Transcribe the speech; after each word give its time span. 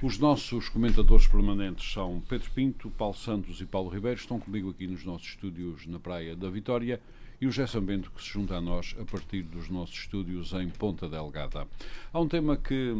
Os 0.00 0.16
nossos 0.16 0.68
comentadores 0.68 1.26
permanentes 1.26 1.92
são 1.92 2.22
Pedro 2.28 2.48
Pinto, 2.52 2.88
Paulo 2.88 3.16
Santos 3.16 3.60
e 3.60 3.66
Paulo 3.66 3.88
Ribeiro. 3.88 4.16
Estão 4.16 4.38
comigo 4.38 4.70
aqui 4.70 4.86
nos 4.86 5.04
nossos 5.04 5.30
estúdios 5.30 5.88
na 5.88 5.98
Praia 5.98 6.36
da 6.36 6.48
Vitória 6.48 7.00
e 7.40 7.48
o 7.48 7.50
Gerson 7.50 7.80
Bento 7.80 8.12
que 8.12 8.22
se 8.22 8.28
junta 8.28 8.54
a 8.54 8.60
nós 8.60 8.94
a 9.00 9.04
partir 9.04 9.42
dos 9.42 9.68
nossos 9.68 9.96
estúdios 9.96 10.52
em 10.52 10.68
Ponta 10.68 11.08
Delgada. 11.08 11.66
Há 12.12 12.20
um 12.20 12.28
tema 12.28 12.56
que 12.56 12.94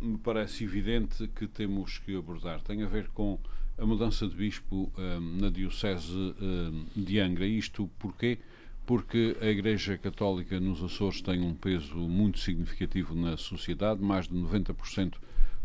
me 0.00 0.18
parece 0.18 0.64
evidente 0.64 1.28
que 1.28 1.46
temos 1.46 1.98
que 1.98 2.16
abordar. 2.16 2.60
Tem 2.62 2.82
a 2.82 2.88
ver 2.88 3.06
com 3.10 3.38
a 3.78 3.86
mudança 3.86 4.26
de 4.26 4.34
bispo 4.34 4.90
um, 4.98 5.20
na 5.40 5.50
Diocese 5.50 6.12
um, 6.12 6.84
de 6.96 7.20
Angra. 7.20 7.46
Isto 7.46 7.88
porquê? 7.96 8.40
Porque 8.84 9.36
a 9.40 9.46
Igreja 9.46 9.96
Católica 9.96 10.58
nos 10.58 10.82
Açores 10.82 11.22
tem 11.22 11.42
um 11.42 11.54
peso 11.54 11.94
muito 11.94 12.40
significativo 12.40 13.14
na 13.14 13.36
sociedade, 13.36 14.02
mais 14.02 14.26
de 14.26 14.34
90% 14.34 15.14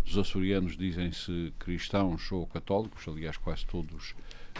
dos 0.05 0.18
açorianos 0.18 0.77
dizem-se 0.77 1.52
cristãos 1.58 2.32
ou 2.32 2.46
católicos, 2.46 3.08
aliás, 3.08 3.38
quase 3.38 3.66
todos 3.66 4.13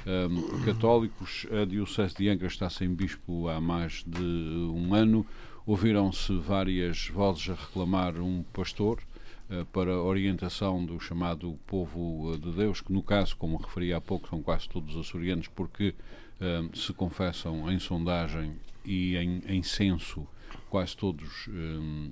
um, 0.05 0.66
católicos. 0.66 1.45
A 1.52 1.66
Diocese 1.66 2.16
de 2.16 2.27
Angra 2.30 2.48
está 2.48 2.70
sem 2.70 2.94
bispo 2.94 3.48
há 3.48 3.62
mais 3.62 4.03
de 4.05 4.22
um 4.22 4.94
ano. 4.94 5.25
Ouviram-se 5.66 6.36
várias 6.39 7.08
vozes 7.08 7.50
a 7.50 7.53
reclamar 7.53 8.20
um 8.20 8.44
pastor 8.53 9.02
uh, 9.50 9.66
para 9.67 10.02
orientação 10.02 10.83
do 10.83 11.00
chamado 11.00 11.58
povo 11.66 12.38
de 12.38 12.52
Deus, 12.52 12.81
que 12.81 12.92
no 12.92 13.02
caso, 13.02 13.38
como 13.38 13.58
referi 13.58 13.94
há 13.94 14.02
pouco, 14.02 14.27
são 14.27 14.42
quase 14.42 14.67
todos 14.67 14.98
açorianos, 14.98 15.48
porque 15.48 15.94
um, 16.42 16.75
se 16.75 16.92
confessam 16.92 17.72
em 17.72 17.80
sondagem 17.80 18.53
e 18.83 19.16
em, 19.16 19.42
em 19.48 19.64
censo 19.64 20.27
quase 20.70 20.98
todos 20.98 21.48
um, 21.48 22.11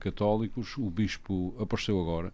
católicos. 0.00 0.76
O 0.76 0.90
bispo 0.90 1.54
apareceu 1.60 2.00
agora. 2.00 2.32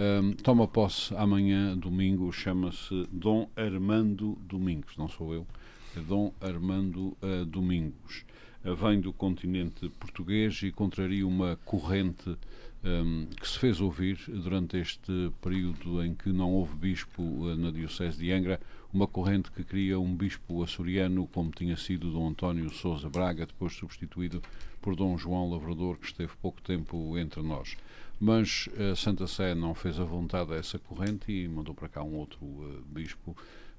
Um, 0.00 0.32
toma 0.32 0.66
posse 0.66 1.14
amanhã, 1.14 1.76
domingo, 1.76 2.32
chama-se 2.32 3.06
Dom 3.12 3.50
Armando 3.54 4.34
Domingos, 4.40 4.96
não 4.96 5.06
sou 5.06 5.34
eu, 5.34 5.46
é 5.94 6.00
Dom 6.00 6.32
Armando 6.40 7.14
uh, 7.20 7.44
Domingos. 7.44 8.24
Uh, 8.64 8.74
vem 8.74 8.98
do 8.98 9.12
continente 9.12 9.90
português 10.00 10.62
e 10.62 10.72
contraria 10.72 11.26
uma 11.26 11.58
corrente 11.66 12.34
um, 12.82 13.26
que 13.26 13.46
se 13.46 13.58
fez 13.58 13.78
ouvir 13.78 14.18
durante 14.26 14.78
este 14.78 15.30
período 15.42 16.02
em 16.02 16.14
que 16.14 16.32
não 16.32 16.50
houve 16.50 16.74
bispo 16.76 17.22
uh, 17.22 17.54
na 17.54 17.70
Diocese 17.70 18.16
de 18.16 18.32
Angra, 18.32 18.58
uma 18.92 19.06
corrente 19.06 19.50
que 19.50 19.62
queria 19.62 19.98
um 19.98 20.14
bispo 20.14 20.62
açoriano, 20.62 21.26
como 21.28 21.50
tinha 21.50 21.76
sido 21.76 22.10
Dom 22.10 22.28
António 22.28 22.70
Sousa 22.70 23.08
Braga, 23.08 23.46
depois 23.46 23.74
substituído 23.74 24.42
por 24.80 24.96
Dom 24.96 25.16
João 25.16 25.50
Lavrador, 25.50 25.96
que 25.96 26.06
esteve 26.06 26.32
pouco 26.40 26.60
tempo 26.60 27.16
entre 27.18 27.42
nós. 27.42 27.76
Mas 28.18 28.68
a 28.90 28.94
Santa 28.94 29.26
Sé 29.26 29.54
não 29.54 29.74
fez 29.74 29.98
a 29.98 30.04
vontade 30.04 30.52
a 30.52 30.56
essa 30.56 30.78
corrente 30.78 31.32
e 31.32 31.48
mandou 31.48 31.74
para 31.74 31.88
cá 31.88 32.02
um 32.02 32.16
outro 32.16 32.44
uh, 32.44 32.82
bispo 32.86 33.34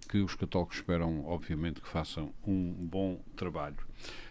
que 0.09 0.17
os 0.17 0.33
católicos 0.33 0.77
esperam, 0.77 1.23
obviamente, 1.27 1.79
que 1.79 1.87
façam 1.87 2.33
um 2.45 2.73
bom 2.73 3.19
trabalho. 3.35 3.77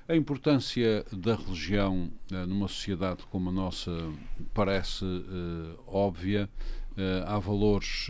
A 0.09 0.17
importância 0.17 1.05
da 1.13 1.37
religião 1.37 2.11
uh, 2.33 2.47
numa 2.47 2.67
sociedade 2.67 3.23
como 3.31 3.51
a 3.51 3.53
nossa 3.53 3.91
parece 4.53 5.05
uh, 5.05 5.79
óbvia. 5.87 6.49
Há 7.27 7.39
valores 7.39 8.09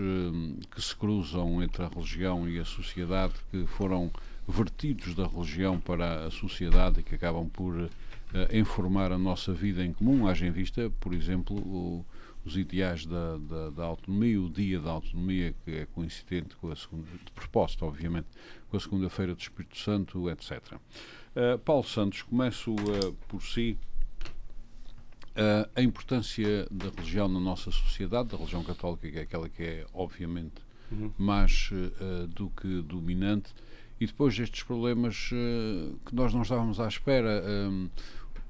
que 0.70 0.80
se 0.80 0.96
cruzam 0.96 1.62
entre 1.62 1.82
a 1.82 1.88
religião 1.88 2.48
e 2.48 2.58
a 2.58 2.64
sociedade 2.64 3.34
que 3.50 3.66
foram 3.66 4.10
vertidos 4.50 5.14
da 5.14 5.26
religião 5.26 5.78
para 5.80 6.26
a 6.26 6.30
sociedade 6.30 7.00
e 7.00 7.02
que 7.02 7.14
acabam 7.14 7.48
por 7.48 7.74
uh, 7.76 7.88
informar 8.52 9.12
a 9.12 9.19
nossa 9.19 9.52
vida 9.52 9.84
em 9.84 9.92
comum, 9.92 10.26
haja 10.26 10.46
em 10.46 10.50
vista, 10.50 10.92
por 11.00 11.14
exemplo, 11.14 11.56
o, 11.56 12.04
os 12.44 12.56
ideais 12.56 13.06
da, 13.06 13.36
da, 13.38 13.70
da, 13.70 13.84
autonomia, 13.84 14.40
o 14.40 14.50
dia 14.50 14.80
da 14.80 14.90
autonomia, 14.90 15.54
que 15.64 15.70
é 15.70 15.86
coincidente 15.86 16.56
com 16.56 16.70
a 16.70 16.76
segunda, 16.76 17.06
de 17.06 17.32
propósito, 17.32 17.84
obviamente, 17.84 18.28
com 18.70 18.76
a 18.76 18.80
segunda-feira 18.80 19.34
do 19.34 19.40
Espírito 19.40 19.76
Santo, 19.78 20.28
etc. 20.30 20.50
Uh, 20.72 20.78
eh, 21.36 21.56
Paulo 21.58 21.84
Santos, 21.84 22.22
começo 22.22 22.72
uh, 22.72 23.12
por 23.28 23.42
si. 23.42 23.78
Uh, 25.30 25.70
a 25.76 25.82
importância 25.82 26.66
da 26.70 26.91
religião 26.91 27.28
na 27.28 27.41
nossa 27.41 27.70
sociedade, 27.70 28.30
da 28.30 28.36
religião 28.36 28.64
católica, 28.64 29.10
que 29.10 29.18
é 29.18 29.22
aquela 29.22 29.48
que 29.48 29.62
é, 29.62 29.86
obviamente, 29.94 30.62
uhum. 30.91 31.12
mais 31.16 31.70
do 32.30 32.50
que 32.50 32.82
dominante, 32.82 33.54
e 34.00 34.06
depois 34.06 34.38
estes 34.38 34.64
problemas 34.64 35.30
que 36.04 36.14
nós 36.14 36.34
não 36.34 36.42
estávamos 36.42 36.80
à 36.80 36.88
espera 36.88 37.42
um 37.69 37.88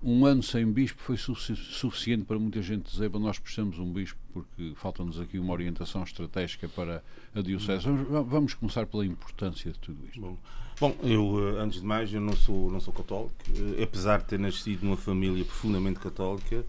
ano 0.02 0.42
sem 0.42 0.64
bispo 0.70 1.02
foi 1.02 1.16
suficiente 1.16 2.24
para 2.24 2.38
muita 2.38 2.62
gente 2.62 2.90
dizer 2.90 3.10
nós 3.10 3.38
precisamos 3.38 3.76
de 3.76 3.82
um 3.82 3.92
bispo 3.92 4.18
porque 4.32 4.72
falta-nos 4.76 5.20
aqui 5.20 5.38
uma 5.38 5.52
orientação 5.52 6.02
estratégica 6.02 6.68
para 6.68 7.02
a 7.34 7.40
diocese. 7.42 7.84
Vamos, 7.84 8.28
vamos, 8.28 8.54
começar 8.54 8.86
pela 8.86 9.04
importância 9.04 9.70
de 9.72 9.78
tudo 9.78 9.98
isto. 10.06 10.20
Bom, 10.20 10.36
bom, 10.80 10.96
eu 11.02 11.56
eh, 11.56 11.60
antes 11.60 11.80
de 11.80 11.86
mais 11.86 12.12
eu 12.12 12.20
não 12.20 12.34
sou 12.34 12.70
não 12.70 12.80
sou 12.80 12.94
católico, 12.94 13.34
eh, 13.78 13.82
apesar 13.82 14.20
de 14.20 14.26
ter 14.26 14.38
nascido 14.38 14.84
numa 14.84 14.96
família 14.96 15.44
profundamente 15.44 15.98
católica. 16.00 16.64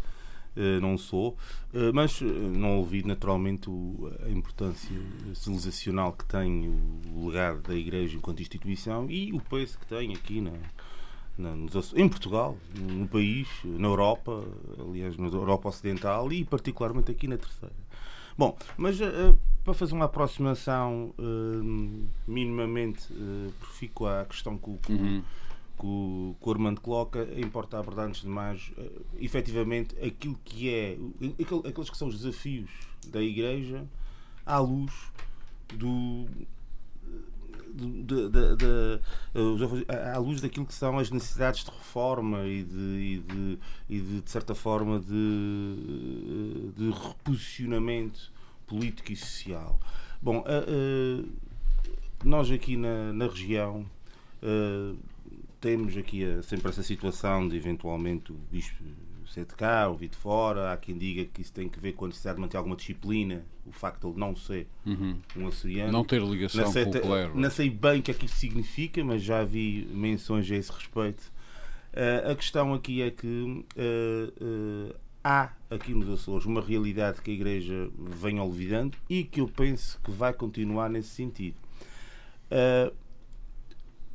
Eh, 0.58 0.82
não 0.82 0.98
sou, 0.98 1.38
mas 1.94 2.20
não 2.20 2.80
ouvi 2.80 3.06
naturalmente 3.06 3.70
a 4.26 4.30
importância 4.30 4.94
civilizacional 5.34 6.12
que 6.12 6.26
tem 6.26 6.68
o 7.16 7.30
legado 7.30 7.62
da 7.62 7.74
Igreja 7.74 8.18
enquanto 8.18 8.42
instituição 8.42 9.10
e 9.10 9.32
o 9.32 9.40
peso 9.40 9.80
que 9.80 9.86
tem 9.86 10.14
aqui 10.14 10.42
na, 10.42 10.52
em 11.96 12.10
Portugal, 12.10 12.58
no 12.76 13.08
país, 13.08 13.48
na 13.64 13.88
Europa, 13.88 14.44
aliás, 14.80 15.18
na 15.18 15.28
Europa 15.28 15.70
Ocidental 15.70 16.32
e 16.32 16.44
particularmente 16.46 17.12
aqui 17.12 17.28
na 17.28 17.38
Terceira. 17.38 17.76
Bom, 18.38 18.58
mas 18.78 19.00
uh, 19.00 19.38
para 19.64 19.74
fazer 19.74 19.94
uma 19.94 20.06
aproximação 20.06 21.14
uh, 21.18 22.10
minimamente 22.28 23.12
uh, 23.14 23.52
profícua 23.60 24.22
à 24.22 24.26
questão 24.26 24.58
que, 24.58 24.78
que, 24.78 24.94
uhum. 24.94 25.24
que, 25.78 25.86
o, 25.86 26.36
que 26.42 26.50
o 26.50 26.52
Armando 26.52 26.82
coloca, 26.82 27.28
importa 27.38 27.78
abordar 27.78 28.08
antes 28.08 28.22
de 28.22 28.28
mais, 28.28 28.72
uh, 28.78 29.06
efetivamente, 29.20 29.96
aquilo 30.04 30.40
que 30.44 30.70
é, 30.70 30.98
aqueles 31.68 31.90
que 31.90 31.98
são 31.98 32.08
os 32.08 32.18
desafios 32.18 32.70
da 33.08 33.22
Igreja 33.22 33.86
à 34.46 34.58
luz 34.58 34.92
do, 35.76 36.26
de, 37.74 39.00
à 40.14 40.18
luz 40.18 40.42
daquilo 40.42 40.66
que 40.66 40.74
são 40.74 40.98
as 41.00 41.10
necessidades 41.10 41.64
de 41.64 41.72
reforma 41.72 42.46
e 42.46 42.64
de, 42.64 43.24
e 43.30 43.60
e 43.90 44.00
de, 44.00 44.30
certa 44.30 44.56
forma 44.56 45.00
de, 45.00 46.72
de 46.78 46.92
reposicionamento 46.92 48.32
político 48.68 49.12
e 49.12 49.16
social. 49.16 49.80
Bom, 50.22 50.40
uh, 50.40 51.30
nós 52.24 52.50
aqui 52.52 52.78
na, 52.78 53.12
na 53.14 53.28
região 53.28 53.86
temos 55.60 55.96
aqui 55.96 56.24
sempre 56.42 56.70
essa 56.70 56.82
situação 56.82 57.48
de 57.48 57.56
eventualmente 57.56 58.32
o 58.32 58.36
bispo 58.52 58.84
ser 59.32 59.46
de 59.46 59.56
cá, 59.56 59.88
ouvir 59.88 60.10
de 60.10 60.18
fora. 60.18 60.74
Há 60.74 60.78
quem 60.78 60.98
diga 60.98 61.26
que 61.26 61.42
isso 61.42 61.54
tem 61.54 61.70
que 61.70 61.80
ver 61.80 61.94
com 61.94 62.06
a 62.06 62.08
necessidade 62.10 62.36
de 62.36 62.42
manter 62.42 62.58
alguma 62.58 62.76
disciplina, 62.76 63.46
o 63.66 63.72
facto 63.72 64.02
de 64.02 64.08
ele 64.08 64.20
não 64.20 64.36
ser 64.36 64.68
uhum. 64.86 65.18
um 65.38 65.48
açoriano. 65.48 65.92
Não 65.92 66.04
ter 66.04 66.22
ligação 66.22 66.66
não 66.66 66.72
sei, 66.72 66.86
com 66.86 66.98
o 66.98 67.02
clero. 67.02 67.40
Não 67.40 67.50
sei 67.50 67.70
bem 67.70 68.00
o 68.00 68.04
que 68.04 68.12
é 68.12 68.14
que 68.14 68.26
isso 68.26 68.36
significa, 68.36 69.04
mas 69.04 69.24
já 69.24 69.44
vi 69.44 69.88
menções 69.92 70.50
a 70.52 70.56
esse 70.56 70.72
respeito. 70.72 71.32
Uh, 71.94 72.32
a 72.32 72.36
questão 72.36 72.74
aqui 72.74 73.02
é 73.02 73.12
que 73.12 73.28
uh, 73.28 74.92
uh, 74.92 74.96
há 75.24 75.52
aqui 75.70 75.94
nos 75.94 76.10
Açores 76.10 76.46
uma 76.46 76.62
realidade 76.62 77.22
que 77.22 77.32
a 77.32 77.34
Igreja 77.34 77.90
vem 77.98 78.40
olvidando 78.40 78.98
e 79.10 79.24
que 79.24 79.42
eu 79.42 79.48
penso 79.48 80.00
que 80.04 80.12
vai 80.12 80.34
continuar 80.34 80.90
nesse 80.90 81.10
sentido. 81.10 81.58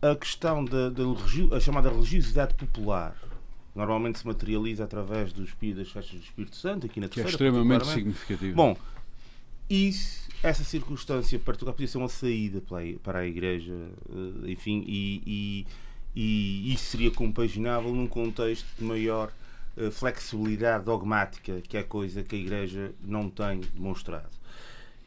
a 0.03 0.15
questão 0.17 0.65
da, 0.65 0.91
da 0.91 1.03
a 1.57 1.61
chamada 1.61 1.89
religiosidade 1.91 2.55
popular 2.55 3.17
normalmente 3.77 4.19
se 4.19 4.27
materializa 4.27 4.85
através 4.85 5.33
do 5.33 5.45
Espírito, 5.45 5.79
das 5.79 5.91
festas 5.91 6.19
do 6.19 6.25
Espírito 6.25 6.57
Santo, 6.57 6.87
aqui 6.87 6.99
na 6.99 7.09
terceira. 7.09 7.37
Que 7.37 7.45
é 7.45 7.49
extremamente 7.49 7.87
significativo. 7.87 8.57
Bom, 8.57 8.77
isso, 9.69 10.29
essa 10.43 10.65
circunstância 10.65 11.39
particular 11.39 11.73
podia 11.73 11.89
ser 11.89 11.99
uma 11.99 12.09
saída 12.09 12.63
para 13.03 13.19
a 13.19 13.27
Igreja, 13.27 13.75
eh, 13.75 14.51
enfim, 14.51 14.83
e, 14.87 15.23
e, 15.27 15.67
e 16.15 16.73
isso 16.73 16.85
seria 16.85 17.11
compaginável 17.11 17.95
num 17.95 18.07
contexto 18.07 18.67
de 18.79 18.85
maior 18.85 19.31
eh, 19.77 19.91
flexibilidade 19.91 20.85
dogmática, 20.85 21.61
que 21.61 21.77
é 21.77 21.83
coisa 21.83 22.23
que 22.23 22.35
a 22.35 22.39
Igreja 22.39 22.93
não 23.03 23.29
tem 23.29 23.61
demonstrado. 23.75 24.31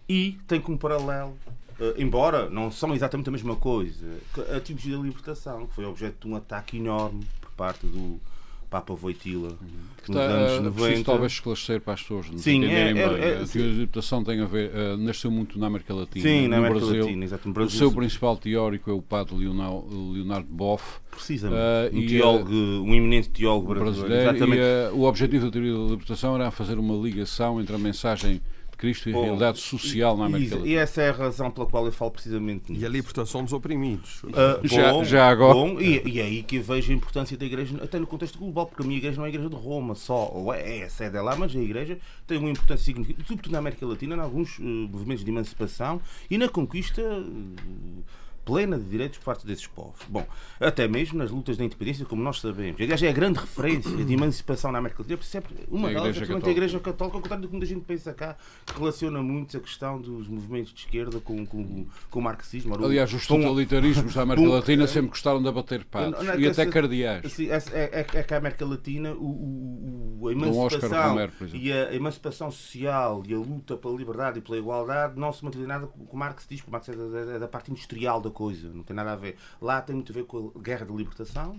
e 0.08 0.38
tem 0.48 0.62
como 0.62 0.78
paralelo 0.78 1.38
Uh, 1.80 1.96
embora 1.98 2.50
não 2.50 2.70
são 2.70 2.94
exatamente 2.94 3.30
a 3.30 3.32
mesma 3.32 3.56
coisa, 3.56 4.06
a 4.54 4.60
teologia 4.60 4.98
da 4.98 5.02
libertação, 5.02 5.66
que 5.66 5.76
foi 5.76 5.86
objeto 5.86 6.28
de 6.28 6.34
um 6.34 6.36
ataque 6.36 6.76
enorme 6.76 7.26
por 7.40 7.52
parte 7.52 7.88
do 7.88 8.20
Papa 8.70 8.94
Voitila 8.94 9.50
uhum. 9.50 9.68
nos 10.08 10.18
tá, 10.18 10.22
anos 10.22 10.64
90. 10.64 10.72
Preciso 10.72 11.04
talvez 11.04 11.32
esclarecer 11.32 11.82
para 11.82 11.94
as 11.94 12.02
pessoas 12.02 12.28
sim, 12.38 12.66
é, 12.66 12.92
é, 12.92 12.98
é, 12.98 13.12
a 13.42 13.46
teologia 13.46 13.64
da 13.64 13.70
libertação 13.70 14.24
tem 14.24 14.42
a 14.42 14.46
ver, 14.46 14.72
uh, 14.72 14.98
nasceu 14.98 15.32
muito 15.32 15.58
na 15.58 15.68
América 15.68 15.94
Latina. 15.94 16.24
Sim, 16.24 16.44
no 16.44 16.50
na 16.50 16.58
América 16.58 16.80
Brasil, 16.80 17.04
Latina, 17.04 17.26
exato, 17.26 17.48
no 17.48 17.54
Brasil. 17.54 17.76
O 17.76 17.78
seu 17.78 17.92
principal 17.92 18.38
teórico 18.38 18.92
é 18.92 18.94
o 18.94 19.02
padre 19.02 19.36
Leonardo, 19.36 20.12
Leonardo 20.12 20.48
Boff. 20.50 21.00
Precisamente, 21.10 21.96
uh, 21.96 21.98
um, 21.98 22.08
teólogo, 22.08 22.54
um 22.54 22.94
eminente 22.94 23.30
teólogo 23.30 23.74
brasileiro. 23.74 24.38
brasileiro 24.38 24.94
e, 24.94 24.98
o 24.98 25.04
objetivo 25.04 25.46
da 25.46 25.52
teoria 25.52 25.74
da 25.74 25.80
libertação 25.80 26.36
era 26.36 26.52
fazer 26.52 26.78
uma 26.78 26.96
ligação 26.96 27.60
entre 27.60 27.76
a 27.76 27.80
mensagem 27.80 28.42
Cristo 28.80 29.10
e 29.10 29.14
a 29.14 29.20
realidade 29.20 29.60
social 29.60 30.18
na 30.18 30.26
América 30.26 30.56
Latina. 30.56 30.74
E 30.74 30.76
essa 30.76 31.02
é 31.02 31.10
a 31.10 31.12
razão 31.12 31.52
pela 31.52 31.68
qual 31.68 31.86
eu 31.86 31.92
falo 31.92 32.12
precisamente 32.12 32.72
nisso. 32.72 32.82
E 32.82 32.86
a 32.86 32.90
libertação 32.90 33.44
dos 33.44 33.52
oprimidos. 33.52 34.24
Uh, 34.24 34.66
já, 34.66 34.94
bom, 34.94 35.04
já 35.04 35.30
agora. 35.30 35.54
Bom, 35.54 35.80
e, 35.82 36.02
e 36.08 36.20
é 36.20 36.24
aí 36.24 36.42
que 36.42 36.56
eu 36.56 36.64
vejo 36.64 36.92
a 36.92 36.96
importância 36.96 37.38
da 37.38 37.46
Igreja, 37.46 37.78
até 37.84 38.00
no 38.00 38.08
contexto 38.08 38.40
global, 38.40 38.66
porque 38.66 38.82
a 38.82 38.86
minha 38.86 38.98
Igreja 38.98 39.18
não 39.18 39.26
é 39.26 39.28
a 39.28 39.30
Igreja 39.30 39.50
de 39.50 39.56
Roma 39.56 39.96
só, 39.96 40.32
ou 40.34 40.54
é, 40.54 40.80
é 40.80 40.84
a 40.86 40.90
sede 40.90 41.18
é 41.18 41.22
lá, 41.22 41.36
mas 41.36 41.54
a 41.54 41.60
Igreja 41.60 42.00
tem 42.26 42.38
uma 42.38 42.50
importância 42.50 42.86
significativa, 42.86 43.28
sobretudo 43.28 43.52
na 43.52 43.60
América 43.60 43.86
Latina, 43.86 44.16
em 44.16 44.20
alguns 44.20 44.58
uh, 44.58 44.64
movimentos 44.64 45.26
de 45.26 45.30
emancipação 45.30 46.02
e 46.30 46.38
na 46.38 46.48
conquista. 46.48 47.02
Uh, 47.02 48.04
plena 48.50 48.80
de 48.80 48.86
direitos 48.86 49.20
por 49.20 49.26
parte 49.26 49.46
desses 49.46 49.68
povos. 49.68 50.00
Bom, 50.10 50.26
até 50.60 50.88
mesmo 50.88 51.20
nas 51.20 51.30
lutas 51.30 51.56
da 51.56 51.64
independência, 51.64 52.04
como 52.04 52.24
nós 52.24 52.40
sabemos. 52.40 52.82
A 52.82 52.84
Igreja 52.84 53.06
é 53.06 53.10
a 53.10 53.14
grande 53.14 53.38
referência 53.38 53.96
de 54.04 54.12
emancipação 54.12 54.72
na 54.72 54.80
América 54.80 55.04
Latina, 55.04 55.22
sempre 55.22 55.54
uma 55.70 55.88
a 55.88 55.94
delas 55.94 56.18
é 56.18 56.34
a 56.34 56.50
Igreja 56.50 56.80
Católica, 56.80 57.18
ao 57.18 57.22
contrário 57.22 57.44
do 57.44 57.48
que 57.48 57.54
muita 57.54 57.68
gente 57.68 57.86
pensa 57.86 58.12
cá, 58.12 58.36
que 58.66 58.80
relaciona 58.80 59.22
muito 59.22 59.56
a 59.56 59.60
questão 59.60 60.02
dos 60.02 60.28
movimentos 60.28 60.74
de 60.74 60.80
esquerda 60.80 61.20
com, 61.20 61.46
com, 61.46 61.86
com 62.10 62.20
o 62.20 62.24
marxismo. 62.24 62.74
Aliás, 62.84 63.14
os 63.14 63.28
totalitarismos 63.28 64.16
da 64.16 64.24
América 64.24 64.50
Latina 64.50 64.88
sempre 64.88 65.12
gostaram 65.12 65.42
de 65.42 65.48
abater 65.48 65.86
padres 65.86 66.28
e 66.40 66.48
até 66.48 66.66
cardeais. 66.66 67.32
Sim, 67.32 67.50
é, 67.52 67.58
é, 67.72 68.06
é, 68.14 68.24
que 68.24 68.34
a 68.34 68.38
América 68.38 68.66
Latina, 68.66 69.14
o, 69.14 70.28
a 70.28 70.32
emancipação 70.32 71.30
e 71.54 71.72
a 71.72 71.94
emancipação 71.94 72.50
social 72.50 73.22
e 73.28 73.34
a 73.34 73.38
luta 73.38 73.78
pela 73.78 73.96
liberdade 73.96 74.40
e 74.40 74.42
pela 74.42 74.58
igualdade 74.58 75.20
não 75.20 75.32
se 75.32 75.46
mantém 75.46 75.62
nada 75.62 75.86
com 75.86 76.16
o 76.16 76.18
Marx 76.18 76.48
diz, 76.50 76.62
porque 76.62 76.70
o 76.70 76.72
Marx 76.72 76.90
é 76.90 76.94
da, 76.94 77.34
é 77.36 77.40
da 77.40 77.48
parte 77.48 77.72
industrial 77.72 78.22
da 78.22 78.30
coisa, 78.40 78.70
não 78.74 78.84
tem 78.84 78.96
nada 78.96 79.12
a 79.12 79.16
ver. 79.18 79.36
Lá 79.62 79.82
tem 79.82 79.94
muito 79.94 80.14
a 80.14 80.16
ver 80.16 80.24
com 80.24 80.54
a 80.56 80.60
guerra 80.60 80.86
de 80.86 80.94
libertação, 80.94 81.58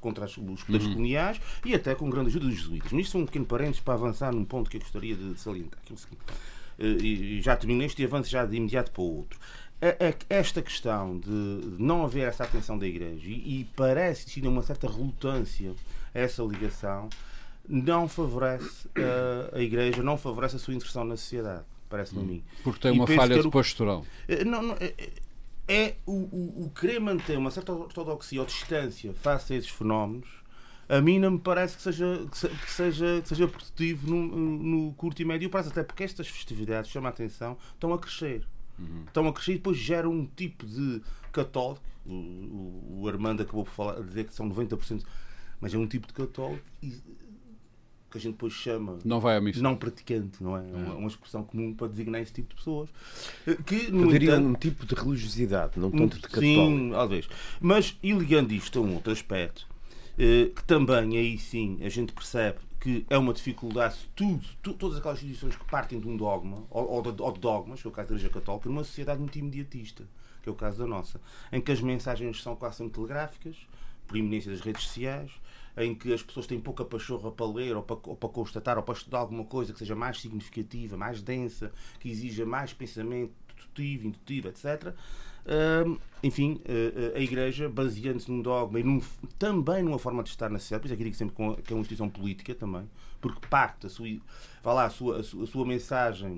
contra 0.00 0.26
os 0.26 0.36
poderes 0.62 0.86
uhum. 0.86 0.92
coloniais 0.92 1.40
e 1.64 1.74
até 1.74 1.92
com 1.96 2.08
grande 2.08 2.28
ajuda 2.28 2.46
dos 2.46 2.54
jesuítas. 2.54 2.92
Mas 2.92 3.02
isto 3.02 3.12
são 3.12 3.22
um 3.22 3.26
pequeno 3.26 3.44
parênteses 3.44 3.80
para 3.80 3.94
avançar 3.94 4.32
num 4.32 4.44
ponto 4.44 4.70
que 4.70 4.76
eu 4.76 4.80
gostaria 4.80 5.16
de 5.16 5.36
salientar. 5.40 5.80
Que 5.84 5.92
é 5.92 5.96
o 5.96 5.98
seguinte, 5.98 6.22
eh, 6.78 6.84
e 6.84 7.42
já 7.42 7.56
terminei 7.56 7.88
este 7.88 8.00
e 8.02 8.04
avanço 8.04 8.30
já 8.30 8.46
de 8.46 8.56
imediato 8.56 8.92
para 8.92 9.02
o 9.02 9.16
outro. 9.16 9.40
Esta 10.30 10.62
questão 10.62 11.18
de 11.18 11.74
não 11.78 12.04
haver 12.04 12.28
essa 12.28 12.44
atenção 12.44 12.78
da 12.78 12.86
Igreja 12.86 13.28
e 13.28 13.68
parece 13.76 14.22
existir 14.22 14.46
uma 14.46 14.62
certa 14.62 14.86
relutância 14.86 15.74
a 16.14 16.20
essa 16.20 16.42
ligação 16.44 17.08
não 17.68 18.08
favorece 18.08 18.88
a 19.52 19.60
Igreja, 19.60 20.00
não 20.02 20.16
favorece 20.16 20.56
a 20.56 20.58
sua 20.60 20.74
inserção 20.74 21.04
na 21.04 21.16
sociedade 21.16 21.64
parece-me 21.94 22.22
a 22.22 22.24
mim. 22.24 22.44
Porque 22.64 22.80
tem 22.80 22.92
uma 22.92 23.06
falha 23.06 23.40
de 23.40 23.48
pastoral. 23.50 24.04
Eh, 24.26 24.44
não, 24.44 24.62
não, 24.62 24.76
é, 25.66 25.94
o, 26.04 26.12
o, 26.12 26.64
o, 26.66 26.70
querer 26.70 27.00
manter 27.00 27.38
uma 27.38 27.50
certa 27.50 27.72
ortodoxia 27.72 28.40
ou 28.40 28.46
distância 28.46 29.12
face 29.14 29.54
a 29.54 29.56
esses 29.56 29.70
fenómenos, 29.70 30.28
a 30.88 31.00
mim 31.00 31.18
não 31.18 31.32
me 31.32 31.38
parece 31.38 31.76
que 31.76 31.82
seja, 31.82 32.26
que 32.30 32.70
seja, 32.70 33.20
que 33.22 33.28
seja 33.28 33.48
produtivo 33.48 34.10
no, 34.10 34.26
no 34.26 34.92
curto 34.92 35.22
e 35.22 35.24
médio 35.24 35.48
prazo, 35.48 35.70
até 35.70 35.82
porque 35.82 36.04
estas 36.04 36.28
festividades, 36.28 36.90
chama 36.90 37.08
a 37.08 37.10
atenção, 37.10 37.56
estão 37.72 37.92
a 37.94 37.98
crescer. 37.98 38.46
Uhum. 38.78 39.04
Estão 39.06 39.26
a 39.26 39.32
crescer 39.32 39.52
e 39.52 39.56
depois 39.56 39.78
geram 39.78 40.10
um 40.10 40.26
tipo 40.26 40.66
de 40.66 41.00
católico. 41.32 41.82
O, 42.04 42.12
o, 42.12 43.00
o 43.02 43.08
Armando 43.08 43.42
acabou 43.42 43.64
por 43.64 43.72
falar, 43.72 44.02
dizer 44.02 44.24
que 44.24 44.34
são 44.34 44.48
90%, 44.50 45.02
mas 45.60 45.72
é 45.72 45.78
um 45.78 45.86
tipo 45.86 46.06
de 46.06 46.12
católico 46.12 46.64
e 46.82 47.00
que 48.14 48.18
a 48.18 48.20
gente 48.20 48.34
depois 48.34 48.52
chama 48.52 48.98
não, 49.04 49.18
vai 49.18 49.36
à 49.36 49.40
missa. 49.40 49.60
não 49.60 49.74
praticante, 49.74 50.40
não 50.40 50.56
é? 50.56 50.60
É 50.60 50.72
uma, 50.72 50.94
uma 50.94 51.08
expressão 51.08 51.42
comum 51.42 51.74
para 51.74 51.88
designar 51.88 52.20
esse 52.20 52.32
tipo 52.32 52.50
de 52.50 52.54
pessoas. 52.54 52.88
Eh, 53.44 53.56
que, 53.66 53.90
no 53.90 54.08
diria 54.08 54.36
entanto, 54.36 54.46
um 54.46 54.54
tipo 54.54 54.86
de 54.86 54.94
religiosidade, 54.94 55.80
não 55.80 55.90
tanto 55.90 56.16
de 56.16 56.22
católico. 56.22 56.46
Sim, 56.46 56.90
talvez. 56.92 57.28
Mas, 57.60 57.98
e 58.00 58.12
ligando 58.12 58.52
isto 58.52 58.78
a 58.78 58.82
um 58.82 58.94
outro 58.94 59.12
aspecto, 59.12 59.66
eh, 60.16 60.52
que 60.54 60.62
também 60.62 61.18
aí 61.18 61.36
sim 61.38 61.78
a 61.82 61.88
gente 61.88 62.12
percebe 62.12 62.58
que 62.78 63.04
é 63.10 63.18
uma 63.18 63.34
dificuldade 63.34 63.96
tudo, 64.14 64.46
tudo 64.62 64.78
todas 64.78 64.98
aquelas 64.98 65.18
instituições 65.18 65.56
que 65.56 65.64
partem 65.64 65.98
de 65.98 66.06
um 66.06 66.16
dogma, 66.16 66.62
ou, 66.70 66.88
ou, 66.88 67.02
de, 67.02 67.20
ou 67.20 67.32
de 67.32 67.40
dogmas, 67.40 67.80
que 67.82 67.88
é 67.88 67.90
o 67.90 67.92
caso 67.92 68.10
da 68.10 68.14
Igreja 68.14 68.32
Católica, 68.32 68.68
numa 68.68 68.84
sociedade 68.84 69.18
muito 69.18 69.36
imediatista, 69.36 70.04
que 70.40 70.48
é 70.48 70.52
o 70.52 70.54
caso 70.54 70.78
da 70.78 70.86
nossa, 70.86 71.20
em 71.50 71.60
que 71.60 71.72
as 71.72 71.80
mensagens 71.80 72.40
são 72.40 72.54
quase 72.54 72.76
sempre 72.76 72.92
telegráficas, 72.92 73.56
por 74.06 74.16
iminência 74.16 74.52
das 74.52 74.60
redes 74.60 74.84
sociais, 74.84 75.32
em 75.76 75.94
que 75.94 76.12
as 76.12 76.22
pessoas 76.22 76.46
têm 76.46 76.60
pouca 76.60 76.84
pachorra 76.84 77.30
para 77.30 77.46
ler 77.46 77.76
ou 77.76 77.82
para, 77.82 77.96
ou 78.04 78.16
para 78.16 78.28
constatar 78.28 78.76
ou 78.76 78.82
para 78.82 78.94
estudar 78.94 79.18
alguma 79.18 79.44
coisa 79.44 79.72
que 79.72 79.78
seja 79.78 79.94
mais 79.94 80.20
significativa, 80.20 80.96
mais 80.96 81.22
densa, 81.22 81.72
que 81.98 82.08
exija 82.08 82.46
mais 82.46 82.72
pensamento 82.72 83.32
dedutivo, 83.56 84.06
indutivo, 84.06 84.48
etc. 84.48 84.94
Uh, 85.44 86.00
enfim, 86.22 86.60
uh, 86.64 87.16
a 87.16 87.20
Igreja, 87.20 87.68
baseando-se 87.68 88.30
num 88.30 88.40
dogma 88.40 88.80
e 88.80 88.82
num, 88.82 89.02
também 89.38 89.82
numa 89.82 89.98
forma 89.98 90.22
de 90.22 90.30
estar 90.30 90.48
na 90.48 90.58
sociedade, 90.58 90.82
por 90.82 90.86
isso 90.86 90.94
é 90.94 90.96
que 90.96 91.04
digo 91.04 91.16
sempre 91.16 91.34
que 91.62 91.72
é 91.72 91.76
uma 91.76 91.80
instituição 91.80 92.08
política 92.08 92.54
também, 92.54 92.88
porque 93.20 93.46
parte 93.48 93.86
a 93.86 93.90
sua, 93.90 94.08
vai 94.62 94.74
lá, 94.74 94.86
a 94.86 94.90
sua, 94.90 95.20
a 95.20 95.22
sua, 95.22 95.44
a 95.44 95.46
sua 95.46 95.66
mensagem, 95.66 96.32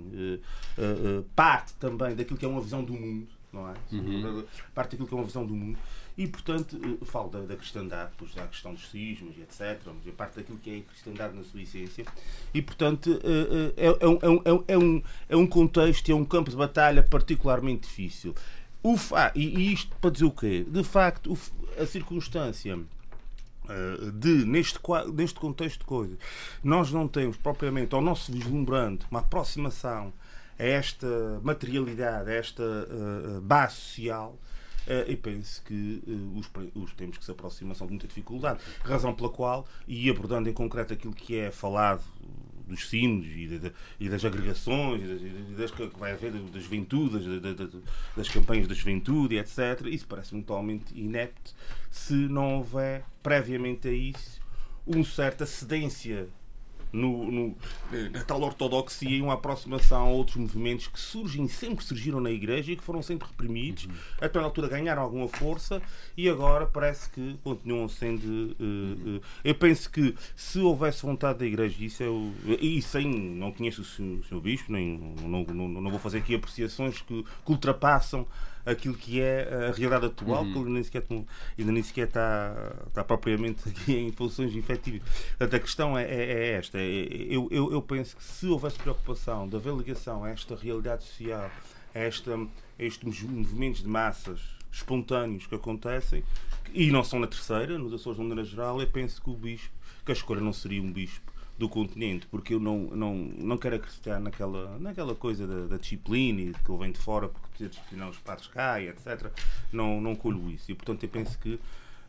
uh, 0.77 1.23
parte 1.37 1.75
também 1.75 2.17
daquilo 2.17 2.37
que 2.37 2.45
é 2.45 2.49
uma 2.49 2.61
visão 2.61 2.83
do 2.83 2.95
mundo, 2.95 3.29
não 3.53 3.69
é? 3.69 3.75
Uhum. 3.93 4.45
Parte 4.75 4.91
daquilo 4.93 5.07
que 5.07 5.15
é 5.15 5.17
uma 5.17 5.25
visão 5.25 5.47
do 5.47 5.55
mundo. 5.55 5.79
E, 6.17 6.27
portanto, 6.27 6.81
eh, 6.83 7.05
falo 7.05 7.29
da, 7.29 7.41
da 7.41 7.57
cristandade, 7.57 8.11
depois 8.13 8.37
há 8.39 8.45
a 8.45 8.49
questão 8.49 8.73
dos 8.73 8.89
cismos 8.91 9.37
e 9.37 9.43
etc. 9.43 9.79
Mas 9.87 10.07
é 10.07 10.11
parte 10.11 10.37
daquilo 10.37 10.59
que 10.59 10.71
é 10.71 10.79
a 10.79 10.83
cristandade 10.83 11.37
na 11.37 11.45
sua 11.45 11.61
essência. 11.61 12.07
E, 12.55 12.63
portanto, 12.63 13.21
eh, 13.23 13.73
eh, 13.77 13.87
é, 13.87 14.05
é, 14.05 14.09
um, 14.09 14.37
é, 14.37 14.73
é, 14.73 14.79
um, 14.79 15.03
é 15.29 15.37
um 15.37 15.47
contexto, 15.47 16.11
é 16.11 16.15
um 16.15 16.25
campo 16.25 16.51
de 16.51 16.57
batalha 16.57 17.03
particularmente 17.03 17.87
difícil. 17.87 18.35
O 18.83 18.97
fa 18.97 19.33
e 19.35 19.73
isto 19.73 19.95
para 19.97 20.11
dizer 20.11 20.25
o 20.25 20.31
quê? 20.31 20.65
De 20.67 20.85
facto, 20.85 21.37
a 21.79 21.85
circunstância 21.85 22.79
de, 24.15 24.45
neste, 24.45 24.79
neste 25.13 25.41
contexto 25.41 25.81
de 25.81 25.85
coisas, 25.87 26.17
nós 26.63 26.93
não 26.93 27.09
temos 27.09 27.37
propriamente, 27.37 27.97
ou 27.97 28.01
não 28.01 28.15
se 28.15 28.31
vislumbrando, 28.31 29.05
uma 29.11 29.19
aproximação 29.19 30.13
a 30.59 30.65
esta 30.65 31.41
materialidade, 31.43 32.31
a 32.31 32.35
esta 32.35 32.63
uh, 32.63 33.41
base 33.41 33.75
social, 33.75 34.39
Uh, 34.87 35.11
e 35.11 35.17
penso 35.17 35.63
que 35.65 36.03
uh, 36.07 36.39
os, 36.39 36.49
os 36.75 36.93
tempos 36.95 37.19
que 37.19 37.25
se 37.25 37.31
aproximam 37.31 37.75
são 37.75 37.87
de 37.87 37.93
muita 37.93 38.07
dificuldade. 38.07 38.61
Razão 38.85 39.15
pela 39.15 39.29
qual, 39.29 39.67
e 39.87 40.09
abordando 40.09 40.49
em 40.49 40.53
concreto 40.53 40.93
aquilo 40.95 41.13
que 41.13 41.37
é 41.37 41.51
falado 41.51 42.05
dos 42.67 42.89
sinos 42.89 43.27
e, 43.27 43.47
de, 43.47 43.73
e 44.01 44.09
das 44.09 44.25
agregações 44.25 45.03
e 45.03 45.55
das, 45.57 45.71
que 45.71 45.87
vai 45.99 46.13
haver 46.13 46.33
das 46.33 46.63
juventudes, 46.65 47.25
das, 47.41 47.71
das 48.17 48.29
campanhas 48.29 48.67
da 48.67 48.75
juventude, 48.75 49.37
etc. 49.37 49.87
Isso 49.87 50.07
parece-me 50.07 50.43
totalmente 50.43 50.93
inepto 50.95 51.55
se 51.91 52.15
não 52.15 52.57
houver 52.57 53.05
previamente 53.23 53.89
a 53.89 53.93
isso 53.93 54.41
uma 54.87 55.05
certa 55.05 55.45
cedência 55.47 56.29
no, 56.97 57.31
no, 57.31 57.57
na 58.13 58.25
tal 58.25 58.41
ortodoxia 58.43 59.11
e 59.11 59.21
uma 59.21 59.35
aproximação 59.35 60.07
a 60.07 60.09
outros 60.09 60.37
movimentos 60.37 60.89
que 60.89 60.99
surgem, 60.99 61.47
sempre 61.49 61.85
surgiram 61.85 62.21
na 62.21 62.31
Igreja 62.31 62.73
e 62.73 62.77
que 62.77 62.83
foram 62.83 63.03
sempre 63.03 63.29
reprimidos, 63.29 63.85
uhum. 63.85 63.93
até 64.21 64.39
na 64.39 64.47
altura 64.47 64.69
ganharam 64.69 65.03
alguma 65.03 65.29
força 65.29 65.81
e 66.17 66.29
agora 66.29 66.67
parece 66.67 67.11
que 67.11 67.39
continuam 67.45 67.89
sendo. 67.89 68.25
Uh, 68.59 69.17
uh, 69.17 69.23
eu 69.45 69.55
penso 69.55 69.91
que 69.91 70.15
se 70.35 70.59
houvesse 70.59 71.03
vontade 71.03 71.39
da 71.39 71.47
Igreja, 71.47 71.77
isso 71.85 72.03
é 72.03 72.09
o, 72.09 72.33
e 72.61 72.81
sem. 72.81 73.07
Não 73.07 73.53
conheço 73.53 73.83
o 73.83 73.85
Sr. 73.85 74.41
Bispo, 74.41 74.73
nem, 74.73 74.99
não, 75.23 75.45
não, 75.45 75.69
não, 75.69 75.91
vou 75.91 76.01
fazer 76.01 76.19
aqui 76.19 76.35
apreciações 76.35 77.01
que, 77.03 77.23
que 77.23 77.51
ultrapassam 77.51 78.27
aquilo 78.67 78.95
que 78.95 79.21
é 79.21 79.69
a 79.69 79.73
realidade 79.73 80.07
atual, 80.07 80.43
uhum. 80.43 80.53
que 80.53 80.59
ainda 80.59 80.71
nem 80.71 80.83
sequer, 80.83 81.05
ainda 81.57 81.73
nem 81.73 81.83
sequer 81.83 82.09
está, 82.09 82.75
está 82.89 83.05
propriamente 83.05 83.67
aqui 83.71 83.97
em 83.97 84.13
funções 84.13 84.55
efetivas. 84.55 85.03
Portanto, 85.39 85.55
a 85.55 85.61
questão 85.61 85.97
é, 85.97 86.05
é, 86.05 86.33
é 86.33 86.53
esta. 86.55 86.79
É, 86.79 86.83
eu, 86.83 87.49
eu, 87.51 87.73
eu 87.73 87.81
penso 87.81 88.17
que 88.17 88.25
se 88.25 88.47
houvesse 88.47 88.77
preocupação 88.79 89.49
de 89.49 89.57
haver 89.57 89.73
ligação 89.73 90.25
a 90.25 90.31
esta 90.31 90.57
realidade 90.57 91.05
social, 91.05 91.49
a, 91.95 91.99
esta, 91.99 92.35
a 92.35 92.83
estes 92.83 93.23
movimentos 93.23 93.83
de 93.83 93.89
massas 93.89 94.41
espontâneos 94.73 95.47
que 95.47 95.55
acontecem, 95.55 96.25
e 96.75 96.91
não 96.91 97.05
são 97.05 97.21
na 97.21 97.27
terceira, 97.27 97.79
nos 97.79 97.95
Açores 97.95 98.19
de 98.19 98.25
maneira 98.25 98.45
geral, 98.45 98.81
eu 98.81 98.87
penso 98.89 99.23
que 99.23 99.31
o 99.31 99.35
bispo, 99.35 99.71
que 100.05 100.11
a 100.11 100.15
escolha 100.15 100.41
não 100.41 100.53
seria 100.53 100.83
um 100.83 100.93
bispo 100.93 101.36
do 101.59 101.69
continente, 101.69 102.27
porque 102.27 102.55
eu 102.55 102.61
não, 102.61 102.79
não, 102.95 103.15
não 103.15 103.57
quero 103.57 103.77
acreditar 103.77 104.21
naquela, 104.21 104.79
naquela 104.79 105.15
coisa 105.15 105.47
da, 105.47 105.67
da 105.67 105.77
disciplina 105.79 106.41
e 106.41 106.53
que 106.53 106.71
ele 106.71 106.79
vem 106.79 106.93
de 106.93 106.99
fora 106.99 107.29
porque 107.29 107.49
precisa 107.49 107.71
disciplinar 107.71 108.11
os 108.11 108.19
padres 108.19 108.47
cá 108.49 108.81
e 108.81 108.89
etc. 108.89 109.31
Não, 109.73 110.01
não 110.01 110.15
colho 110.15 110.51
isso. 110.51 110.71
E 110.71 110.75
portanto 110.75 111.03
eu 111.05 111.09
penso 111.09 111.39
que 111.39 111.59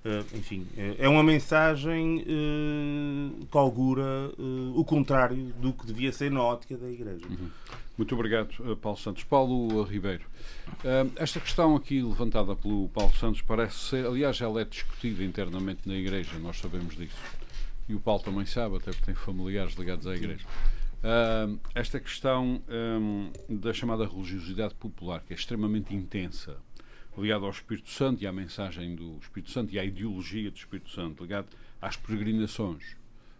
Uh, 0.05 0.37
enfim, 0.37 0.65
é 0.97 1.09
uma 1.09 1.23
mensagem 1.23 2.19
uh, 2.21 3.45
que 3.45 3.57
augura 3.57 4.31
o 4.73 4.85
contrário 4.85 5.51
do 5.59 5.73
que 5.73 5.85
devia 5.85 6.13
ser 6.13 6.31
na 6.31 6.41
ótica 6.41 6.77
da 6.77 6.87
Igreja. 6.87 7.25
Uhum. 7.27 7.49
Muito 7.97 8.13
obrigado, 8.13 8.77
Paulo 8.77 8.97
Santos. 8.97 9.23
Paulo 9.23 9.81
Ribeiro, 9.83 10.23
esta 11.15 11.39
questão 11.39 11.75
aqui 11.75 11.99
levantada 12.01 12.55
pelo 12.55 12.87
Paulo 12.89 13.11
Santos 13.15 13.41
parece 13.41 13.75
ser, 13.75 14.05
aliás, 14.05 14.39
ela 14.39 14.61
é 14.61 14.65
discutida 14.65 15.23
internamente 15.23 15.81
na 15.85 15.95
Igreja, 15.95 16.37
nós 16.39 16.57
sabemos 16.57 16.95
disso. 16.95 17.17
E 17.87 17.95
o 17.95 17.99
Paulo 17.99 18.21
também 18.21 18.45
sabe, 18.45 18.75
até 18.75 18.91
porque 18.91 19.05
tem 19.05 19.15
familiares 19.15 19.73
ligados 19.75 20.05
à 20.07 20.15
Igreja. 20.15 20.45
esta 21.73 21.99
questão 21.99 22.61
um, 22.67 23.31
da 23.47 23.73
chamada 23.73 24.05
religiosidade 24.05 24.75
popular, 24.75 25.21
que 25.21 25.33
é 25.33 25.35
extremamente 25.35 25.95
intensa, 25.95 26.57
ligado 27.17 27.45
ao 27.45 27.51
Espírito 27.51 27.89
Santo 27.89 28.23
e 28.23 28.27
à 28.27 28.31
mensagem 28.31 28.95
do 28.95 29.17
Espírito 29.21 29.51
Santo 29.51 29.73
e 29.73 29.79
à 29.79 29.85
ideologia 29.85 30.51
do 30.51 30.57
Espírito 30.57 30.89
Santo, 30.89 31.23
ligado 31.23 31.47
às 31.81 31.95
peregrinações, 31.95 32.95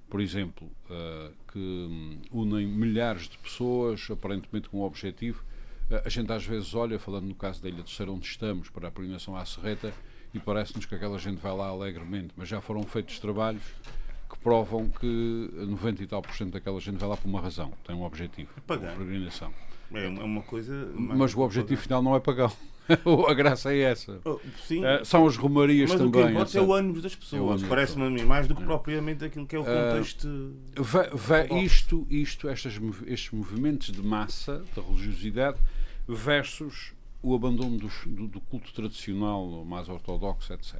por 0.10 0.22
exemplo, 0.22 0.70
uh, 0.90 1.34
que 1.52 1.60
um, 1.60 2.22
unem 2.32 2.66
milhares 2.66 3.28
de 3.28 3.38
pessoas, 3.38 4.08
aparentemente 4.10 4.70
com 4.70 4.80
um 4.80 4.84
objetivo. 4.84 5.44
Uh, 5.92 6.02
a 6.06 6.10
gente 6.10 6.32
às 6.32 6.46
vezes 6.46 6.74
olha, 6.74 6.98
falando 6.98 7.26
no 7.26 7.36
caso 7.36 7.62
da 7.62 7.68
Ilha 7.68 7.84
de 7.84 7.92
Serra, 7.92 8.12
onde 8.12 8.26
estamos, 8.26 8.70
para 8.70 8.88
a 8.88 8.92
peregrinação 8.92 9.36
à 9.36 9.46
Serreta, 9.46 9.94
e 10.34 10.40
parece-nos 10.40 10.86
que 10.86 10.96
aquela 10.96 11.20
gente 11.20 11.40
vai 11.40 11.56
lá 11.56 11.68
alegremente, 11.68 12.34
mas 12.38 12.48
já 12.48 12.62
foram 12.62 12.84
feitos 12.84 13.20
trabalhos 13.20 13.64
que 14.30 14.38
provam 14.40 14.90
que 14.90 15.50
90 15.54 16.04
e 16.04 16.08
tal 16.08 16.22
por 16.22 16.34
cento 16.36 16.54
daquela 16.54 16.80
gente 16.80 16.98
vai 16.98 17.10
lá 17.10 17.18
por 17.18 17.28
uma 17.28 17.42
razão, 17.42 17.72
tem 17.86 17.96
um 17.96 18.04
objetivo, 18.04 18.50
Pagar. 18.66 18.94
peregrinação. 18.94 19.52
É 19.94 20.08
uma 20.08 20.42
coisa. 20.42 20.92
Mas 20.96 21.34
o 21.34 21.40
objetivo 21.42 21.82
final 21.82 22.02
não 22.02 22.16
é 22.16 22.20
pagão. 22.20 22.52
a 23.28 23.34
graça 23.34 23.74
é 23.74 23.80
essa. 23.80 24.20
Oh, 24.24 24.40
sim. 24.66 24.84
Uh, 24.84 25.04
são 25.04 25.26
as 25.28 25.36
romarias 25.36 25.90
Mas 25.90 26.00
também. 26.00 26.12
Mas 26.12 26.22
o 26.22 26.26
que 26.26 26.32
importa 26.32 26.58
é 26.58 26.62
o 26.62 26.74
ânimo 26.74 27.02
das 27.02 27.16
pessoas. 27.16 27.64
É 27.64 27.68
Parece-me 27.68 28.06
a 28.06 28.10
mim, 28.10 28.24
mais 28.24 28.48
do 28.48 28.56
que 28.56 28.64
propriamente 28.64 29.26
aquilo 29.26 29.46
que 29.46 29.56
é 29.56 29.60
o 29.60 29.64
ah, 29.64 29.92
contexto. 29.92 30.26
Uh, 30.28 31.58
isto, 31.58 32.08
isto 32.10 32.50
estes, 32.50 32.80
estes 33.06 33.32
movimentos 33.32 33.92
de 33.92 34.02
massa, 34.02 34.64
da 34.76 34.82
religiosidade, 34.82 35.58
versus 36.08 36.94
o 37.22 37.36
abandono 37.36 37.78
dos, 37.78 37.94
do, 38.06 38.28
do, 38.28 38.40
culto 38.40 38.74
tradicional, 38.74 39.66
mais 39.66 39.90
ortodoxo, 39.90 40.54
etc. 40.54 40.76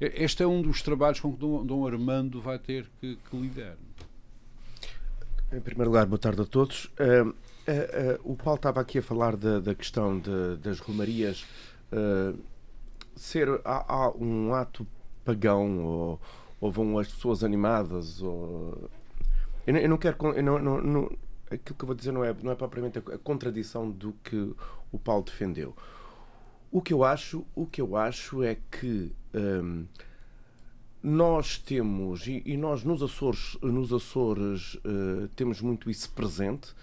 Este 0.00 0.42
é 0.42 0.46
um 0.46 0.60
dos 0.60 0.82
trabalhos 0.82 1.20
com 1.20 1.32
que 1.32 1.38
Dom, 1.38 1.86
Armando 1.86 2.40
vai 2.40 2.58
ter 2.58 2.90
que, 3.00 3.16
que 3.16 3.36
lidar. 3.36 3.76
Em 5.52 5.60
primeiro 5.60 5.90
lugar, 5.90 6.06
boa 6.06 6.18
tarde 6.18 6.42
a 6.42 6.44
todos. 6.44 6.86
Uh, 6.98 7.34
Uh, 7.66 8.20
uh, 8.26 8.32
o 8.32 8.36
Paulo 8.36 8.56
estava 8.56 8.78
aqui 8.78 8.98
a 8.98 9.02
falar 9.02 9.36
da, 9.36 9.58
da 9.58 9.74
questão 9.74 10.18
de, 10.18 10.56
das 10.58 10.80
romarias 10.80 11.46
ser 13.16 13.48
há, 13.64 13.84
há, 13.88 14.10
um 14.10 14.52
ato 14.52 14.86
pagão 15.24 15.82
ou, 15.82 16.20
ou, 16.60 16.70
vão 16.70 16.98
as 16.98 17.08
pessoas 17.08 17.42
animadas 17.42 18.20
ou 18.20 18.90
eu 19.66 19.76
eu 19.76 19.88
não 19.88 19.96
quero 19.96 20.16
eu 20.36 20.42
não, 20.42 20.58
não, 20.58 20.80
não, 20.82 21.04
aquilo 21.46 21.78
que 21.78 21.84
eu 21.84 21.86
vou 21.86 21.94
dizer 21.94 22.12
não 22.12 22.22
é, 22.22 22.34
não 22.42 22.52
é 22.52 22.54
propriamente 22.54 22.98
a 22.98 23.16
contradição 23.16 23.90
do 23.90 24.12
que 24.22 24.54
o 24.92 24.98
Paulo 24.98 25.22
defendeu 25.22 25.74
o 26.70 26.82
que 26.82 26.92
eu 26.92 27.02
acho 27.02 27.46
o 27.54 27.64
que 27.64 27.80
eu 27.80 27.96
acho 27.96 28.42
é 28.42 28.58
que 28.70 29.10
um, 29.34 29.86
nós 31.02 31.58
temos 31.58 32.26
e, 32.26 32.42
e, 32.46 32.56
nós 32.56 32.82
nos 32.82 33.02
Açores 33.02 33.58
nos 33.60 33.92
Açores 33.92 34.78
temos 35.36 35.60
muito 35.60 35.90
isso 35.90 36.10
presente 36.12 36.74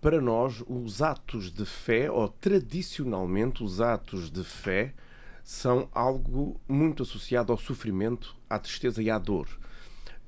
para 0.00 0.20
nós, 0.20 0.62
os 0.68 1.02
atos 1.02 1.50
de 1.50 1.64
fé, 1.64 2.10
ou 2.10 2.28
tradicionalmente 2.28 3.64
os 3.64 3.80
atos 3.80 4.30
de 4.30 4.44
fé, 4.44 4.94
são 5.42 5.88
algo 5.92 6.60
muito 6.68 7.02
associado 7.02 7.52
ao 7.52 7.58
sofrimento, 7.58 8.36
à 8.48 8.58
tristeza 8.58 9.02
e 9.02 9.10
à 9.10 9.18
dor. 9.18 9.48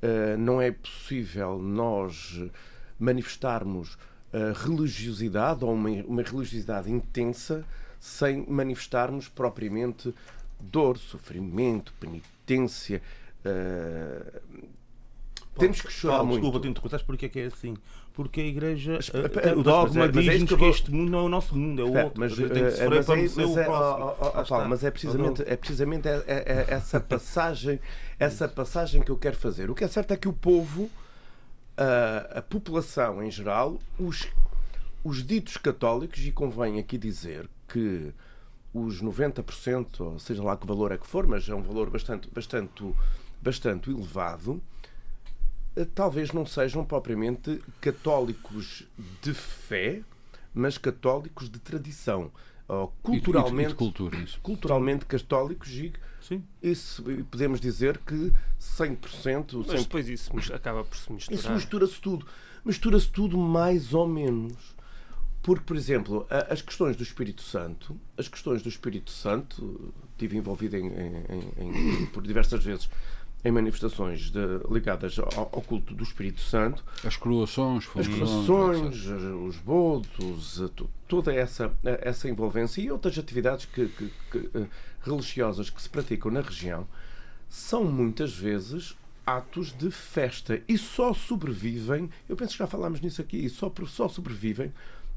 Uh, 0.02 0.36
não 0.38 0.60
é 0.60 0.72
possível 0.72 1.58
nós 1.58 2.42
manifestarmos 2.98 3.94
uh, 3.94 4.52
religiosidade 4.54 5.64
ou 5.64 5.74
uma, 5.74 5.90
uma, 5.90 6.22
religiosidade 6.22 6.90
intensa 6.90 7.64
sem 8.00 8.46
manifestarmos 8.48 9.28
propriamente 9.28 10.14
dor, 10.62 10.98
sofrimento, 10.98 11.92
penitência. 12.00 13.02
Uh, 13.44 14.40
temos 15.58 15.80
que 15.80 15.92
chorar 15.92 16.16
Paulo, 16.16 16.28
muito. 16.28 16.42
Desculpa, 16.42 16.66
te 16.66 16.70
interromper, 16.70 17.04
porque 17.04 17.26
é 17.26 17.28
que 17.28 17.40
é 17.40 17.46
assim? 17.46 17.76
porque 18.12 18.40
a 18.40 18.44
Igreja, 18.44 18.98
uh, 18.98 19.58
o 19.58 19.62
dogma 19.62 20.04
é, 20.04 20.08
diz-nos 20.08 20.50
que, 20.50 20.56
que 20.56 20.64
este 20.66 20.90
mundo 20.90 21.10
não 21.10 21.20
é 21.20 21.22
o 21.22 21.28
nosso 21.28 21.56
mundo, 21.56 21.80
é 21.80 21.84
o 21.84 22.04
outro. 22.04 22.20
Mas, 22.20 22.36
tem 22.36 22.48
que 22.48 22.58
eh, 22.58 22.70
sofrer 22.70 23.04
para 23.04 23.28
ser 23.28 23.44
o 23.44 23.54
próximo. 23.54 24.68
mas 24.68 24.84
é 24.84 24.90
precisamente, 24.90 25.42
é 25.46 25.56
precisamente 25.56 26.08
é, 26.08 26.24
é, 26.26 26.44
é 26.46 26.66
essa 26.68 27.00
passagem 27.00 27.80
essa 28.18 28.46
passagem 28.46 29.02
que 29.02 29.10
eu 29.10 29.16
quero 29.16 29.36
fazer. 29.36 29.70
O 29.70 29.74
que 29.74 29.84
é 29.84 29.88
certo 29.88 30.12
é 30.12 30.16
que 30.16 30.28
o 30.28 30.32
povo, 30.34 30.90
a, 31.76 32.38
a 32.38 32.42
população 32.42 33.22
em 33.22 33.30
geral, 33.30 33.78
os, 33.98 34.28
os 35.02 35.26
ditos 35.26 35.56
católicos, 35.56 36.20
e 36.20 36.30
convém 36.30 36.78
aqui 36.78 36.98
dizer 36.98 37.48
que 37.66 38.12
os 38.72 39.02
90%, 39.02 40.00
ou 40.00 40.18
seja 40.18 40.42
lá 40.42 40.56
que 40.56 40.66
valor 40.66 40.92
é 40.92 40.98
que 40.98 41.06
for, 41.06 41.26
mas 41.26 41.48
é 41.48 41.54
um 41.54 41.62
valor 41.62 41.90
bastante, 41.90 42.28
bastante, 42.30 42.94
bastante 43.42 43.90
elevado, 43.90 44.62
eh, 45.76 45.86
talvez 45.94 46.32
não 46.32 46.46
sejam 46.46 46.84
propriamente 46.84 47.62
católicos 47.80 48.84
de 49.22 49.34
fé, 49.34 50.02
mas 50.54 50.78
católicos 50.78 51.48
de 51.48 51.58
tradição. 51.58 52.30
culturalmente, 53.02 53.70
e, 53.70 53.72
e 53.72 53.76
cultura, 53.76 54.24
culturalmente 54.42 55.04
católicos 55.04 55.70
e 55.70 55.92
Sim. 56.30 56.44
Isso, 56.62 57.02
podemos 57.30 57.60
dizer 57.60 57.98
que 57.98 58.32
100%. 58.60 59.64
Mas 59.66 59.82
depois 59.82 60.08
isso 60.08 60.30
acaba 60.54 60.84
por 60.84 60.96
se 60.96 61.12
misturar. 61.12 61.40
Isso 61.40 61.52
mistura-se 61.52 62.00
tudo. 62.00 62.26
Mistura-se 62.64 63.08
tudo 63.08 63.36
mais 63.36 63.92
ou 63.92 64.06
menos. 64.06 64.54
Porque, 65.42 65.64
por 65.64 65.76
exemplo, 65.76 66.26
as 66.50 66.60
questões 66.60 66.96
do 66.96 67.02
Espírito 67.02 67.42
Santo, 67.42 67.98
as 68.16 68.28
questões 68.28 68.62
do 68.62 68.68
Espírito 68.68 69.10
Santo, 69.10 69.92
tive 70.18 70.36
envolvido 70.36 70.76
em, 70.76 70.86
em, 70.86 71.52
em, 71.56 72.06
por 72.06 72.22
diversas 72.22 72.62
vezes 72.62 72.90
em 73.42 73.50
manifestações 73.50 74.30
de, 74.30 74.38
ligadas 74.70 75.18
ao, 75.18 75.48
ao, 75.52 75.62
culto 75.62 75.94
do 75.94 76.02
Espírito 76.02 76.42
Santo. 76.42 76.84
As 77.04 77.16
coroações, 77.16 77.88
as 77.96 78.06
coroações, 78.06 79.06
os 79.46 79.56
bodos, 79.56 80.62
toda 81.08 81.32
essa, 81.32 81.72
essa 81.82 82.28
envolvência 82.28 82.82
e 82.82 82.90
outras 82.90 83.18
atividades 83.18 83.64
que, 83.64 83.88
que, 83.88 84.12
que, 84.30 84.50
eh, 84.54 84.66
religiosas 85.02 85.70
que 85.70 85.80
se 85.80 85.88
praticam 85.88 86.30
na 86.30 86.42
região 86.42 86.86
são 87.48 87.84
muitas 87.84 88.34
vezes 88.34 88.94
atos 89.26 89.72
de 89.72 89.90
festa 89.90 90.60
e 90.68 90.76
só 90.76 91.14
sobrevivem, 91.14 92.10
eu 92.28 92.36
penso 92.36 92.52
que 92.52 92.58
já 92.58 92.66
falámos 92.66 93.00
nisso 93.00 93.20
aqui, 93.20 93.48
só, 93.48 93.72
só 93.86 94.08
sobrevivem 94.08 94.72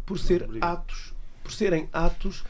por 0.05 0.19
ser 0.19 0.47
atos, 0.61 1.13
por 1.43 1.51
serem 1.51 1.89
atos 1.91 2.43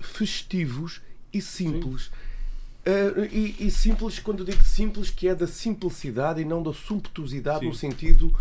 festivos 0.00 1.00
e 1.32 1.40
simples. 1.40 2.04
Sim 2.04 2.32
Uh, 2.82 3.24
e, 3.30 3.54
e, 3.60 3.70
simples, 3.70 4.18
quando 4.18 4.44
digo 4.44 4.62
simples, 4.64 5.08
que 5.08 5.28
é 5.28 5.34
da 5.36 5.46
simplicidade 5.46 6.40
e 6.40 6.44
não 6.44 6.60
da 6.60 6.72
sumptuosidade 6.72 7.60
Sim. 7.60 7.66
no 7.66 7.74
sentido 7.74 8.34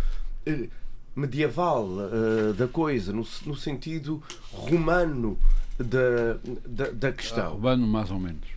uh, 0.47 0.69
medieval 1.15 1.85
uh, 1.85 2.51
da 2.53 2.67
coisa, 2.67 3.13
no, 3.13 3.23
no, 3.45 3.55
sentido 3.55 4.21
romano 4.51 5.37
da, 5.77 6.39
da, 6.65 6.91
da 6.91 7.11
questão. 7.11 7.45
Ah, 7.45 7.49
romano, 7.49 7.85
mais 7.85 8.09
ou 8.09 8.17
menos. 8.17 8.47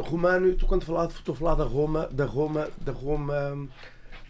Romano, 0.00 0.46
eu 0.46 0.54
estou, 0.54 0.68
quando 0.68 0.84
falar, 0.84 1.06
estou 1.06 1.32
a 1.32 1.38
falar 1.38 1.54
da 1.54 1.64
Roma, 1.64 2.08
da 2.10 2.24
Roma, 2.24 2.68
da 2.80 2.90
Roma 2.90 3.68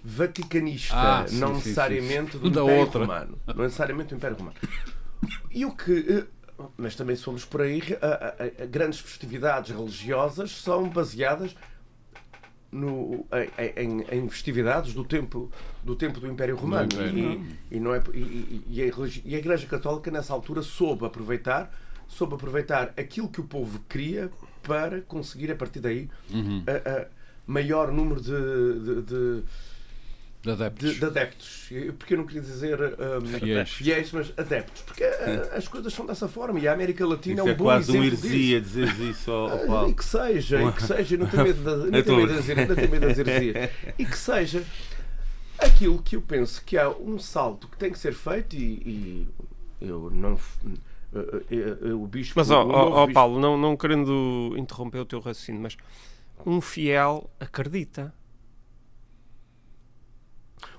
vaticanista, 0.05 1.23
ah, 1.23 1.27
sim, 1.27 1.39
não 1.39 1.49
sim, 1.49 1.55
necessariamente 1.55 2.33
sim. 2.33 2.39
do 2.41 2.51
da 2.51 2.61
Império 2.61 2.81
outra. 2.81 3.01
Romano. 3.01 3.39
Não 3.47 3.65
necessariamente 3.65 4.11
do 4.11 4.17
Império 4.17 4.37
Romano. 4.37 4.57
E 5.51 5.65
o 5.65 5.73
que 5.73 6.27
mas 6.77 6.95
também 6.95 7.17
somos 7.17 7.45
por 7.45 7.63
aí. 7.63 7.83
A, 8.01 8.07
a, 8.07 8.63
a, 8.63 8.67
grandes 8.67 9.01
festividades 9.01 9.71
religiosas 9.75 10.51
são 10.51 10.89
baseadas 10.89 11.55
no, 12.71 13.27
em, 13.77 14.05
em, 14.19 14.29
festividades 14.29 14.95
do 14.95 15.05
tempo 15.05 15.51
do 15.83 15.97
tempo 15.97 16.21
do 16.21 16.29
Império 16.29 16.55
Romano 16.55 16.89
e, 17.03 17.77
e, 17.77 17.81
não 17.81 17.93
é 17.93 18.01
e, 18.15 18.63
e, 18.69 18.81
a, 18.81 18.87
e, 19.25 19.35
a, 19.35 19.39
Igreja 19.39 19.67
Católica 19.67 20.09
nessa 20.09 20.33
altura 20.33 20.63
soube 20.63 21.05
aproveitar 21.05 21.75
soube 22.07 22.35
aproveitar 22.35 22.93
aquilo 22.97 23.29
que 23.29 23.41
o 23.41 23.45
povo 23.45 23.81
queria 23.89 24.31
para 24.63 25.01
conseguir 25.01 25.51
a 25.51 25.57
partir 25.57 25.81
daí 25.81 26.09
uhum. 26.31 26.63
a, 26.69 27.09
maior 27.45 27.91
número 27.91 28.21
de, 28.21 28.31
de, 28.31 29.03
de 29.03 29.43
de 30.43 30.51
adeptos. 30.51 30.95
De, 30.95 30.99
de, 30.99 31.05
adeptos. 31.05 31.69
Porque 31.99 32.15
eu 32.15 32.19
não 32.19 32.27
queria 32.27 32.41
dizer 32.41 32.79
um, 32.81 33.39
fiéis. 33.39 33.71
fiéis. 33.71 34.13
mas 34.13 34.33
adeptos. 34.39 34.83
Porque 34.83 35.05
uh, 35.05 35.55
as 35.55 35.69
coisas 35.69 35.93
são 35.93 36.07
dessa 36.07 36.29
forma 36.29 36.59
e 36.59 36.67
a 36.67 36.73
América 36.73 37.07
Latina 37.07 37.43
isso 37.43 37.49
é 37.49 37.51
um 37.51 37.53
é 37.53 37.55
bom 37.55 37.65
quase 37.65 37.91
exemplo. 37.91 38.01
uma 38.01 38.07
heresia 38.07 38.61
dizer 38.61 39.01
isso 39.01 39.31
ao, 39.31 39.51
ao 39.51 39.67
Paulo. 39.67 39.91
E 39.91 39.95
que 39.95 40.05
seja, 40.05 40.63
e 40.63 40.73
que 40.73 40.83
seja, 40.83 41.17
não 41.19 41.27
tenho 41.27 41.43
medo, 41.43 41.63
de, 41.63 41.91
não 41.93 42.03
tenho 42.03 42.17
medo, 42.17 42.43
de, 42.43 42.55
não 42.55 42.75
tenho 42.75 42.91
medo 42.91 43.07
das 43.07 43.19
heresias. 43.19 43.71
E 43.99 44.07
que 44.07 44.17
seja 44.17 44.65
aquilo 45.59 46.03
que 46.03 46.17
eu 46.17 46.23
penso 46.23 46.65
que 46.65 46.79
há 46.79 46.89
um 46.89 47.19
salto 47.19 47.69
que 47.69 47.77
tem 47.77 47.93
que 47.93 47.99
ser 47.99 48.15
feito 48.15 48.57
e, 48.57 48.59
e 48.61 49.29
eu 49.81 50.11
não. 50.11 50.39
O 52.01 52.07
bispo, 52.07 52.35
mas, 52.37 52.51
ó, 52.53 52.65
oh, 52.65 53.03
oh, 53.03 53.13
Paulo, 53.13 53.41
não, 53.41 53.59
não 53.59 53.77
querendo 53.77 54.55
interromper 54.57 55.01
o 55.01 55.05
teu 55.05 55.19
raciocínio, 55.19 55.61
mas 55.61 55.77
um 56.47 56.61
fiel 56.61 57.29
acredita. 57.39 58.15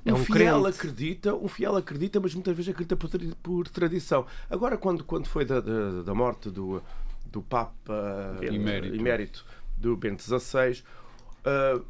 Um, 0.06 0.10
É 0.10 0.14
um 0.14 0.18
fiel 0.24 0.62
crente. 0.62 0.78
acredita, 0.78 1.36
um 1.36 1.48
fiel 1.48 1.76
acredita, 1.76 2.20
mas 2.20 2.34
muitas 2.34 2.56
vezes 2.56 2.72
acredita 2.72 2.96
por, 2.96 3.10
por 3.42 3.68
tradição. 3.68 4.26
Agora, 4.50 4.78
quando, 4.78 5.04
quando 5.04 5.28
foi 5.28 5.46
da, 5.46 5.60
da, 5.60 6.04
da 6.04 6.14
morte 6.14 6.50
do, 6.50 6.82
do 7.26 7.42
Papa 7.42 8.38
eh, 8.42 8.48
Emérito. 8.48 8.96
emérito 8.96 9.46
do 9.78 9.96
Bento 9.96 10.22
XVI, 10.24 10.84
ah, 11.44 11.82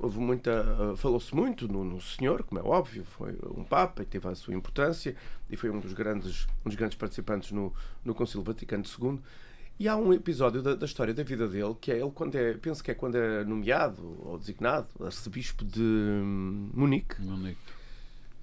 houve 0.00 0.18
muita, 0.18 0.92
ah, 0.92 0.96
falou-se 0.96 1.34
muito 1.34 1.68
no, 1.68 1.84
no 1.84 2.00
senhor, 2.00 2.42
como 2.44 2.60
é 2.60 2.64
óbvio, 2.64 3.04
foi 3.04 3.36
um 3.54 3.62
Papa 3.62 4.02
e 4.02 4.06
teve 4.06 4.26
a 4.26 4.34
sua 4.34 4.54
importância 4.54 5.14
e 5.50 5.56
foi 5.56 5.70
um 5.70 5.78
dos 5.78 5.92
grandes, 5.92 6.46
um 6.64 6.68
dos 6.68 6.76
grandes 6.76 6.96
participantes 6.96 7.52
no, 7.52 7.72
no 8.04 8.14
Concílio 8.14 8.42
Vaticano 8.42 8.84
II. 8.84 9.20
E 9.78 9.88
há 9.88 9.96
um 9.96 10.12
episódio 10.12 10.62
da, 10.62 10.74
da 10.74 10.86
história 10.86 11.12
da 11.12 11.22
vida 11.22 11.46
dele 11.46 11.76
que 11.78 11.92
é 11.92 11.98
ele 11.98 12.10
quando 12.10 12.34
é, 12.34 12.54
penso 12.54 12.82
que 12.82 12.90
é 12.90 12.94
quando 12.94 13.16
é 13.16 13.44
nomeado 13.44 14.16
ou 14.24 14.38
designado 14.38 14.88
arcebispo 15.00 15.64
de 15.64 15.82
hum, 15.82 16.70
Munique. 16.72 17.20
Monique. 17.20 17.60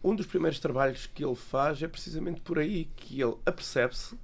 Um 0.03 0.15
dos 0.15 0.27
primeiros 0.27 0.59
trabalhos 0.59 1.07
que 1.07 1.25
ele 1.25 1.35
faz 1.35 1.81
é 1.81 1.87
precisamente 1.87 2.41
por 2.41 2.59
aí 2.59 2.85
que 2.95 3.19
ele 3.19 3.35
apercebe-se 3.45 4.15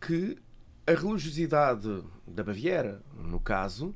que 0.00 0.38
a 0.86 0.92
religiosidade 0.92 2.02
da 2.26 2.42
Baviera, 2.42 3.02
no 3.14 3.38
caso, 3.38 3.94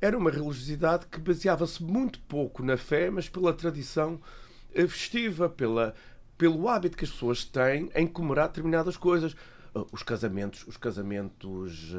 era 0.00 0.16
uma 0.16 0.30
religiosidade 0.30 1.06
que 1.06 1.18
baseava-se 1.18 1.82
muito 1.82 2.20
pouco 2.20 2.62
na 2.62 2.76
fé, 2.76 3.10
mas 3.10 3.28
pela 3.28 3.52
tradição 3.52 4.20
festiva, 4.72 5.48
pela, 5.48 5.94
pelo 6.36 6.68
hábito 6.68 6.96
que 6.96 7.04
as 7.04 7.10
pessoas 7.10 7.44
têm 7.44 7.90
em 7.94 8.06
comemorar 8.06 8.48
determinadas 8.48 8.96
coisas. 8.96 9.34
Eh, 9.76 9.84
Os 9.92 10.02
casamentos, 10.02 10.64
os 10.66 10.76
casamentos, 10.76 11.92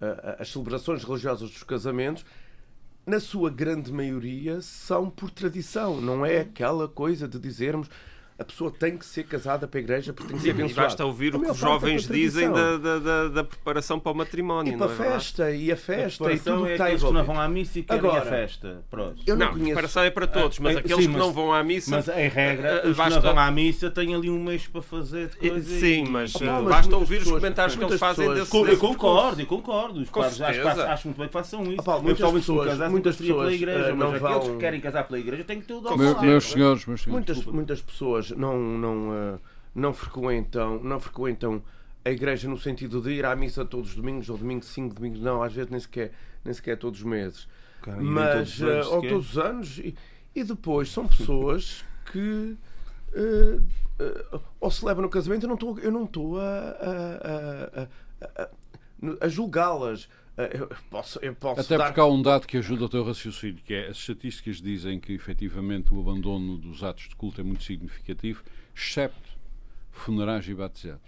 eh, 0.00 0.06
a- 0.06 0.30
a- 0.30 0.42
as 0.42 0.48
celebrações 0.50 1.04
religiosas 1.04 1.50
dos 1.50 1.62
casamentos, 1.62 2.24
na 3.06 3.20
sua 3.20 3.50
grande 3.50 3.92
maioria, 3.92 4.60
são 4.60 5.08
por 5.10 5.30
tradição. 5.30 6.00
Não 6.00 6.24
é 6.24 6.40
aquela 6.40 6.88
coisa 6.88 7.26
de 7.28 7.38
dizermos 7.38 7.88
a 8.38 8.44
pessoa 8.44 8.70
tem 8.70 8.96
que 8.96 9.04
ser 9.04 9.24
casada 9.24 9.66
para 9.66 9.80
a 9.80 9.82
igreja 9.82 10.12
porque 10.12 10.28
tem 10.28 10.36
que 10.36 10.42
ser 10.42 10.48
E 10.48 10.50
abençoada. 10.52 10.82
basta 10.82 11.04
ouvir 11.04 11.34
A 11.34 11.38
o 11.38 11.40
que 11.40 11.50
os 11.50 11.56
é 11.56 11.60
jovens 11.60 12.06
dizem 12.06 12.52
da, 12.52 12.76
da, 12.76 12.98
da- 13.00 13.28
da 13.28 13.44
preparação 13.44 13.98
para 13.98 14.12
o 14.12 14.14
matrimónio. 14.14 14.72
E 14.72 14.76
não 14.76 14.78
para 14.86 14.88
a 14.88 14.94
é 14.94 14.96
verdade? 14.96 15.24
festa, 15.24 15.50
e 15.50 15.72
a 15.72 15.76
festa, 15.76 16.22
e 16.24 16.26
Preparação 16.38 16.54
tudo 16.54 16.64
é 16.64 16.68
que 16.68 16.72
está 16.74 16.84
aqueles 16.84 17.02
que 17.02 17.12
não 17.12 17.24
vão 17.24 17.40
à 17.40 17.48
missa 17.48 17.78
e 17.78 17.82
querem 17.82 17.98
Agora, 17.98 18.22
a 18.22 18.24
festa. 18.26 18.84
Pronto. 18.88 19.16
Eu 19.26 19.36
não, 19.36 19.46
Não, 19.46 19.52
conheço. 19.54 19.66
preparação 19.70 20.02
é 20.04 20.10
para 20.10 20.26
todos, 20.28 20.58
mas 20.60 20.76
Ah, 20.76 20.78
aqueles 20.78 20.96
sim, 20.98 21.02
que 21.02 21.08
mas- 21.08 21.18
não 21.18 21.32
vão 21.32 21.52
à 21.52 21.64
missa. 21.64 21.90
Mas 21.90 22.08
em 22.08 22.28
regra, 22.28 22.68
eh, 22.68 22.76
os 22.86 22.90
que 22.92 22.94
basta- 22.94 23.14
não 23.16 23.22
vão 23.22 23.38
à 23.38 23.50
missa 23.50 23.90
têm 23.90 24.14
ali 24.14 24.30
um 24.30 24.42
mês 24.44 24.66
para 24.68 24.82
fazer 24.82 25.28
de 25.30 25.48
Eh, 25.48 25.56
e- 25.56 25.62
Sim, 25.62 26.04
mas, 26.08 26.34
Opa, 26.36 26.44
eh, 26.44 26.48
mas 26.50 26.64
basta 26.64 26.96
ouvir 26.96 27.16
os 27.16 27.22
pessoas- 27.24 27.40
comentários 27.42 27.76
que 27.76 27.84
eles 27.84 27.98
fazem 27.98 28.28
pessoas- 28.28 28.50
desse, 28.68 28.72
Eu 28.72 28.78
concordo, 28.78 29.40
eu 29.42 29.46
concordo. 29.46 30.00
Os 30.00 30.10
padres 30.10 30.40
acho, 30.40 31.08
muito 31.08 31.18
bem 31.18 31.26
que 31.26 31.32
façam 31.32 31.62
isso. 31.72 31.90
Ah, 31.90 31.98
muitas 31.98 32.30
pessoas- 32.32 32.90
muitas 32.90 33.16
pessoas, 33.16 33.52
igreja, 33.52 33.78
mas 33.94 33.98
não 33.98 34.06
aqueles 34.14 34.22
vão- 34.46 34.54
que 34.54 34.60
querem 34.60 34.80
casar 34.80 35.04
pela 35.08 35.18
igreja 35.18 35.42
têm 35.42 35.60
que 35.60 35.66
ter 35.66 35.74
o 35.74 35.80
dom. 35.80 35.96
Meus 35.96 36.44
senhores, 36.44 36.86
meus 36.86 37.00
senhores. 37.02 37.06
Muitas, 37.06 37.36
Desculpa. 37.38 38.27
Não, 38.36 38.58
não, 38.58 39.14
eh, 39.14 39.38
não, 39.74 39.92
frequentam, 39.92 40.82
não 40.82 40.98
frequentam 41.00 41.62
a 42.04 42.10
igreja 42.10 42.48
no 42.48 42.56
sentido 42.58 43.00
de 43.02 43.10
ir 43.10 43.24
à 43.24 43.34
missa 43.36 43.64
todos 43.64 43.90
os 43.90 43.96
domingos, 43.96 44.28
ou 44.30 44.36
domingo 44.38 44.64
sim, 44.64 44.88
domingo 44.88 45.18
não, 45.18 45.42
às 45.42 45.52
vezes 45.52 45.70
nem 45.70 45.80
sequer, 45.80 46.12
nem 46.44 46.54
sequer 46.54 46.76
todos 46.78 47.00
os 47.00 47.04
meses. 47.06 47.48
Cara, 47.82 48.00
Mas, 48.00 48.56
todos 48.56 48.62
anos 48.62 48.86
eh, 48.86 48.88
ou 48.90 49.02
todos 49.02 49.30
os 49.30 49.38
anos, 49.38 49.78
e, 49.78 49.94
e 50.34 50.44
depois 50.44 50.90
são 50.90 51.06
pessoas 51.06 51.84
que. 52.12 52.56
eh, 53.14 53.60
eh, 54.00 54.40
ou 54.60 54.70
se 54.70 54.84
levam 54.84 55.02
no 55.02 55.08
casamento, 55.10 55.44
eu 55.44 55.48
não 55.48 55.54
estou, 55.54 55.78
eu 55.80 55.92
não 55.92 56.04
estou 56.04 56.40
a, 56.40 56.44
a, 56.44 57.82
a, 57.82 57.82
a- 57.82 58.42
a- 58.42 58.48
a 59.20 59.28
julgá-las. 59.28 60.08
Eh, 60.38 60.56
Eu 60.60 60.68
posso, 60.90 61.18
eu 61.20 61.34
posso 61.34 61.60
Até 61.60 61.76
dar 61.76 61.86
porque 61.86 62.00
há 62.00 62.06
um 62.06 62.22
dado 62.22 62.46
que 62.46 62.56
ajuda 62.56 62.84
o 62.84 62.88
teu 62.88 63.02
raciocínio, 63.04 63.60
que 63.64 63.74
é 63.74 63.88
as 63.88 63.96
estatísticas 63.98 64.60
dizem 64.62 64.98
que 65.00 65.12
efetivamente 65.12 65.92
o 65.92 66.00
abandono 66.00 66.56
dos 66.56 66.82
atos 66.84 67.08
de 67.08 67.16
culto 67.16 67.40
é 67.40 67.44
muito 67.44 67.64
significativo, 67.64 68.42
excepto 68.74 69.28
funerais 69.90 70.48
e 70.48 70.54
batizados. 70.54 71.02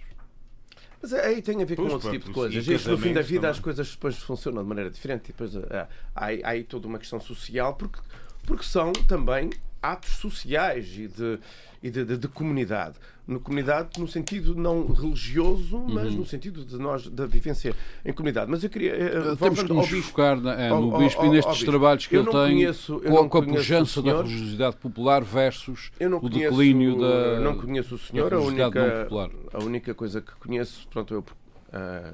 Mas 1.00 1.12
aí 1.14 1.40
tem 1.40 1.62
a 1.62 1.64
ver 1.64 1.76
com 1.76 1.82
Pois, 1.82 1.94
outro 1.94 2.08
pá, 2.08 2.12
tipo 2.14 2.26
de 2.26 2.32
coisas. 2.32 2.66
e 2.66 2.74
Isto, 2.74 2.90
no 2.90 2.98
fim 2.98 3.12
da 3.14 3.22
vida 3.22 3.40
também. 3.42 3.50
as 3.52 3.58
coisas 3.60 3.90
depois 3.90 4.16
funcionam 4.18 4.62
de 4.62 4.68
maneira 4.68 4.90
diferente. 4.90 5.24
E 5.30 5.32
depois 5.32 5.56
ah, 5.56 5.88
há, 6.14 6.24
aí- 6.26 6.42
há 6.44 6.48
aí 6.50 6.64
toda 6.64 6.86
uma 6.86 6.98
questão 6.98 7.18
social, 7.20 7.74
porque, 7.74 7.98
porque 8.44 8.64
são 8.64 8.92
também 8.92 9.48
atos 9.80 10.10
sociais 10.16 10.86
e 10.98 11.08
de, 11.08 11.38
e 11.82 11.90
de, 11.90 12.04
de- 12.04 12.18
de 12.18 12.28
comunidade. 12.28 12.96
No 13.30 13.38
comunidade, 13.38 13.90
no 14.00 14.08
sentido 14.08 14.56
não 14.56 14.92
religioso, 14.92 15.78
mas 15.88 16.12
no 16.16 16.26
sentido 16.26 16.64
de 16.64 16.76
nós, 16.76 17.06
da 17.08 17.26
vivência 17.26 17.76
em 18.04 18.12
comunidade. 18.12 18.50
Mas 18.50 18.64
eu 18.64 18.68
queria. 18.68 18.90
eh, 18.92 19.36
Temos 19.38 19.62
que 19.62 19.72
nos 19.72 19.88
bispo. 19.88 20.08
focar 20.10 20.40
na- 20.40 20.54
é, 20.60 20.68
no 20.68 20.92
ao- 20.94 20.98
Bispo 20.98 21.22
e 21.22 21.26
ao- 21.26 21.32
nestes 21.32 21.46
ao 21.46 21.52
Bispo. 21.52 21.70
trabalhos 21.70 22.06
que 22.08 22.16
Eu 22.16 22.22
ele 22.22 22.30
tem 22.32 22.40
conheço- 22.56 23.00
eu 23.04 23.14
com, 23.14 23.28
com 23.28 23.38
a 23.38 23.42
pujança 23.44 24.02
da 24.02 24.16
religiosidade 24.16 24.76
popular 24.78 25.22
versus 25.22 25.92
o 26.00 26.20
conheço, 26.20 26.50
declínio 26.56 26.98
da. 26.98 27.38
não 27.38 27.56
conheço 27.56 27.94
o 27.94 27.98
senhor, 27.98 28.34
a 28.34 28.40
única, 28.40 29.02
popular. 29.04 29.30
a 29.52 29.58
única 29.62 29.94
coisa 29.94 30.20
que 30.20 30.32
conheço, 30.34 30.88
pronto, 30.88 31.14
eu, 31.14 31.24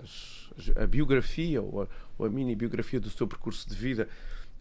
as- 0.02 0.50
a 0.76 0.86
biografia 0.86 1.62
ou 1.62 1.82
a, 1.82 1.86
ou 2.18 2.26
a 2.26 2.28
mini 2.28 2.54
biografia 2.54 3.00
do 3.00 3.08
seu 3.08 3.26
percurso 3.26 3.66
de 3.68 3.74
vida 3.74 4.06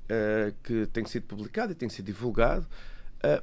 eh, 0.08 0.54
que 0.64 0.86
tem 0.88 1.04
sido 1.06 1.24
publicado 1.24 1.72
e 1.74 1.76
tem 1.76 1.90
sido 1.90 2.06
divulgado, 2.06 2.66
eh, 3.24 3.42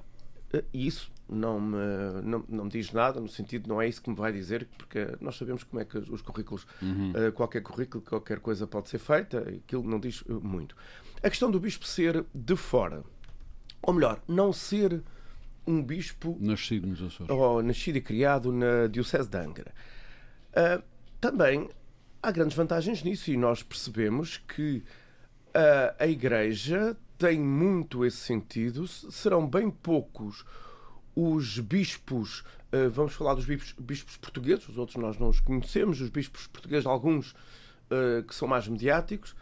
e 0.73 0.87
isso 0.87 1.11
não 1.33 1.61
me, 1.61 1.77
não, 2.23 2.45
não 2.49 2.65
me 2.65 2.71
diz 2.71 2.93
nada, 2.93 3.21
no 3.21 3.29
sentido, 3.29 3.69
não 3.69 3.81
é 3.81 3.89
isso 3.89 4.03
que 4.03 4.11
me 4.11 4.17
vai 4.17 4.33
dizer, 4.33 4.69
porque 4.77 5.17
nós 5.21 5.37
sabemos 5.37 5.65
como 5.65 5.81
é 5.81 5.85
que 5.85 5.99
os 5.99 6.23
currículos, 6.23 6.67
eh, 7.15 7.31
qualquer 7.31 7.63
currículo, 7.63 8.03
qualquer 8.03 8.39
coisa 8.41 8.67
pode 8.67 8.89
ser 8.89 8.99
feita, 8.99 9.39
aquilo 9.39 9.83
não 9.83 9.99
diz 9.99 10.23
eh, 10.29 10.33
muito. 10.33 10.77
A 11.23 11.29
questão 11.31 11.51
do 11.51 11.59
bispo 11.59 11.85
ser 11.87 12.25
de 12.35 12.57
fora, 12.57 13.03
ou 13.83 13.93
melhor, 13.95 14.21
não 14.29 14.53
ser 14.53 15.03
um 15.67 15.83
bispo 15.83 16.37
Nascido 16.41 16.87
nos 16.87 17.03
Açores. 17.03 17.31
ou 17.31 17.63
nascido 17.63 17.97
e 17.97 18.01
criado 18.01 18.53
na 18.53 18.87
Diocese 18.89 19.29
de 19.29 19.39
Angra. 19.39 19.73
Ah, 20.55 20.83
também 21.21 21.69
há 22.23 22.31
grandes 22.31 22.57
vantagens 22.57 23.03
nisso 23.03 23.31
e 23.31 23.37
nós 23.37 23.63
percebemos 23.63 24.39
que 24.39 24.83
ah, 25.55 25.95
a 25.99 26.07
Igreja 26.07 26.97
tem 27.17 27.39
muito 27.39 28.05
esse 28.05 28.19
sentido. 28.19 28.87
Serão 28.89 29.47
bem 29.47 29.71
poucos 29.71 30.45
os 31.15 31.59
bispos, 31.59 32.43
ah, 32.73 32.89
vamos 32.91 33.13
falar 33.15 33.35
dos 33.35 33.45
bispos, 33.45 33.75
bispos 33.79 34.17
portugueses, 34.17 34.69
os 34.69 34.79
outros 34.79 34.97
nós 34.97 35.19
não 35.19 35.29
os 35.29 35.41
conhecemos, 35.41 36.01
os 36.01 36.09
bispos 36.09 36.47
portugueses, 36.47 36.87
alguns 36.87 37.35
ah, 37.91 38.23
que 38.27 38.35
são 38.35 38.49
mais 38.49 38.67
mediáticos, 38.69 39.35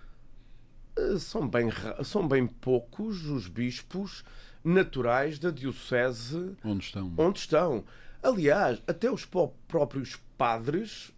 ah, 0.96 1.18
são 1.18 1.48
bem, 1.48 1.68
são 2.04 2.26
bem 2.26 2.46
poucos 2.46 3.26
os 3.26 3.46
bispos 3.48 4.24
naturais 4.64 5.38
da 5.38 5.50
Diocese 5.50 6.54
Onde 6.64 6.84
estão? 6.84 7.12
onde 7.16 7.38
estão. 7.38 7.84
Aliás, 8.22 8.82
até 8.86 9.10
os 9.10 9.24
pró- 9.24 9.54
próprios 9.66 10.16
padres, 10.36 11.10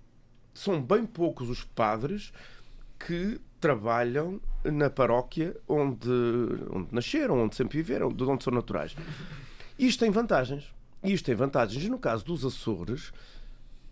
são 0.55 0.81
bem 0.81 1.05
poucos 1.05 1.49
os 1.51 1.65
padres 1.65 2.33
que 3.05 3.41
trabalham 3.59 4.41
na 4.65 4.89
paróquia 4.91 5.57
onde, 5.67 6.09
onde 6.71 6.89
nasceram, 6.95 7.43
onde 7.43 7.57
sempre 7.57 7.79
viveram, 7.79 8.13
de 8.13 8.23
onde 8.23 8.45
são 8.45 8.53
naturais. 8.53 8.95
Isto 9.87 10.01
tem 10.01 10.11
vantagens. 10.11 10.73
Isto 11.03 11.27
tem 11.27 11.35
vantagens. 11.35 11.89
No 11.89 11.99
caso 11.99 12.25
dos 12.25 12.45
Açores, 12.45 13.13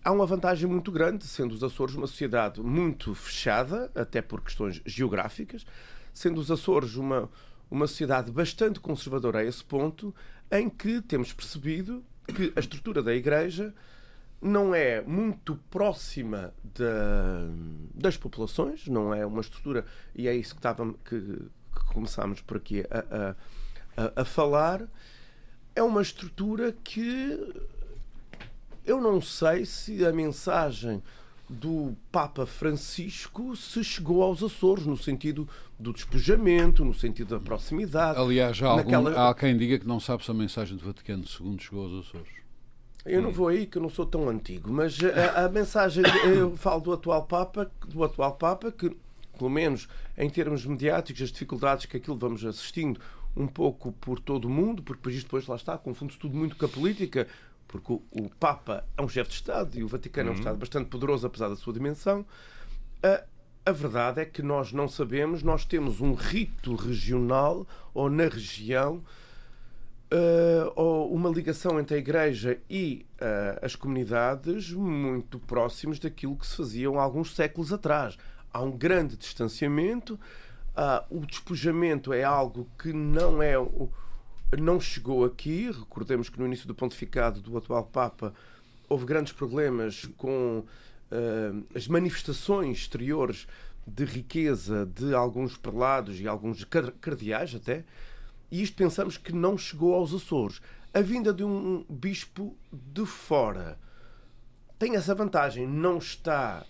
há 0.04 0.12
uma 0.12 0.24
vantagem 0.26 0.68
muito 0.68 0.92
grande, 0.92 1.24
sendo 1.26 1.52
os 1.52 1.64
Açores 1.64 1.94
uma 1.96 2.06
sociedade 2.06 2.60
muito 2.60 3.14
fechada, 3.14 3.90
até 3.94 4.22
por 4.22 4.40
questões 4.40 4.80
geográficas, 4.86 5.66
sendo 6.14 6.40
os 6.40 6.50
Açores 6.50 6.94
uma, 6.94 7.28
uma 7.70 7.86
sociedade 7.86 8.30
bastante 8.30 8.78
conservadora 8.78 9.40
a 9.40 9.44
esse 9.44 9.64
ponto, 9.64 10.14
em 10.50 10.68
que 10.68 11.00
temos 11.02 11.32
percebido 11.32 12.04
que 12.26 12.52
a 12.54 12.60
estrutura 12.60 13.02
da 13.02 13.12
Igreja 13.14 13.74
não 14.40 14.72
é 14.74 15.02
muito 15.02 15.56
próxima 15.70 16.54
da- 16.62 17.48
das 17.94 18.16
populações, 18.16 18.86
não 18.86 19.12
é 19.12 19.26
uma 19.26 19.40
estrutura, 19.40 19.84
e 20.14 20.28
é 20.28 20.34
isso 20.34 20.54
que, 20.54 20.60
estávamos, 20.60 20.96
que, 21.04 21.20
que 21.20 21.84
começámos 21.92 22.40
por 22.40 22.56
aqui 22.56 22.84
a- 22.90 23.34
a- 23.96 24.12
a 24.22 24.24
falar, 24.24 24.88
é 25.74 25.82
uma 25.82 26.02
estrutura 26.02 26.74
que 26.84 27.38
eu 28.84 29.00
não 29.00 29.20
sei 29.20 29.64
se 29.66 30.04
a 30.04 30.12
mensagem 30.12 31.02
do 31.48 31.96
Papa 32.12 32.46
Francisco 32.46 33.56
se 33.56 33.82
chegou 33.82 34.22
aos 34.22 34.42
Açores, 34.42 34.86
no 34.86 34.96
sentido 34.96 35.48
do 35.78 35.92
despojamento, 35.92 36.84
no 36.84 36.94
sentido 36.94 37.36
da 37.38 37.40
proximidade. 37.44 38.18
Aliás, 38.20 38.62
há, 38.62 38.68
algum- 38.68 38.82
Naquela- 38.90 39.30
há 39.30 39.34
quem 39.34 39.56
diga 39.56 39.78
que 39.78 39.86
não 39.86 39.98
sabe 39.98 40.24
se 40.24 40.30
a 40.30 40.34
mensagem 40.34 40.76
do 40.76 40.84
Vaticano 40.84 41.24
II 41.24 41.56
chegou 41.58 41.84
aos 41.86 42.06
Açores. 42.06 42.28
Eu 43.04 43.22
não 43.22 43.32
vou 43.32 43.48
aí 43.48 43.66
que 43.66 43.78
eu 43.78 43.82
não 43.82 43.88
sou 43.88 44.04
tão 44.06 44.28
antigo, 44.28 44.70
mas 44.70 44.98
a, 45.02 45.46
a 45.46 45.48
mensagem 45.48 46.04
eu 46.36 46.54
falo 46.56 46.80
do 46.82 46.92
atual 46.92 47.24
Papa, 47.24 47.70
do 47.88 48.04
atual 48.04 48.32
Papa 48.34 48.70
que 48.70 48.94
pelo 49.38 49.48
menos 49.50 49.88
em 50.18 50.28
termos 50.28 50.66
mediáticos 50.66 51.22
as 51.22 51.32
dificuldades 51.32 51.86
que 51.86 51.96
aquilo 51.96 52.16
vamos 52.16 52.44
assistindo 52.44 53.00
um 53.36 53.46
pouco 53.46 53.92
por 53.92 54.18
todo 54.20 54.46
o 54.46 54.50
mundo, 54.50 54.82
porque 54.82 54.98
depois 54.98 55.14
isto 55.16 55.26
depois 55.26 55.46
lá 55.46 55.56
está, 55.56 55.78
confunde-se 55.78 56.18
tudo 56.18 56.36
muito 56.36 56.56
com 56.56 56.64
a 56.64 56.68
política, 56.68 57.26
porque 57.68 57.92
o, 57.92 58.02
o 58.12 58.30
Papa 58.38 58.84
é 58.96 59.02
um 59.02 59.08
chefe 59.08 59.30
de 59.30 59.36
Estado 59.36 59.78
e 59.78 59.82
o 59.82 59.88
Vaticano 59.88 60.30
é 60.30 60.32
um 60.32 60.36
Estado 60.36 60.58
bastante 60.58 60.88
poderoso 60.88 61.26
apesar 61.26 61.48
da 61.48 61.56
sua 61.56 61.72
dimensão. 61.72 62.26
Ah, 63.02 63.24
a 63.64 63.72
verdade 63.72 64.20
é 64.20 64.24
que 64.24 64.42
nós 64.42 64.72
não 64.72 64.88
sabemos, 64.88 65.42
nós 65.42 65.64
temos 65.64 66.00
um 66.00 66.14
rito 66.14 66.74
regional 66.74 67.66
ou 67.92 68.08
na 68.08 68.24
região 68.24 69.02
eh, 70.10 70.72
ou 70.74 71.14
uma 71.14 71.30
ligação 71.30 71.78
entre 71.78 71.94
a 71.94 71.98
Igreja 71.98 72.58
e 72.68 73.06
eh, 73.20 73.60
as 73.62 73.76
comunidades 73.76 74.72
muito 74.72 75.38
próximos 75.38 76.00
daquilo 76.00 76.34
que 76.34 76.46
se 76.46 76.56
faziam 76.56 76.98
há 76.98 77.02
alguns 77.02 77.32
séculos 77.32 77.72
atrás. 77.72 78.18
Há 78.52 78.60
um 78.60 78.72
grande 78.76 79.16
distanciamento, 79.16 80.18
o 81.10 81.26
despojamento 81.26 82.12
é 82.12 82.22
algo 82.24 82.66
que 82.78 82.92
não 82.92 83.42
é 83.42 83.54
não 84.58 84.80
chegou 84.80 85.24
aqui. 85.24 85.70
Recordemos 85.70 86.28
que 86.28 86.38
no 86.38 86.46
início 86.46 86.66
do 86.66 86.74
pontificado 86.74 87.40
do 87.40 87.56
atual 87.56 87.84
Papa 87.84 88.34
houve 88.88 89.04
grandes 89.04 89.32
problemas 89.32 90.06
com 90.16 90.64
eh, 91.10 91.52
as 91.74 91.86
manifestações 91.86 92.78
exteriores 92.78 93.46
de 93.86 94.04
riqueza 94.04 94.86
de 94.86 95.14
alguns 95.14 95.56
prelados 95.56 96.20
e 96.20 96.26
alguns 96.26 96.64
car- 96.64 96.92
cardeais 97.00 97.54
até, 97.54 97.84
e 98.50 98.62
isto 98.62 98.76
pensamos 98.76 99.16
que 99.16 99.32
não 99.32 99.56
chegou 99.56 99.94
aos 99.94 100.12
Açores. 100.12 100.60
A 100.92 101.00
vinda 101.00 101.32
de 101.32 101.44
um 101.44 101.84
bispo 101.88 102.56
de 102.72 103.06
fora 103.06 103.78
tem 104.78 104.96
essa 104.96 105.14
vantagem, 105.14 105.66
não 105.66 105.98
está 105.98 106.64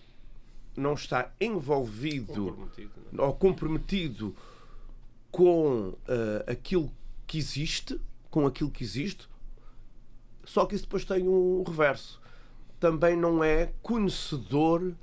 não 0.75 0.93
está 0.93 1.31
envolvido 1.39 2.45
Comprometido, 2.45 2.91
não 3.11 3.25
ou 3.25 3.33
comprometido 3.33 4.35
com 5.31 5.93
eh, 6.07 6.51
aquilo 6.51 6.91
que 7.27 7.37
existe, 7.37 7.99
com 8.29 8.45
aquilo 8.45 8.69
que 8.71 8.83
existe, 8.83 9.27
só 10.43 10.65
que 10.65 10.75
isso 10.75 10.83
depois 10.85 11.05
tem 11.05 11.27
um 11.27 11.63
reverso. 11.63 12.19
Também 12.79 13.15
não 13.15 13.43
é 13.43 13.71
conhecedor 13.81 14.93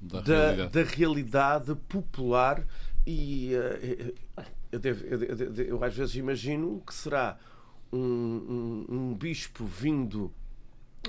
Da 0.00 0.20
da, 0.20 0.34
realidade. 0.50 0.72
da 0.72 0.82
realidade 0.90 1.74
popular 1.88 2.64
e 3.06 3.52
eh, 3.54 4.14
eu, 4.72 4.78
devo- 4.78 5.04
eu- 5.04 5.22
eu- 5.22 5.54
eu 5.64 5.84
às 5.84 5.94
vezes 5.94 6.14
imagino 6.16 6.82
que 6.86 6.94
será 6.94 7.38
um, 7.92 7.98
um- 7.98 8.86
um 8.88 9.14
bispo 9.14 9.64
vindo 9.64 10.32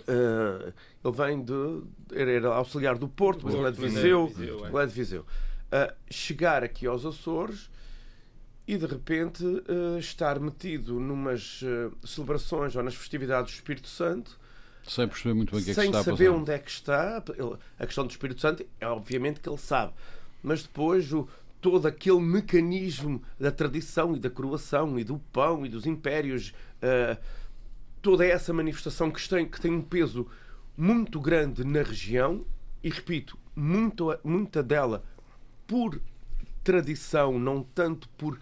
eh, 0.08 0.74
ele 1.04 1.16
vem 1.16 1.44
de 1.44 1.84
era, 2.14 2.32
era 2.32 2.48
auxiliar 2.56 2.98
do 2.98 3.08
Porto, 3.08 3.46
mas 3.46 3.54
ele 3.56 3.68
é 3.68 3.72
de 3.72 3.86
é 3.86 3.88
Viseu, 3.88 4.34
é. 4.38 4.68
ele 4.68 4.78
é 4.78 4.86
de 4.86 4.94
Viseu. 4.94 5.26
Eh, 5.72 5.94
chegar 6.10 6.64
aqui 6.64 6.88
aos 6.88 7.06
Açores 7.06 7.70
e 8.68 8.78
de 8.78 8.86
repente 8.86 9.44
eh, 9.46 10.00
estar 10.00 10.40
metido 10.40 11.00
numas 11.00 11.62
celebrações 12.04 12.76
ou 12.76 12.84
nas 12.84 12.96
festividades 12.96 13.52
do 13.52 13.56
Espírito 13.56 13.88
Santo 13.88 14.40
Sem 14.84 15.08
perceber 15.08 15.34
muito 15.34 15.52
bem 15.52 15.62
o 15.62 15.64
que 15.64 15.72
é 15.72 15.74
que 15.74 15.80
sem 15.80 15.90
está 15.90 16.00
a 16.00 16.04
saber 16.04 16.30
onde 16.30 16.52
é 16.52 16.60
que 16.60 16.70
está. 16.72 17.24
Ele- 17.38 17.58
A 17.78 17.86
questão 17.86 18.06
do 18.06 18.12
Espírito 18.12 18.42
Santo 18.42 18.66
é 18.80 18.88
obviamente 18.88 19.40
que 19.40 19.50
ele 19.50 19.58
sabe, 19.58 19.94
mas 20.42 20.64
depois 20.64 21.12
o, 21.14 21.28
todo 21.62 21.88
aquele 21.88 22.20
mecanismo 22.22 23.22
da 23.40 23.52
tradição 23.52 24.16
e 24.16 24.20
da 24.20 24.30
coroação 24.30 24.98
e 24.98 25.04
do 25.04 25.20
pão 25.32 25.66
e 25.66 25.70
dos 25.70 25.86
impérios, 25.86 26.54
toda 28.02 28.26
essa 28.26 28.54
manifestação 28.54 29.12
que 29.12 29.28
tem, 29.28 29.48
que 29.48 29.60
tem 29.60 29.72
um 29.74 29.82
peso 29.82 30.28
muito 30.78 31.20
grande 31.20 31.64
na 31.64 31.82
região 31.82 32.46
e 32.84 32.90
repito, 32.90 33.38
muito, 33.56 34.18
muita 34.24 34.64
dela 34.64 35.04
por 35.68 36.00
tradição, 36.64 37.38
não 37.38 37.62
tanto 37.64 38.08
por 38.10 38.40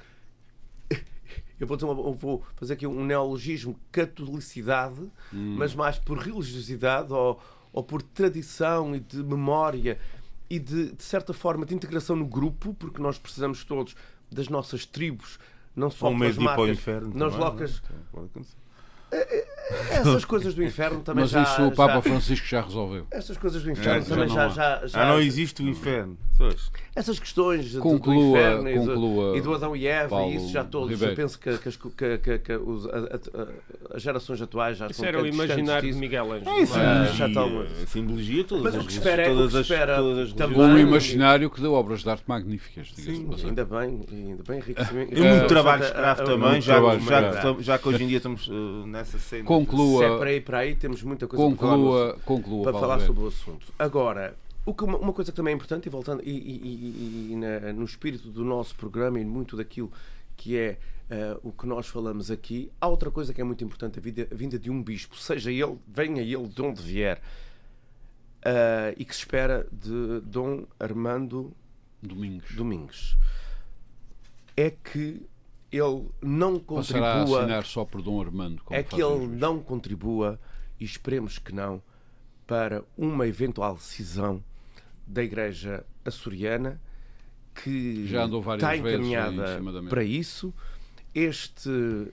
eu 1.60 1.65
vou, 1.67 1.78
uma- 1.78 2.08
eu 2.10 2.13
vou 2.13 2.43
fazer 2.56 2.74
aqui 2.74 2.86
um 2.88 3.04
neologismo, 3.04 3.78
catolicidade, 3.91 5.12
mas 5.32 5.74
mais 5.74 5.98
por 5.98 6.17
religiosidade 6.20 7.12
ou, 7.12 7.41
ou 7.74 7.84
por 7.84 8.02
tradição 8.02 8.96
e 8.96 9.00
de 9.00 9.24
memória 9.24 10.00
e 10.50 10.60
de, 10.60 10.93
de 10.93 11.04
certa 11.04 11.34
forma 11.34 11.65
de 11.65 11.74
integração 11.76 12.15
no 12.15 12.26
grupo, 12.26 12.74
porque 12.76 13.02
nós 13.02 13.17
precisamos 13.17 13.63
todos 13.65 13.96
das 14.32 14.48
nossas 14.50 14.86
tribos, 14.86 15.39
não 15.76 15.89
só 15.89 16.10
medo 16.12 16.36
pelas 16.38 16.58
marcas, 16.58 16.78
inferno. 16.78 17.08
nas 17.13 17.34
também, 17.34 17.39
locas. 17.39 17.82
não 18.13 18.43
é? 19.72 19.96
Essas 19.98 20.26
coisas 20.26 20.54
do 20.54 20.64
inferno 20.64 21.02
também 21.02 21.24
Mas 21.24 21.32
já, 21.32 21.44
isso 21.44 21.68
o 21.68 21.72
Papa 21.72 21.96
já- 21.96 22.02
Francisco 22.02 22.48
já 22.48 22.62
resolveu. 22.62 23.06
Essas 23.12 23.38
coisas 23.38 23.62
do 23.64 23.72
inferno 23.72 24.02
já 24.02 24.10
também 24.10 24.28
não 24.28 24.36
já, 24.36 24.50
já, 24.50 24.88
já- 24.88 25.02
Ah, 25.04 25.08
não 25.08 25.20
existe 25.20 25.62
o 25.64 25.68
inferno. 25.68 26.18
Pois. 26.38 26.70
Essas 26.96 27.18
questões 27.18 27.72
do- 27.72 27.78
do 27.78 27.82
Conclua- 27.82 28.16
inferno 28.40 28.70
e 28.70 28.74
do, 28.80 28.86
conclua, 28.86 29.38
e 29.38 29.42
do 29.42 29.54
Adão 29.56 29.76
e 29.76 29.88
Eva, 29.88 30.10
Paulo 30.10 30.32
e 30.32 30.36
isso 30.36 30.52
já 30.52 30.64
todos, 30.64 30.92
Ribeiro. 30.92 31.14
eu 31.14 31.16
penso 31.16 31.40
que, 31.40 31.58
que 31.58 31.68
as, 31.70 31.76
que- 31.76 32.18
que- 32.20 32.40
que 32.40 32.54
os- 32.54 32.86
a- 32.86 32.90
a- 32.92 33.96
as 33.96 34.02
gerações 34.04 34.40
atuais 34.40 34.78
já 34.78 34.86
Isso 34.86 34.92
estão 35.04 35.08
era 35.08 35.22
o 35.22 35.26
imaginário 35.26 35.92
de. 35.92 35.98
Miguel 35.98 36.32
Ângelo. 36.32 36.50
É 36.58 36.62
isso, 36.62 36.74
Ah, 36.76 37.10
e- 37.12 37.18
já 37.18 37.28
e 37.28 37.32
a 37.84 37.88
simbologia 37.88 38.44
todas 38.44 38.64
Mas 38.66 38.76
o 38.76 38.80
as 38.80 38.86
que 38.86 38.94
espera 38.94 39.24
é- 39.24 39.32
o 39.32 39.36
que 39.36 39.44
as- 39.44 39.54
espera 39.56 39.96
todas 39.98 40.28
as 40.28 40.34
também- 40.34 40.58
religiões. 40.58 40.86
Um 40.86 40.88
imaginário 40.88 41.50
que 41.50 41.60
deu 41.60 41.74
obras 41.74 42.04
de 42.04 42.10
arte 42.10 42.24
magníficas, 42.28 42.92
Sim. 42.96 43.28
Ainda 43.44 43.66
bem, 43.66 44.06
ainda 44.12 44.44
bem, 44.48 44.60
enriquecimento. 44.60 45.14
E 45.14 45.20
muito 45.20 45.44
Eh, 45.44 45.48
trabalho 45.48 45.84
escravo 45.86 46.24
também, 46.24 46.62
já, 46.62 46.80
já, 47.00 47.56
já 47.60 47.78
que 47.80 47.90
hoje 47.90 48.04
em 48.04 48.08
dia 48.08 48.18
estamos 48.18 48.48
uh, 48.48 48.86
nessa 48.86 49.18
cena. 49.18 49.44
Se 49.60 49.65
é 49.65 49.65
Conclua, 49.65 50.17
para 50.20 50.34
ir 50.34 50.41
para 50.43 50.58
aí, 50.60 50.76
temos 50.76 51.02
muita 51.04 51.28
coisa 51.28 51.46
para 51.46 51.58
falar, 51.58 51.76
conclua, 51.78 52.17
conclua, 52.26 52.63
para 52.63 52.80
falar 52.80 53.00
sobre 53.02 53.24
o 53.24 53.28
assunto. 53.28 53.67
Agora, 53.80 54.36
o 54.65 54.74
que, 54.74 54.84
uma, 54.84 55.13
coisa 55.13 55.32
que 55.32 55.36
também 55.36 55.54
é 55.54 55.56
importante, 55.56 55.86
e 55.86 55.89
voltando, 55.89 56.22
e, 56.24 56.30
e- 56.30 57.30
e- 57.30 57.30
e 57.32 57.36
na- 57.36 57.74
no 57.74 57.86
espírito 57.86 58.30
do 58.30 58.43
nosso 58.43 58.76
programa 58.76 59.20
e 59.20 59.26
muito 59.26 59.56
daquilo 59.58 59.91
que 60.36 60.58
é 60.58 60.78
eh, 61.10 61.38
o 61.41 61.54
que 61.54 61.65
nós 61.65 61.88
falamos 61.88 62.30
aqui, 62.30 62.70
há 62.82 62.88
outra 62.89 63.10
coisa 63.10 63.34
que 63.34 63.39
é 63.39 63.43
muito 63.43 63.63
importante, 63.63 63.98
a, 63.98 64.02
vida- 64.02 64.28
a 64.30 64.36
vinda 64.36 64.60
de 64.60 64.70
um 64.70 64.84
bispo, 64.84 65.15
seja 65.15 65.50
ele, 65.50 65.78
venha 65.88 66.22
ele 66.22 66.48
de 66.50 66.62
onde 66.62 66.82
vier, 66.82 67.22
eh, 68.43 68.93
e 68.98 69.06
que 69.06 69.13
se 69.15 69.22
espera 69.22 69.65
de 69.72 70.20
Dom 70.26 70.65
Armando 70.78 71.54
Domingos. 72.04 72.54
Domingues, 72.56 73.15
é 74.56 74.70
que 74.70 75.22
ele 75.72 76.08
não 76.22 76.60
Passará 76.60 77.14
a 77.14 77.14
contribua 77.18 77.40
assinar 77.40 77.66
só 77.66 77.86
por 77.86 78.02
Dom 78.02 78.22
Armando. 78.22 78.62
é 78.72 78.84
que 78.84 79.02
ele 79.02 79.28
não 79.28 79.60
contribua, 79.60 80.40
e 80.80 80.86
esperemos 80.86 81.38
que 81.38 81.54
não, 81.54 81.82
para 82.46 82.84
uma 82.98 83.28
eventual 83.28 83.78
cisão 83.78 84.42
da 85.06 85.24
Igreja 85.24 85.86
açoriana 86.06 86.82
que 87.64 88.08
Já 88.08 88.24
andou 88.24 88.42
várias 88.42 88.64
está 88.64 88.78
encaminhada 88.78 89.60
para 89.90 90.04
isso. 90.04 90.54
Este, 91.14 91.70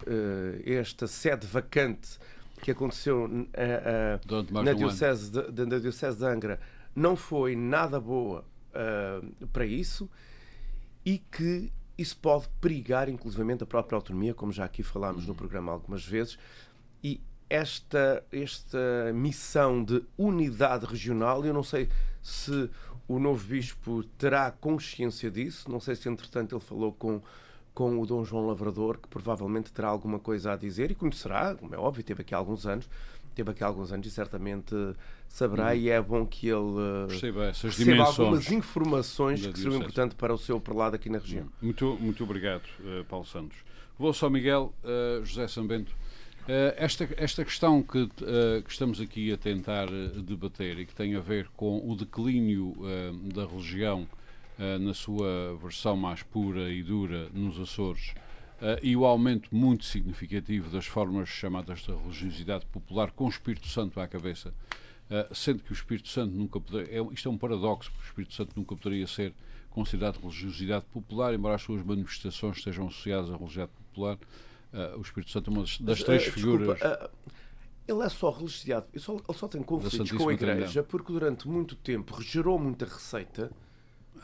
eh, 0.06 0.62
esta 0.78 1.06
sede 1.06 1.46
vacante 1.46 2.18
que 2.62 2.70
aconteceu 2.70 3.28
na, 3.28 4.72
um 4.72 4.74
diocese 4.74 5.30
de, 5.30 5.66
na 5.66 5.78
Diocese 5.78 6.16
de 6.16 6.24
Angra 6.24 6.58
não 6.96 7.14
foi 7.14 7.54
nada 7.54 8.00
boa 8.00 8.44
eh, 8.72 9.20
para 9.52 9.66
isso 9.66 10.08
e 11.04 11.18
que 11.18 11.70
isso 11.96 12.16
pode 12.16 12.48
perigar, 12.60 13.08
inclusivamente, 13.08 13.62
a 13.62 13.66
própria 13.66 13.96
autonomia, 13.96 14.34
como 14.34 14.52
já 14.52 14.64
aqui 14.64 14.82
falámos 14.82 15.26
no 15.26 15.34
programa 15.34 15.72
algumas 15.72 16.04
vezes, 16.04 16.38
e 17.02 17.20
esta, 17.48 18.24
esta 18.32 19.12
missão 19.14 19.84
de 19.84 20.02
unidade 20.18 20.86
regional, 20.86 21.44
eu 21.44 21.52
não 21.52 21.62
sei 21.62 21.88
se 22.22 22.70
o 23.06 23.18
novo 23.18 23.46
bispo 23.46 24.02
terá 24.18 24.50
consciência 24.50 25.30
disso, 25.30 25.70
não 25.70 25.78
sei 25.78 25.94
se 25.94 26.08
entretanto 26.08 26.54
ele 26.54 26.64
falou 26.64 26.92
com, 26.92 27.20
com 27.74 28.00
o 28.00 28.06
Dom 28.06 28.24
João 28.24 28.46
Lavrador, 28.46 28.98
que 28.98 29.08
provavelmente 29.08 29.72
terá 29.72 29.88
alguma 29.88 30.18
coisa 30.18 30.52
a 30.52 30.56
dizer 30.56 30.90
e 30.90 30.94
conhecerá, 30.94 31.54
como 31.54 31.74
é 31.74 31.78
óbvio, 31.78 32.02
teve 32.02 32.22
aqui 32.22 32.34
há 32.34 32.38
alguns 32.38 32.66
anos, 32.66 32.88
teve 33.34 33.50
aqui 33.50 33.62
há 33.64 33.66
alguns 33.66 33.92
anos 33.92 34.06
e 34.06 34.10
certamente 34.10 34.74
saberá, 35.28 35.74
e 35.74 35.88
é 35.88 36.00
bom 36.00 36.24
que 36.26 36.48
ele 36.48 37.04
eh, 37.04 37.06
Perceba 37.08 37.44
essas 37.46 37.76
receba 37.76 38.04
algumas 38.04 38.50
informações 38.52 39.40
que 39.46 39.52
diocese. 39.52 39.76
importantes 39.76 40.16
para 40.16 40.32
o 40.32 40.38
seu 40.38 40.60
prelado 40.60 40.96
aqui 40.96 41.08
na 41.10 41.18
região. 41.18 41.46
Muito, 41.60 41.96
muito 42.00 42.22
obrigado, 42.24 42.62
eh, 42.84 43.04
Paulo 43.08 43.26
Santos. 43.26 43.56
Vou 43.98 44.12
só, 44.12 44.28
Miguel, 44.30 44.72
eh, 44.84 45.20
José 45.24 45.46
Sambento. 45.48 45.92
Eh, 46.46 46.74
esta, 46.76 47.08
esta 47.16 47.44
questão 47.44 47.82
que, 47.82 48.08
eh, 48.22 48.62
que 48.62 48.70
estamos 48.70 49.00
aqui 49.00 49.32
a 49.32 49.36
tentar 49.36 49.88
eh, 49.88 50.08
debater 50.22 50.78
e 50.78 50.84
que 50.86 50.94
tem 50.94 51.14
a 51.16 51.20
ver 51.20 51.48
com 51.56 51.78
o 51.90 51.96
declínio 51.96 52.74
eh, 52.84 53.12
da 53.34 53.46
religião 53.46 54.06
eh, 54.58 54.78
na 54.78 54.92
sua 54.92 55.56
versão 55.62 55.96
mais 55.96 56.22
pura 56.22 56.70
e 56.70 56.82
dura 56.82 57.28
nos 57.32 57.58
Açores 57.58 58.12
eh, 58.64 58.80
e 58.82 58.96
o 58.96 59.04
aumento 59.04 59.54
muito 59.54 59.84
significativo 59.84 60.70
das 60.70 60.86
formas 60.86 61.28
chamadas 61.28 61.80
de 61.80 61.92
religiosidade 61.92 62.64
popular 62.64 63.10
com 63.10 63.26
o 63.26 63.28
Espírito 63.28 63.68
Santo 63.68 64.00
à 64.00 64.08
cabeça, 64.08 64.54
eh, 65.10 65.28
sendo 65.34 65.62
que 65.62 65.70
o 65.70 65.74
Espírito 65.74 66.08
Santo 66.08 66.34
nunca 66.34 66.58
poderia, 66.58 66.98
é, 66.98 67.06
isto 67.12 67.28
é 67.28 67.30
um 67.30 67.36
paradoxo, 67.36 67.90
porque 67.90 68.06
o 68.06 68.08
Espírito 68.08 68.32
Santo 68.32 68.52
nunca 68.56 68.74
poderia 68.74 69.06
ser 69.06 69.34
considerado 69.68 70.18
religiosidade 70.18 70.86
popular, 70.86 71.34
embora 71.34 71.56
as 71.56 71.62
suas 71.62 71.84
manifestações 71.84 72.56
estejam 72.56 72.86
associadas 72.86 73.28
à 73.28 73.34
religiosidade 73.34 73.72
popular. 73.72 74.16
eh, 74.72 74.94
o 74.96 75.02
Espírito 75.02 75.30
Santo 75.30 75.50
é 75.50 75.52
uma 75.52 75.62
das, 75.62 75.78
Mas, 75.80 76.02
três 76.02 76.24
figuras. 76.24 76.78
desculpa, 76.78 77.10
ele 77.86 78.02
é 78.02 78.08
só 78.08 78.30
religiosidade. 78.30 78.86
Ele 78.94 79.02
só, 79.02 79.12
ele 79.12 79.38
só 79.38 79.46
tem 79.46 79.62
conflitos 79.62 80.10
com 80.10 80.28
a 80.30 80.32
Igreja 80.32 80.82
porque 80.82 81.12
durante 81.12 81.46
muito 81.46 81.76
tempo 81.76 82.22
gerou 82.22 82.58
muita 82.58 82.86
receita 82.86 83.52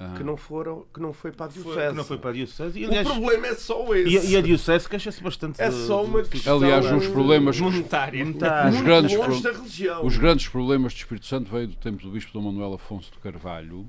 Ah. 0.03 0.15
que, 0.17 0.25
não 0.25 0.35
foram, 0.35 0.87
que 0.95 0.99
não 0.99 1.13
foi 1.13 1.31
para 1.31 1.45
a 1.45 1.51
Foi- 1.51 1.63
Diocese. 1.63 1.91
que 1.91 1.97
não 1.99 2.05
foi 2.05 2.17
para 2.17 2.31
a 2.31 2.33
Diocese. 2.33 2.79
E, 2.81 2.85
O 2.87 2.89
aliás, 2.89 3.07
problema 3.07 3.47
é 3.49 3.55
só 3.55 3.95
esse. 3.95 4.09
e, 4.09 4.19
a- 4.19 4.25
e 4.25 4.37
a 4.37 4.41
Diocese 4.41 4.89
queixa-se 4.89 5.23
bastante. 5.23 5.61
É 5.61 5.69
de- 5.69 5.75
só 5.87 6.03
uma 6.03 6.23
de- 6.23 6.31
questão- 6.31 6.57
Aliás, 6.57 6.87
uns 6.91 7.05
São- 7.05 7.13
problemas, 7.13 7.61
Monetária. 7.61 8.25
Monetária. 8.25 8.71
os 8.73 8.81
grandes 8.81 9.15
longe 9.15 9.43
pro- 9.43 9.53
da 9.53 9.59
religião. 9.59 10.07
os 10.07 10.17
grandes 10.17 10.49
problemas 10.49 10.95
do 10.95 10.97
Espírito 10.97 11.27
Santo 11.27 11.51
veio 11.51 11.67
do 11.69 11.77
tempo 11.77 12.03
do 12.03 12.11
Bispo 12.11 12.33
Dom 12.33 12.41
Manuel 12.51 12.73
Afonso 12.73 13.13
de 13.13 13.19
Carvalho, 13.19 13.87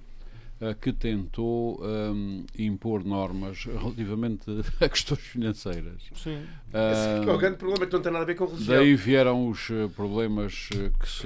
eh, 0.59 0.75
que 0.81 0.91
tentou 0.91 1.81
um, 1.81 2.43
impor 2.59 3.05
normas 3.05 3.63
relativamente 3.63 4.43
a 4.81 4.89
questões 4.89 5.21
financeiras. 5.21 6.01
Sim. 6.13 6.41
Esse 6.73 7.29
é 7.29 7.33
o 7.33 7.37
grande 7.37 7.55
problema 7.55 7.85
que 7.87 7.93
não 7.93 8.01
tem 8.01 8.11
nada 8.11 8.23
a 8.23 8.27
ver 8.27 8.35
com 8.35 8.45
religião. 8.47 8.75
Daí 8.77 8.95
vieram 8.95 9.47
os 9.47 9.69
eh, 9.71 9.87
problemas 9.95 10.67
eh, 10.75 10.91
que 10.99 11.07
se, 11.09 11.21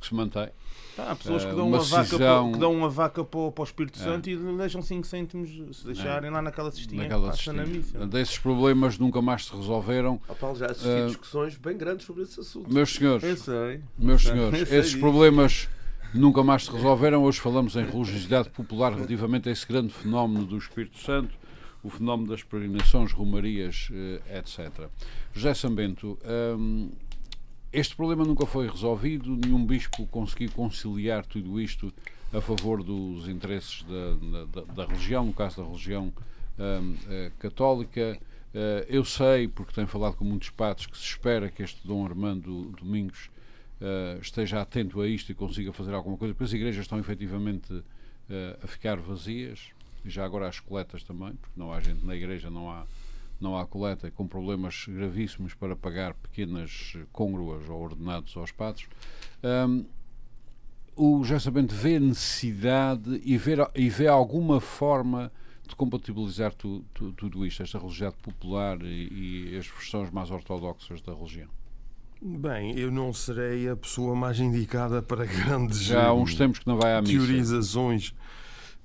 que 0.00 0.08
se 0.08 0.14
mantêm. 0.14 0.48
Ah, 0.96 1.10
há 1.10 1.16
pessoas 1.16 1.44
que 1.44 1.50
Eh, 1.50 1.54
dão 1.54 1.66
uma 1.68 1.78
uma, 1.78 1.84
vaca 1.84 2.04
cisão- 2.04 2.18
para, 2.44 2.52
que 2.52 2.58
dão 2.58 2.72
uma 2.72 2.88
vaca 2.88 3.24
para, 3.24 3.40
o- 3.40 3.50
para 3.52 3.62
o 3.62 3.64
Espírito 3.64 3.98
É. 4.00 4.02
Santo 4.04 4.30
e 4.30 4.36
deixam 4.36 4.80
5 4.80 5.06
cêntimos 5.06 5.50
se 5.76 5.84
deixarem 5.86 6.30
lá 6.30 6.40
naquela 6.40 6.70
cestinha 6.70 7.02
Naquela 7.02 7.30
que 7.32 7.36
passa 7.36 7.52
na 7.52 7.64
cestinha. 7.64 7.78
missa. 7.82 8.06
Desses 8.06 8.38
problemas 8.38 8.96
nunca 8.98 9.20
mais 9.20 9.44
se 9.46 9.54
resolveram. 9.56 10.20
Ó, 10.28 10.34
Paulo, 10.34 10.56
já 10.56 10.66
assisti 10.66 10.88
a 10.88 11.06
discussões 11.06 11.56
bem 11.56 11.76
grandes 11.76 12.06
sobre 12.06 12.22
esse 12.22 12.38
assunto. 12.38 12.72
Meus 12.72 12.94
senhores, 12.94 13.24
Eu 13.24 13.36
sei. 13.36 13.80
Meus 13.98 14.24
Eu 14.24 14.32
senhores, 14.34 14.68
sei 14.68 14.78
esses 14.78 14.94
problemas 14.94 15.68
nunca 16.14 16.44
mais 16.44 16.64
se 16.64 16.70
resolveram. 16.70 17.24
Hoje 17.24 17.40
falamos 17.40 17.74
em 17.74 17.84
religiosidade 17.84 18.48
popular 18.50 18.92
relativamente 18.94 19.48
a 19.48 19.52
esse 19.52 19.66
grande 19.66 19.92
fenómeno 19.92 20.44
do 20.46 20.56
Espírito 20.56 20.98
Santo, 20.98 21.34
o 21.82 21.90
fenómeno 21.90 22.28
das 22.30 22.42
peregrinações, 22.42 23.12
romarias, 23.12 23.88
eh, 23.92 24.38
etc. 24.38 24.88
José 25.34 25.52
Sambento, 25.54 26.16
hum, 26.56 26.90
este 27.74 27.96
problema 27.96 28.24
nunca 28.24 28.46
foi 28.46 28.68
resolvido, 28.68 29.36
nenhum 29.36 29.64
bispo 29.66 30.06
conseguiu 30.06 30.50
conciliar 30.52 31.24
tudo 31.26 31.60
isto 31.60 31.92
a 32.32 32.40
favor 32.40 32.82
dos 32.82 33.28
interesses 33.28 33.82
da, 33.84 34.50
da- 34.60 34.64
da 34.74 34.84
religião, 34.86 35.24
no 35.26 35.32
caso 35.32 35.60
da 35.62 35.66
religião 35.68 36.12
hum, 36.58 36.96
eh, 37.08 37.32
católica. 37.38 38.18
Eh, 38.52 38.86
eu 38.88 39.04
sei, 39.04 39.48
porque 39.48 39.72
tenho 39.72 39.86
falado 39.86 40.14
com 40.16 40.24
muitos 40.24 40.50
padres, 40.50 40.86
que 40.86 40.96
se 40.96 41.04
espera 41.04 41.50
que 41.50 41.62
este 41.62 41.86
Dom 41.86 42.04
Armando 42.04 42.70
Domingos 42.80 43.28
eh, 43.80 44.18
esteja 44.22 44.60
atento 44.60 45.00
a 45.00 45.08
isto 45.08 45.30
e 45.30 45.34
consiga 45.34 45.72
fazer 45.72 45.94
alguma 45.94 46.16
coisa, 46.16 46.32
porque 46.34 46.44
as 46.44 46.52
igrejas 46.52 46.82
estão 46.84 46.98
efetivamente 46.98 47.82
eh, 48.30 48.58
a 48.62 48.66
ficar 48.66 48.96
vazias, 48.96 49.70
e 50.04 50.10
já 50.10 50.24
agora 50.24 50.48
as 50.48 50.60
coletas 50.60 51.02
também, 51.02 51.34
porque 51.34 51.58
não 51.58 51.72
há 51.72 51.80
gente 51.80 52.04
na 52.04 52.14
igreja, 52.14 52.50
não 52.50 52.70
há, 52.70 52.86
não 53.40 53.56
há 53.58 53.66
coleta, 53.66 54.10
com 54.10 54.26
problemas 54.26 54.86
gravíssimos 54.88 55.54
para 55.54 55.74
pagar 55.76 56.14
pequenas 56.14 56.96
congruas 57.12 57.68
ou 57.68 57.80
ordenados 57.82 58.36
aos 58.36 58.52
padres. 58.52 58.86
Ahm, 59.42 59.84
o 60.96 61.24
José 61.24 61.40
Sabente 61.40 61.74
vê 61.74 61.98
necessidade 61.98 63.20
e 63.24 63.36
vê, 63.36 63.54
e 63.74 63.88
vê 63.90 64.06
alguma 64.06 64.60
forma 64.60 65.32
de 65.66 65.74
compatibilizar 65.74 66.54
tu- 66.54 66.84
tu- 66.94 67.12
tudo 67.12 67.44
isto, 67.44 67.62
esta 67.62 67.78
religiosidade 67.78 68.16
popular 68.22 68.80
e, 68.82 69.50
e 69.52 69.56
as 69.58 69.66
versões 69.66 70.10
mais 70.10 70.30
ortodoxas 70.30 71.00
da 71.02 71.12
religião. 71.14 71.48
Bem, 72.22 72.78
eu 72.78 72.90
não 72.90 73.12
serei 73.12 73.68
a 73.68 73.76
pessoa 73.76 74.14
mais 74.14 74.38
indicada 74.38 75.02
para 75.02 75.24
grandes 75.26 75.80
Já 75.82 76.06
há 76.06 76.14
uns 76.14 76.34
tempos 76.34 76.58
que 76.60 76.66
não 76.66 76.78
vai 76.78 76.94
à 76.94 77.02
missa. 77.02 77.12
teorizações. 77.12 78.14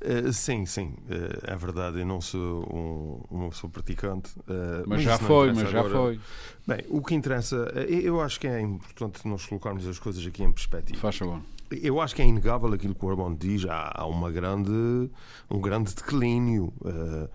Eh, 0.02 0.32
sim, 0.32 0.66
sim, 0.66 0.94
eh, 1.10 1.54
é 1.54 1.56
verdade. 1.56 2.00
Eu 2.00 2.06
não 2.06 2.22
sou 2.22 2.64
um, 2.74 3.22
uma 3.38 3.50
pessoa 3.50 3.70
praticante. 3.72 4.32
eh, 4.48 4.84
Mas 4.88 5.02
já 5.02 5.14
isso 5.16 5.24
não 5.24 5.28
foi, 5.28 5.54
mas 5.54 5.70
já 5.70 5.80
agora. 5.80 5.94
foi. 5.94 6.20
Bem, 6.66 6.86
o 6.90 7.02
que 7.02 7.14
interessa, 7.16 7.56
eu 7.88 8.22
acho 8.22 8.40
que 8.40 8.48
é 8.48 8.62
importante 8.62 9.28
nós 9.28 9.46
colocarmos 9.46 9.86
as 9.88 10.00
coisas 10.00 10.26
aqui 10.26 10.44
em 10.44 10.52
perspectiva. 10.52 11.00
Faz 11.00 11.18
favor. 11.18 11.42
Eu 11.72 12.00
acho 12.02 12.16
que 12.16 12.22
é 12.22 12.26
inegável 12.26 12.74
aquilo 12.74 12.96
que 12.96 13.06
o 13.06 13.10
Armando 13.10 13.38
diz. 13.38 13.66
Há, 13.66 13.92
há 13.94 14.06
uma 14.08 14.32
grande, 14.32 14.72
um 15.52 15.60
grande 15.62 15.94
declínio, 15.94 16.74
eh, 16.86 17.28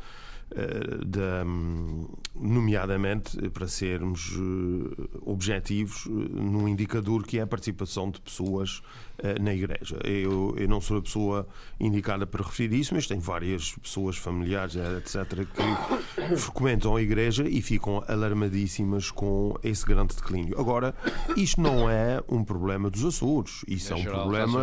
da, 1.05 1.45
hum, 1.45 2.07
nomeadamente 2.35 3.39
eh, 3.45 3.49
para 3.49 3.67
sermos 3.67 4.33
eh, 4.33 5.19
objetivos, 5.23 6.07
eh, 6.07 6.11
num 6.11 6.69
indicador 6.69 7.25
que 7.25 7.39
é 7.39 7.43
a 7.43 7.47
participação 7.47 8.11
de 8.11 8.21
pessoas 8.21 8.83
eh, 9.19 9.39
na 9.39 9.55
Igreja. 9.55 9.97
Eu, 10.05 10.55
eu 10.59 10.69
não 10.69 10.81
sou 10.81 10.99
a 10.99 11.03
pessoa 11.03 11.47
indicada 11.79 12.27
para 12.27 12.43
referir 12.43 12.81
isso, 12.81 12.95
mas 12.95 13.07
tenho 13.07 13.21
várias 13.21 13.73
pessoas 13.77 14.17
familiares, 14.17 14.75
eh, 14.75 14.99
etc., 14.99 15.47
que 15.47 16.35
frequentam 16.37 16.97
a 16.97 17.03
Igreja 17.03 17.49
e 17.49 17.63
ficam 17.63 18.03
alarmadíssimas 18.09 19.13
com 19.13 19.57
esse 19.63 19.87
grande 19.87 20.17
declínio. 20.17 20.59
Agora, 20.59 20.95
isto 21.37 21.61
não 21.61 21.89
é 21.89 22.21
um 22.29 22.43
problema 22.43 22.91
dos 22.91 23.05
Açores, 23.05 23.65
isso 23.69 23.93
é, 23.93 23.97
um 23.97 24.03
geral, 24.03 24.23
problema. 24.23 24.61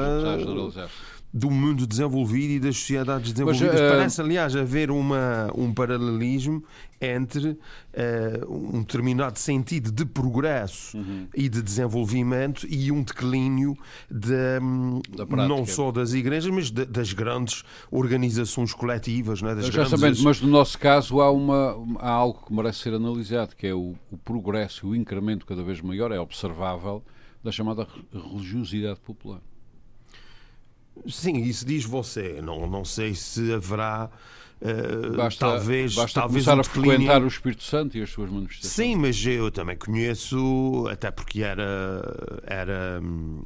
Do 1.33 1.49
mundo 1.49 1.87
desenvolvido 1.87 2.51
e 2.53 2.59
das 2.59 2.75
sociedades 2.77 3.31
desenvolvidas. 3.31 3.79
eh, 3.79 3.89
Parece, 3.89 4.19
aliás, 4.21 4.55
haver 4.55 4.91
uma, 4.91 5.49
um 5.55 5.73
paralelismo 5.73 6.61
entre 6.99 7.57
eh, 7.93 8.41
um 8.47 8.81
determinado 8.81 9.39
sentido 9.39 9.91
de 9.91 10.05
progresso 10.05 10.97
Uhum. 10.97 11.27
e 11.35 11.47
de 11.49 11.61
desenvolvimento 11.61 12.67
e 12.69 12.91
um 12.91 13.01
declínio 13.01 13.75
de, 14.09 14.33
hum, 14.61 15.01
não 15.47 15.65
só 15.65 15.91
das 15.91 16.13
igrejas, 16.13 16.51
mas 16.53 16.69
de- 16.69 16.85
das 16.85 17.13
grandes 17.13 17.63
organizações 17.89 18.73
coletivas. 18.73 19.41
Não 19.41 19.49
é? 19.49 19.55
das 19.55 19.67
Já 19.67 19.85
grandes 19.87 20.21
mas 20.21 20.41
no 20.41 20.49
nosso 20.49 20.77
caso 20.77 21.21
há, 21.21 21.31
uma, 21.31 21.75
há 21.99 22.09
algo 22.09 22.45
que 22.45 22.53
merece 22.53 22.79
ser 22.79 22.93
analisado, 22.93 23.55
que 23.55 23.67
é 23.67 23.73
o, 23.73 23.95
o 24.11 24.17
progresso, 24.17 24.89
o 24.89 24.95
incremento 24.95 25.45
cada 25.45 25.63
vez 25.63 25.79
maior, 25.81 26.11
é 26.11 26.19
observável, 26.19 27.01
da 27.43 27.51
chamada 27.51 27.87
religiosidade 28.13 28.99
popular. 28.99 29.39
Sim, 31.07 31.37
isso 31.43 31.65
diz 31.65 31.83
você. 31.85 32.41
Não, 32.41 32.67
não 32.67 32.83
sei 32.85 33.13
se 33.15 33.51
haverá. 33.53 34.09
eh, 34.61 35.09
Basta, 35.15 35.39
talvez, 35.39 35.95
basta 35.95 36.19
talvez 36.21 36.45
começar 36.45 36.57
um 36.57 36.61
a 36.61 36.63
frequentar 36.63 37.23
o 37.23 37.27
Espírito 37.27 37.63
Santo 37.63 37.97
e 37.97 38.01
as 38.03 38.09
suas 38.09 38.29
manifestações. 38.29 38.73
Sim, 38.73 38.95
mas 38.97 39.25
eu 39.25 39.49
também 39.51 39.75
conheço, 39.77 40.85
até 40.91 41.09
porque 41.09 41.41
era, 41.41 42.03
era, 42.45 42.99
hum, 43.01 43.41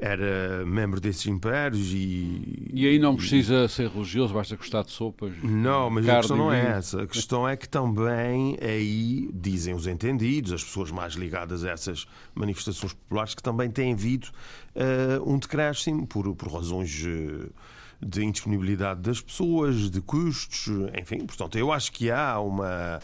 era 0.00 0.64
membro 0.64 0.98
desses 0.98 1.26
impérios 1.26 1.92
e. 1.92 2.70
E 2.72 2.86
aí 2.86 2.98
não 2.98 3.14
precisa 3.14 3.68
ser 3.68 3.88
religioso, 3.88 4.32
basta 4.32 4.56
gostar 4.56 4.82
de 4.82 4.90
sopas. 4.90 5.32
Não, 5.42 5.90
mas 5.90 6.08
a 6.08 6.16
questão 6.16 6.36
e 6.36 6.38
não 6.38 6.52
é 6.52 6.78
essa. 6.78 7.02
A 7.02 7.06
questão 7.06 7.46
é 7.46 7.56
que 7.56 7.68
também 7.68 8.56
aí, 8.62 9.30
dizem 9.34 9.74
os 9.74 9.86
entendidos, 9.86 10.52
as 10.52 10.64
pessoas 10.64 10.90
mais 10.90 11.14
ligadas 11.14 11.64
a 11.64 11.70
essas 11.70 12.06
manifestações 12.34 12.94
populares, 12.94 13.34
que 13.34 13.42
também 13.42 13.70
têm 13.70 13.92
havido 13.92 14.28
eh, 14.74 15.20
um 15.24 15.38
decréscimo 15.38 16.06
por, 16.06 16.34
por 16.34 16.50
razões 16.50 17.04
eh, 17.06 17.48
de 18.00 18.24
indisponibilidade 18.24 19.02
das 19.02 19.20
pessoas, 19.20 19.90
de 19.90 20.00
custos, 20.00 20.68
enfim. 20.98 21.26
Portanto, 21.26 21.58
eu 21.58 21.70
acho 21.70 21.92
que 21.92 22.10
há 22.10 22.40
uma 22.40 23.00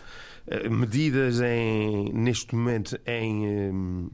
eh, 0.47 0.69
medidas 0.69 1.41
em, 1.41 2.11
neste 2.13 2.55
momento 2.55 2.99
em. 3.07 4.11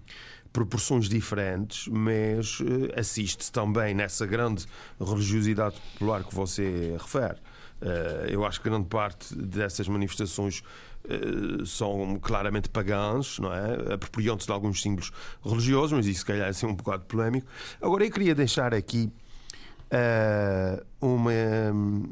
Proporções 0.52 1.08
diferentes, 1.08 1.88
mas 1.88 2.58
eh, 2.60 3.00
assiste-se 3.00 3.50
também 3.50 3.94
nessa 3.94 4.26
grande 4.26 4.66
religiosidade 5.00 5.76
popular 5.92 6.22
que 6.24 6.34
você 6.34 6.96
refere. 7.00 7.38
Eh, 7.80 8.26
eu 8.30 8.44
acho 8.44 8.60
que 8.60 8.68
grande 8.68 8.86
parte 8.88 9.34
dessas 9.34 9.88
manifestações 9.88 10.62
eh, 11.08 11.64
são 11.64 12.18
claramente 12.20 12.68
pagãs, 12.68 13.38
não 13.38 13.52
é? 13.52 13.94
Apropriam-se 13.94 14.46
de 14.46 14.52
alguns 14.52 14.82
símbolos 14.82 15.10
religiosos, 15.44 15.92
mas 15.92 16.06
isso 16.06 16.20
se 16.20 16.26
calhar 16.26 16.46
é 16.46 16.50
assim 16.50 16.66
um 16.66 16.74
bocado 16.74 17.04
polémico. 17.06 17.46
Agora, 17.80 18.04
eu 18.04 18.10
queria 18.10 18.34
deixar 18.34 18.74
aqui 18.74 19.10
eh, 19.90 20.82
uma, 21.00 21.30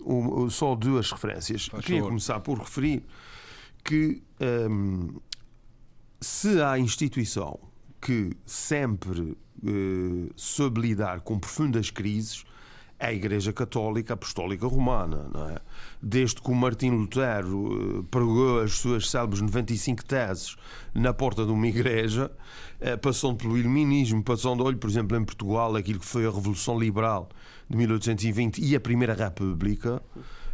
um- 0.05 0.51
só 0.51 0.75
duas 0.75 1.11
referências. 1.13 1.67
Faz 1.67 1.85
queria 1.85 2.01
favor. 2.01 2.09
começar 2.11 2.41
por 2.41 2.59
referir 2.59 3.03
que 3.85 4.23
ehm, 4.41 5.09
se 6.21 6.61
há 6.63 6.79
instituição 6.79 7.59
que 8.01 8.33
sempre 8.47 9.37
eh, 9.65 10.33
soube 10.35 10.81
lidar 10.81 11.21
com 11.21 11.39
profundas 11.39 11.91
crises, 11.91 12.45
a 12.99 13.13
Igreja 13.13 13.53
Católica 13.53 14.13
Apostólica 14.13 14.67
Romana. 14.67 15.31
É? 15.55 15.61
Desde 16.03 16.41
que 16.41 16.51
o 16.51 16.55
Martim 16.55 16.91
Lutero 16.91 18.01
eh, 18.01 18.05
pregou 18.11 18.61
as 18.61 18.73
suas 18.73 19.11
célebres 19.11 19.41
95 19.41 20.05
teses 20.05 20.57
na 20.95 21.13
porta 21.13 21.45
de 21.45 21.51
uma 21.53 21.67
igreja, 21.67 22.31
eh, 22.81 22.97
passando 22.97 23.37
pelo 23.37 23.57
Iluminismo, 23.57 24.23
passando, 24.23 24.65
olha, 24.65 24.77
por 24.77 24.89
exemplo, 24.89 25.17
em 25.17 25.25
Portugal, 25.25 25.75
aquilo 25.77 25.99
que 25.99 26.07
foi 26.07 26.27
a 26.27 26.31
Revolução 26.31 26.79
Liberal 26.79 27.29
de 27.69 27.77
1820 27.77 28.59
e 28.63 28.77
a 28.77 28.81
Primeira 28.81 29.15
República. 29.15 30.03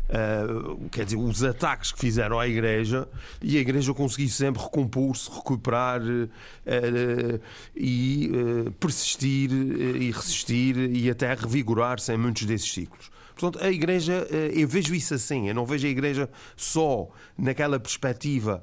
Uh, 0.09 0.89
quer 0.91 1.05
dizer, 1.05 1.17
os 1.17 1.43
ataques 1.43 1.91
que 1.91 1.99
fizeram 1.99 2.39
à 2.39 2.47
Igreja 2.47 3.09
e 3.43 3.57
a 3.57 3.61
Igreja 3.61 3.93
conseguiu 3.93 4.29
sempre 4.29 4.63
recompor-se, 4.63 5.29
recuperar 5.29 6.01
uh, 6.01 7.41
e 7.75 8.31
uh, 8.33 8.71
persistir 8.73 9.51
e 9.53 10.11
resistir 10.13 10.77
e 10.95 11.11
até 11.11 11.35
revigorar-se 11.35 12.13
em 12.13 12.17
muitos 12.17 12.45
desses 12.45 12.73
ciclos. 12.73 13.11
Portanto, 13.35 13.63
a 13.63 13.71
Igreja, 13.71 14.27
eu 14.55 14.67
vejo 14.67 14.95
isso 14.95 15.13
assim, 15.13 15.47
eu 15.49 15.55
não 15.55 15.67
vejo 15.67 15.87
a 15.87 15.91
Igreja 15.91 16.31
só 16.57 17.07
naquela 17.37 17.79
perspectiva 17.79 18.63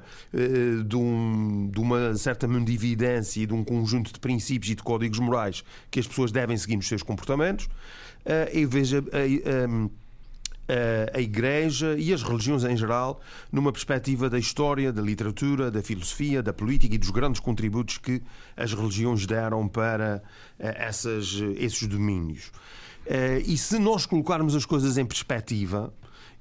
de, 0.87 0.95
um- 0.95 1.69
de 1.71 1.79
uma 1.79 2.15
certa 2.15 2.47
mundividência 2.47 3.41
e 3.41 3.45
de 3.45 3.53
um 3.53 3.63
conjunto 3.63 4.11
de 4.11 4.19
princípios 4.19 4.71
e 4.71 4.75
de 4.75 4.81
códigos 4.81 5.19
morais 5.19 5.63
que 5.91 5.99
as 5.99 6.07
pessoas 6.07 6.31
devem 6.31 6.57
seguir 6.57 6.77
nos 6.77 6.87
seus 6.87 7.03
comportamentos. 7.03 7.67
Eu 8.51 8.67
vejo 8.67 8.97
a- 8.97 9.01
a- 9.01 9.85
a- 9.87 9.89
a 11.13 11.19
Igreja 11.19 11.95
e 11.97 12.13
as 12.13 12.23
religiões 12.23 12.63
em 12.63 12.77
geral 12.77 13.19
numa 13.51 13.71
perspectiva 13.71 14.29
da 14.29 14.39
história, 14.39 14.93
da 14.93 15.01
literatura, 15.01 15.69
da 15.69 15.81
filosofia, 15.81 16.41
da 16.41 16.53
política 16.53 16.95
e 16.95 16.97
dos 16.97 17.09
grandes 17.09 17.39
contributos 17.41 17.97
que 17.97 18.21
as 18.55 18.73
religiões 18.73 19.25
deram 19.25 19.67
para 19.67 20.23
eh, 20.59 20.75
essas, 20.77 21.41
esses 21.57 21.87
domínios. 21.87 22.51
Eh, 23.05 23.43
e 23.45 23.57
se 23.57 23.77
nós 23.77 24.05
colocarmos 24.05 24.55
as 24.55 24.65
coisas 24.65 24.97
em 24.97 25.05
perspectiva, 25.05 25.93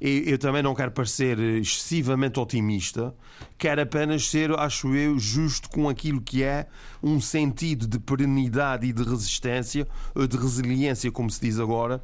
eu, 0.05 0.37
também 0.37 0.65
não 0.65 0.75
quero 0.75 0.91
parecer 0.91 1.39
excessivamente 1.39 2.41
otimista, 2.41 3.15
quero 3.57 3.83
apenas 3.83 4.29
ser, 4.29 4.51
acho 4.59 4.93
eu, 4.97 5.17
justo 5.17 5.71
com 5.71 5.89
aquilo 5.89 6.21
que 6.21 6.43
é 6.43 6.67
um 7.01 7.21
sentido 7.21 7.87
de 7.87 8.01
perenidade 8.01 8.85
e 8.85 8.93
de 8.93 9.05
resistência, 9.05 9.87
ou 10.13 10.27
de 10.27 10.37
resiliência, 10.37 11.13
como 11.13 11.31
se 11.31 11.41
diz 11.41 11.61
agora, 11.61 12.03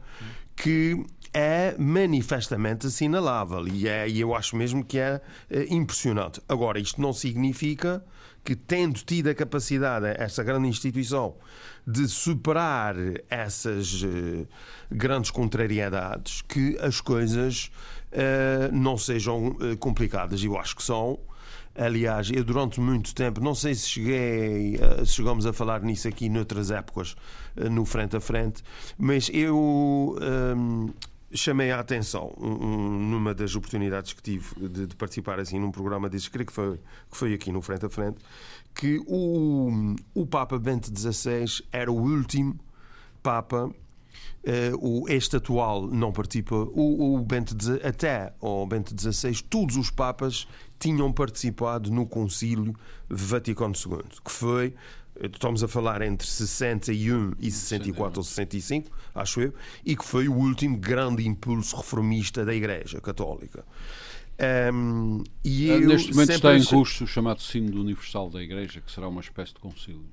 que 0.55 1.05
é 1.33 1.75
manifestamente 1.79 2.87
assinalável 2.87 3.67
e, 3.69 3.89
é, 3.89 4.09
eu 4.09 4.35
acho 4.35 4.57
mesmo 4.57 4.85
que 4.85 4.99
é, 4.99 5.21
é 5.51 5.67
impressionante. 5.73 6.41
Agora, 6.49 6.79
isto 6.79 7.01
não 7.01 7.13
significa 7.13 8.05
que, 8.45 8.57
tendo 8.57 9.01
tido 9.01 9.29
a 9.29 9.35
capacidade, 9.35 10.07
esta 10.19 10.43
grande 10.43 10.69
instituição, 10.69 11.35
de 11.87 12.09
superar 12.09 12.97
essas 13.29 14.03
uh, 14.03 14.47
grandes 14.91 15.31
contrariedades, 15.31 16.43
que 16.43 16.77
as 16.81 17.01
coisas 17.01 17.71
uh, 18.13 18.75
não 18.75 18.97
sejam 18.97 19.49
uh, 19.49 19.77
complicadas. 19.79 20.43
Eu 20.43 20.59
acho 20.59 20.77
que 20.77 20.83
são. 20.83 21.19
Aliás, 21.75 22.31
eu 22.31 22.43
durante 22.43 22.81
muito 22.81 23.15
tempo, 23.15 23.41
não 23.41 23.55
sei 23.55 23.75
se 23.75 23.89
cheguei, 23.89 24.81
se 25.07 25.13
chegamos 25.13 25.47
a 25.47 25.53
falar 25.53 25.81
nisso 25.83 26.09
aqui 26.09 26.29
noutras 26.29 26.73
épocas, 26.73 27.15
no 27.71 27.85
frente 27.85 28.17
a 28.17 28.21
frente, 28.21 28.65
mas 28.99 29.31
eu 29.33 30.19
um, 30.21 30.93
chamei 31.33 31.71
a 31.71 31.81
atenção 31.81 32.35
um, 32.39 32.99
numa 33.11 33.35
das 33.35 33.55
oportunidades 33.55 34.13
que 34.13 34.23
tive 34.23 34.69
de, 34.69 34.87
de, 34.87 34.97
participar 34.97 35.39
assim 35.39 35.59
num 35.59 35.71
programa 35.71 36.09
desses, 36.09 36.29
creio 36.29 36.47
que 36.47 36.53
foi, 36.53 36.77
que 37.11 37.17
foi 37.17 37.35
aqui 37.35 37.53
no 37.53 37.61
Frente 37.61 37.87
a 37.87 37.91
Frente, 37.91 38.19
que 38.75 38.99
o, 39.07 39.97
o 40.15 40.27
Papa 40.27 40.59
Bento 40.59 40.87
XVI 40.97 41.65
era 41.73 41.91
o 41.91 41.97
último 41.97 42.59
Papa 43.23 43.71
Uh, 44.39 45.03
o, 45.03 45.09
este 45.09 45.37
atual 45.37 45.87
não 45.89 46.13
participa. 46.13 46.55
O, 46.55 47.17
o 47.17 47.19
Bento, 47.21 47.55
até 47.85 48.33
o 48.41 48.65
Bento 48.67 48.95
XVI, 48.99 49.43
todos 49.43 49.77
os 49.77 49.91
Papas 49.91 50.47
tinham 50.79 51.13
participado 51.13 51.91
no 51.91 52.07
Concílio 52.07 52.75
Vaticano 53.11 53.75
II, 53.75 54.05
que 54.25 54.31
foi 54.31 54.75
estamos 55.23 55.63
a 55.63 55.69
falar 55.69 56.03
entre 56.03 56.27
61 56.27 57.33
e 57.39 57.51
64 57.51 58.21
ou 58.21 58.25
65, 58.25 58.91
acho 59.15 59.41
eu, 59.41 59.55
e 59.85 59.97
que 59.97 60.05
foi 60.05 60.29
o 60.29 60.35
último 60.35 60.77
grande 60.77 61.27
impulso 61.27 61.77
reformista 61.77 62.45
da 62.45 62.55
Igreja 62.55 63.01
Católica. 63.01 63.65
Um, 64.73 65.25
e 65.45 65.71
ah, 65.71 65.81
Neste 65.81 66.13
momento 66.13 66.31
está 66.31 66.57
em 66.57 66.65
curso 66.65 67.05
o 67.05 67.07
chamado 67.07 67.43
Sínodo 67.43 67.81
Universal 67.81 68.31
da 68.31 68.41
Igreja, 68.41 68.81
que 68.81 68.91
será 68.91 69.09
uma 69.09 69.21
espécie 69.21 69.53
de 69.53 69.59
concílio. 69.59 70.05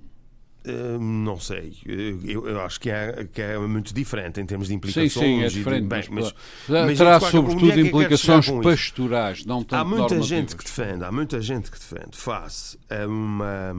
Uh, 0.68 1.00
não 1.00 1.39
sei, 1.39 1.78
eu, 1.86 2.48
eu, 2.48 2.62
acho 2.62 2.80
que 2.80 2.89
é, 2.89 3.28
que 3.32 3.39
é 3.39 3.56
muito 3.60 3.94
diferente 3.94 4.41
em 4.41 4.46
termos 4.48 4.68
de 4.68 4.74
implicações. 4.74 5.13
Sim, 5.13 5.20
sim, 5.20 5.44
é 5.44 5.48
diferente. 5.48 5.84
De, 5.84 5.88
bem, 5.88 6.04
mas, 6.10 6.34
mas, 6.68 6.98
terá 6.98 7.20
sobretudo 7.20 7.72
é 7.72 7.80
implicações 7.82 8.50
pastorais, 8.63 9.46
não 9.46 9.63
tanto 9.63 9.80
Há 9.80 9.86
muita 9.86 10.20
gente 10.24 10.56
que 10.56 10.63
defende, 10.63 11.04
há 11.04 11.12
muita 11.12 11.39
gente 11.39 11.70
que 11.70 11.78
defende 11.78 12.18
face 12.18 12.80
a 12.89 13.06
uma 13.06 13.76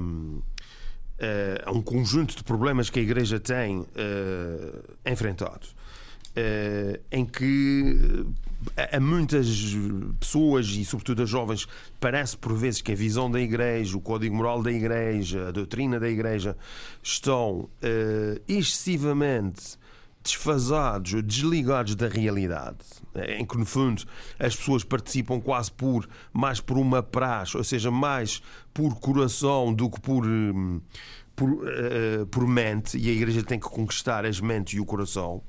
a 1.64 1.70
um 1.72 1.82
conjunto 1.82 2.36
de 2.36 2.44
problemas 2.44 2.90
que 2.90 2.98
a 2.98 3.02
Igreja 3.02 3.40
tem 3.40 3.78
uh, 3.80 3.86
enfrentado. 5.04 5.66
Uh, 6.36 7.00
em 7.10 7.24
que 7.24 8.26
a 8.92 9.00
muitas 9.00 9.74
pessoas 10.20 10.66
e 10.66 10.84
sobretudo 10.84 11.22
a 11.22 11.26
jovens 11.26 11.66
parece 11.98 12.36
por 12.36 12.54
vezes 12.54 12.82
que 12.82 12.92
a 12.92 12.94
visão 12.94 13.30
da 13.30 13.40
Igreja, 13.40 13.96
o 13.96 14.00
código 14.00 14.34
moral 14.34 14.62
da 14.62 14.70
Igreja, 14.70 15.48
a 15.48 15.50
doutrina 15.50 15.98
da 15.98 16.08
Igreja 16.08 16.56
estão 17.02 17.60
uh, 17.60 17.68
excessivamente 18.46 19.78
desfasados 20.26 21.22
desligados 21.22 21.94
da 21.94 22.08
realidade, 22.08 22.78
em 23.38 23.44
que 23.44 23.56
no 23.56 23.64
fundo 23.64 24.02
as 24.38 24.54
pessoas 24.54 24.84
participam 24.84 25.40
quase 25.40 25.70
por 25.72 26.08
mais 26.32 26.60
por 26.60 26.76
uma 26.76 27.02
praxe, 27.02 27.56
ou 27.56 27.64
seja, 27.64 27.90
mais 27.90 28.42
por 28.74 28.96
coração 28.96 29.72
do 29.72 29.88
que 29.88 30.00
por 30.00 30.26
hum, 30.26 30.80
por, 31.36 31.50
uh, 31.50 32.26
por 32.30 32.48
mente, 32.48 32.96
e 32.96 33.10
a 33.10 33.12
Igreja 33.12 33.42
tem 33.42 33.60
que 33.60 33.68
conquistar 33.68 34.24
as 34.24 34.40
mentes 34.40 34.74
e 34.74 34.80
o 34.80 34.86
coração. 34.86 35.42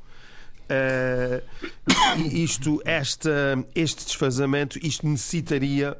Uh, 0.67 1.41
isto, 2.29 2.81
esta, 2.83 3.65
este 3.73 4.03
desfazamento, 4.03 4.77
isto 4.85 5.07
necessitaria 5.07 5.97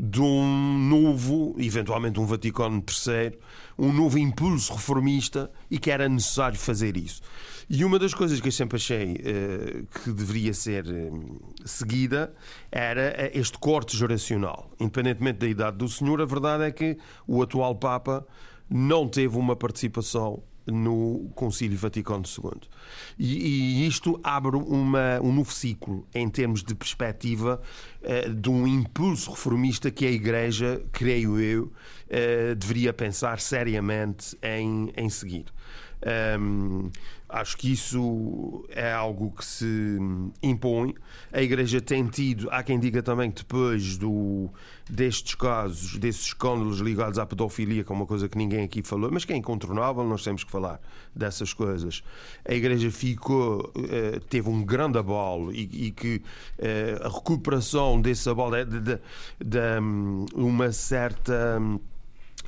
de 0.00 0.20
um 0.20 0.78
novo, 0.78 1.56
eventualmente 1.58 2.20
um 2.20 2.24
Vaticano 2.24 2.76
III, 2.76 3.36
um 3.76 3.92
novo 3.92 4.18
impulso 4.18 4.72
reformista 4.72 5.50
e 5.68 5.78
que 5.78 5.90
era 5.90 6.08
necessário 6.08 6.58
fazer 6.58 6.96
isso. 6.96 7.20
E 7.68 7.84
uma 7.84 7.98
das 7.98 8.14
coisas 8.14 8.40
que 8.40 8.48
eu 8.48 8.52
sempre 8.52 8.76
achei 8.76 9.12
uh, 9.12 9.86
que 9.86 10.12
deveria 10.12 10.54
ser 10.54 10.86
uh, 10.86 11.40
seguida 11.64 12.32
era 12.70 13.30
este 13.36 13.58
corte 13.58 13.96
geracional. 13.96 14.70
Independentemente 14.78 15.38
da 15.40 15.46
idade 15.48 15.76
do 15.76 15.88
senhor, 15.88 16.22
a 16.22 16.24
verdade 16.24 16.64
é 16.64 16.70
que 16.70 16.96
o 17.26 17.42
atual 17.42 17.74
Papa 17.74 18.26
não 18.70 19.08
teve 19.08 19.36
uma 19.36 19.56
participação 19.56 20.42
no 20.70 21.30
Concílio 21.34 21.76
Vaticano 21.76 22.24
II. 22.26 22.60
E, 23.18 23.82
e 23.82 23.86
isto 23.86 24.20
abre 24.22 24.56
uma, 24.56 25.20
um 25.22 25.32
novo 25.32 25.52
ciclo 25.52 26.06
em 26.14 26.28
termos 26.28 26.62
de 26.62 26.74
perspectiva 26.74 27.60
uh, 28.02 28.34
de 28.34 28.50
um 28.50 28.66
impulso 28.66 29.30
reformista 29.30 29.90
que 29.90 30.06
a 30.06 30.10
Igreja, 30.10 30.82
creio 30.92 31.40
eu, 31.40 31.64
uh, 31.64 32.54
deveria 32.56 32.92
pensar 32.92 33.40
seriamente 33.40 34.36
em, 34.42 34.92
em 34.96 35.08
seguir. 35.08 35.46
Um, 36.38 36.90
Acho 37.28 37.58
que 37.58 37.70
isso 37.72 38.64
é 38.70 38.90
algo 38.90 39.30
que 39.32 39.44
se 39.44 39.98
impõe. 40.42 40.94
A 41.30 41.42
Igreja 41.42 41.78
tem 41.78 42.06
tido, 42.06 42.48
há 42.50 42.62
quem 42.62 42.80
diga 42.80 43.02
também 43.02 43.30
que 43.30 43.42
depois 43.42 43.98
do, 43.98 44.48
destes 44.88 45.34
casos, 45.34 45.98
desses 45.98 46.22
escândalos 46.22 46.78
ligados 46.78 47.18
à 47.18 47.26
pedofilia, 47.26 47.84
que 47.84 47.92
é 47.92 47.94
uma 47.94 48.06
coisa 48.06 48.30
que 48.30 48.38
ninguém 48.38 48.64
aqui 48.64 48.82
falou, 48.82 49.10
mas 49.12 49.26
que 49.26 49.34
é 49.34 49.36
incontornável, 49.36 50.04
nós 50.04 50.24
temos 50.24 50.42
que 50.42 50.50
falar 50.50 50.80
dessas 51.14 51.52
coisas. 51.52 52.02
A 52.48 52.54
Igreja 52.54 52.90
ficou, 52.90 53.70
eh, 53.76 54.20
teve 54.30 54.48
um 54.48 54.64
grande 54.64 54.96
abalo 54.96 55.52
e, 55.52 55.88
e 55.88 55.90
que 55.90 56.22
eh, 56.58 56.98
a 57.02 57.08
recuperação 57.08 58.00
desse 58.00 58.26
abalo 58.30 58.54
é 58.54 58.64
de, 58.64 58.80
de, 58.80 58.98
de 59.44 59.80
hum, 59.82 60.24
uma 60.34 60.72
certa. 60.72 61.60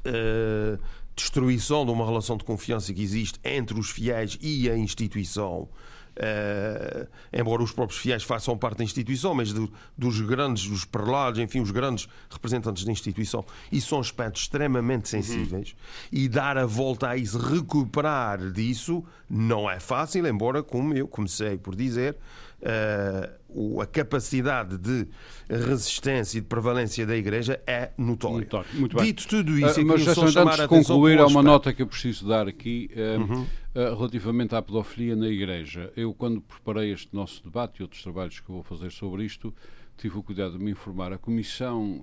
Uh, 0.00 0.78
destruição 1.14 1.84
de 1.84 1.90
uma 1.90 2.04
relação 2.04 2.36
de 2.36 2.44
confiança 2.44 2.92
que 2.92 3.02
existe 3.02 3.38
entre 3.44 3.78
os 3.78 3.90
fiéis 3.90 4.38
e 4.40 4.70
a 4.70 4.76
instituição. 4.76 5.68
Uh, 6.10 7.08
embora 7.32 7.62
os 7.62 7.72
próprios 7.72 8.00
fiéis 8.00 8.22
façam 8.22 8.58
parte 8.58 8.78
da 8.78 8.84
instituição, 8.84 9.32
mas 9.32 9.52
do, 9.52 9.72
dos 9.96 10.20
grandes, 10.20 10.70
os 10.70 10.84
prelados, 10.84 11.40
enfim, 11.40 11.60
os 11.60 11.70
grandes 11.70 12.08
representantes 12.28 12.84
da 12.84 12.92
instituição, 12.92 13.44
isso 13.72 13.88
são 13.88 14.00
aspectos 14.00 14.42
extremamente 14.42 15.08
sensíveis. 15.08 15.70
Uhum. 15.70 16.08
E 16.20 16.28
dar 16.28 16.58
a 16.58 16.66
volta 16.66 17.08
a 17.08 17.16
isso, 17.16 17.38
recuperar 17.38 18.50
disso, 18.50 19.02
não 19.28 19.70
é 19.70 19.80
fácil, 19.80 20.26
embora, 20.26 20.62
como 20.62 20.92
eu 20.92 21.08
comecei 21.08 21.56
por 21.56 21.74
dizer, 21.74 22.16
uh, 22.60 23.39
a 23.80 23.86
capacidade 23.86 24.76
de 24.78 25.06
resistência 25.48 26.38
e 26.38 26.40
de 26.40 26.46
prevalência 26.46 27.06
da 27.06 27.16
Igreja 27.16 27.60
é 27.66 27.90
notória. 27.96 28.40
Notório. 28.40 28.68
Muito 28.74 28.96
bem. 28.96 29.06
Dito 29.06 29.28
tudo 29.28 29.58
isso, 29.58 29.80
uh, 29.80 29.86
mas 29.86 30.06
antes 30.06 30.56
de 30.56 30.68
concluir, 30.68 31.18
há 31.18 31.26
uma 31.26 31.42
nota 31.42 31.72
que 31.72 31.82
eu 31.82 31.86
preciso 31.86 32.26
dar 32.26 32.48
aqui 32.48 32.90
uh, 32.94 33.20
uhum. 33.20 33.46
relativamente 33.74 34.54
à 34.54 34.62
pedofilia 34.62 35.16
na 35.16 35.28
Igreja. 35.28 35.92
Eu, 35.96 36.12
quando 36.14 36.40
preparei 36.40 36.92
este 36.92 37.14
nosso 37.14 37.42
debate 37.44 37.80
e 37.80 37.82
outros 37.82 38.02
trabalhos 38.02 38.40
que 38.40 38.50
vou 38.50 38.62
fazer 38.62 38.90
sobre 38.90 39.24
isto, 39.24 39.54
tive 39.96 40.18
o 40.18 40.22
cuidado 40.22 40.56
de 40.56 40.64
me 40.64 40.70
informar. 40.70 41.12
A 41.12 41.18
Comissão 41.18 42.02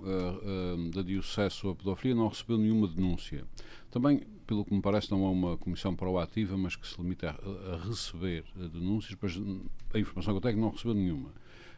da 0.94 1.02
Diocese 1.02 1.56
sobre 1.56 1.72
a 1.72 1.76
Pedofilia 1.76 2.14
não 2.14 2.28
recebeu 2.28 2.56
nenhuma 2.56 2.86
denúncia. 2.86 3.44
Também 3.90 4.22
pelo 4.48 4.64
que 4.64 4.74
me 4.74 4.80
parece, 4.80 5.10
não 5.10 5.26
é 5.26 5.28
uma 5.28 5.56
comissão 5.58 5.94
proativa, 5.94 6.56
mas 6.56 6.74
que 6.74 6.88
se 6.88 7.00
limita 7.00 7.36
a, 7.38 7.74
a 7.74 7.86
receber 7.86 8.44
denúncias, 8.56 9.16
mas 9.20 9.38
a 9.94 9.98
informação 9.98 10.32
que 10.32 10.38
eu 10.38 10.50
tenho 10.50 10.60
não 10.60 10.70
recebeu 10.70 10.94
nenhuma. 10.94 11.28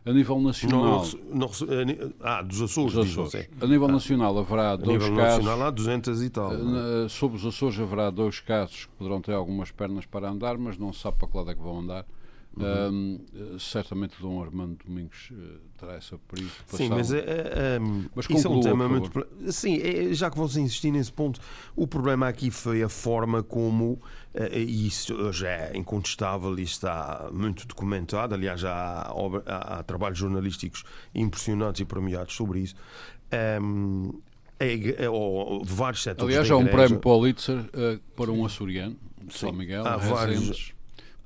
A 0.06 0.12
nível 0.12 0.40
nacional. 0.40 1.04
Não, 1.28 1.50
não, 1.50 1.50
ah, 2.20 2.40
dos 2.42 2.62
Açores. 2.62 2.94
Dos 2.94 3.18
Açores. 3.18 3.48
A 3.60 3.66
nível 3.66 3.88
ah. 3.88 3.92
nacional 3.92 4.38
haverá 4.38 4.76
dois 4.76 5.02
casos. 5.02 5.08
A 5.08 5.10
nível 5.10 5.24
nacional 5.24 5.62
há 5.66 5.70
200 5.70 6.22
e 6.22 6.30
tal. 6.30 6.52
Uh, 6.52 7.08
sobre 7.08 7.36
os 7.36 7.44
Açores 7.44 7.78
haverá 7.78 8.08
dois 8.08 8.40
casos 8.40 8.86
que 8.86 8.92
poderão 8.92 9.20
ter 9.20 9.34
algumas 9.34 9.70
pernas 9.70 10.06
para 10.06 10.30
andar, 10.30 10.56
mas 10.56 10.78
não 10.78 10.92
se 10.92 11.00
sabe 11.00 11.18
para 11.18 11.28
que 11.28 11.36
lado 11.36 11.50
é 11.50 11.54
que 11.54 11.60
vão 11.60 11.80
andar. 11.80 12.06
Uhum. 12.56 13.20
Um, 13.32 13.58
certamente 13.58 14.20
Dom 14.20 14.42
Armando 14.42 14.76
Domingos 14.84 15.30
uh, 15.30 15.60
terá 15.78 15.94
essa 15.94 16.18
preocupação. 16.18 16.78
Sim, 16.78 16.88
mas, 16.88 17.10
uh, 17.10 17.16
um, 17.80 18.04
mas 18.14 18.28
isso 18.28 18.46
é 18.46 18.50
um 18.50 18.60
tema 18.60 18.88
muito. 18.88 19.26
Sim, 19.52 19.78
é, 19.80 20.12
já 20.12 20.30
que 20.30 20.36
vamos 20.36 20.56
insistir 20.56 20.90
nesse 20.90 21.12
ponto, 21.12 21.40
o 21.76 21.86
problema 21.86 22.26
aqui 22.26 22.50
foi 22.50 22.82
a 22.82 22.88
forma 22.88 23.42
como, 23.42 23.92
uh, 23.92 24.00
e 24.52 24.88
isso 24.88 25.32
já 25.32 25.48
é 25.48 25.76
incontestável 25.76 26.58
e 26.58 26.62
está 26.62 27.30
muito 27.32 27.66
documentado. 27.68 28.34
Aliás, 28.34 28.60
já 28.60 28.72
há, 28.72 29.12
há, 29.46 29.78
há 29.78 29.82
trabalhos 29.84 30.18
jornalísticos 30.18 30.82
impressionantes 31.14 31.80
e 31.80 31.84
premiados 31.84 32.34
sobre 32.34 32.60
isso. 32.60 32.74
Um, 33.62 34.20
é, 34.58 35.04
é, 35.04 35.08
ou, 35.08 35.64
vários 35.64 36.02
setores. 36.02 36.36
Aliás, 36.36 36.50
há 36.50 36.56
um 36.56 36.66
prémio 36.66 36.98
Pulitzer 36.98 37.60
uh, 37.60 37.98
para 38.16 38.30
um 38.32 38.44
açoriano, 38.44 38.96
São 39.30 39.52
Miguel, 39.52 39.86
há 39.86 39.96
vários 39.96 40.74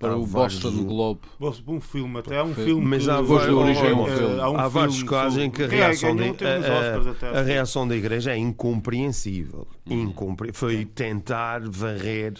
para 0.04 0.12
há 0.14 0.16
o 0.16 0.24
vários- 0.24 0.58
Boston 0.60 0.84
Globe. 0.84 1.20
Posso 1.38 1.62
pôr 1.62 1.74
um 1.74 1.80
filme, 1.80 2.18
até 2.18 2.38
há 2.38 2.44
um 2.44 2.54
filme 2.54 2.84
Mas 2.86 3.08
há 3.08 3.20
Voz 3.20 3.28
vários- 3.46 3.46
de 3.48 3.54
origem 3.54 3.86
é 3.90 3.94
um 3.94 4.06
eh, 4.08 4.16
filme. 4.16 4.40
há 4.40 4.50
um 4.50 4.56
Há 4.58 4.68
vários 4.68 4.94
filme 4.96 5.10
casos 5.10 5.38
em 5.42 5.50
que 5.50 5.62
a 5.62 5.66
reação, 5.66 6.14
nos 6.14 6.26
a- 6.42 7.26
a- 7.36 7.38
a 7.38 7.42
reação 7.42 7.88
da 7.88 7.96
igreja 7.96 8.32
é 8.32 8.36
incompreensível. 8.36 9.66
Uhum. 9.88 10.02
Incompre- 10.02 10.52
Foi 10.52 10.84
tentar 10.84 11.60
varrer 11.68 12.34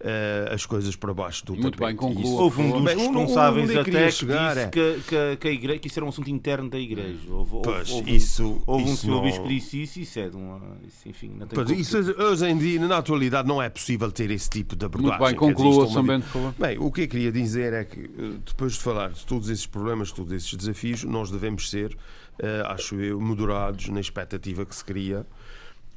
eh, 0.00 0.50
as 0.52 0.66
coisas 0.66 0.94
para 0.94 1.14
baixo 1.14 1.44
do 1.46 1.52
Muito 1.54 1.78
bem, 1.78 1.94
tapete. 1.96 1.96
conclua. 1.96 2.22
Isso- 2.24 2.36
Houve 2.42 2.62
um 2.62 2.70
dos 2.72 2.82
Bem, 2.84 2.96
responsáveis 2.98 3.64
onde 3.64 3.74
eu 3.76 3.80
até 3.80 4.04
que 4.06 4.10
chegar 4.12 4.54
disse 4.54 4.66
é- 4.66 4.68
que, 4.68 5.00
que, 5.08 5.36
que, 5.38 5.48
a 5.48 5.50
igreja, 5.50 5.78
que 5.78 5.88
isso 5.88 5.98
era 5.98 6.06
um 6.06 6.08
assunto 6.10 6.28
interno 6.30 6.68
da 6.68 6.78
igreja. 6.78 7.18
Houve, 7.30 7.54
houve- 7.56 7.64
Pois, 7.68 7.90
houve, 7.90 8.14
isso- 8.16 8.62
houve 8.66 8.84
um 8.84 8.96
senhor 8.96 9.14
não- 9.16 9.22
bispo 9.22 9.42
que 9.44 9.48
disse 9.54 9.82
isso, 9.82 10.00
isso 10.00 10.18
é 10.20 10.28
de 10.28 10.36
uma. 10.36 10.60
Isso, 10.86 11.08
enfim, 11.08 11.28
não 11.38 11.46
tem 11.46 11.64
Pois, 11.64 11.70
isso, 11.70 11.96
hoje 11.98 12.46
em 12.46 12.58
dia, 12.58 12.80
na 12.86 12.98
atualidade, 12.98 13.48
não 13.48 13.62
é 13.62 13.68
possível 13.70 14.12
ter 14.12 14.30
esse 14.30 14.50
tipo 14.50 14.76
de 14.76 14.84
abordagem. 14.84 15.18
Muito 15.18 15.40
bem, 15.40 15.48
dizer, 15.48 15.54
conclua, 15.64 15.84
é 15.84 15.86
uma- 15.86 15.94
Sambento, 15.94 16.24
por 16.26 16.32
favor. 16.32 16.54
Bem, 16.58 16.78
o 16.78 16.90
que 16.92 17.00
eu 17.02 17.08
queria 17.08 17.32
dizer 17.32 17.72
é 17.72 17.84
que, 17.84 18.00
eh, 18.00 18.32
depois 18.44 18.74
de 18.74 18.80
falar 18.80 19.10
de 19.10 19.24
todos 19.24 19.48
esses 19.48 19.66
problemas, 19.66 20.12
todos 20.12 20.32
esses 20.32 20.52
desafios, 20.54 21.04
nós 21.04 21.30
devemos 21.30 21.70
ser, 21.70 21.96
eh, 22.38 22.62
acho 22.66 22.96
eu, 22.96 23.18
moderados 23.20 23.88
na 23.88 24.00
expectativa 24.00 24.64
que 24.66 24.74
se 24.76 24.84
cria 24.84 25.26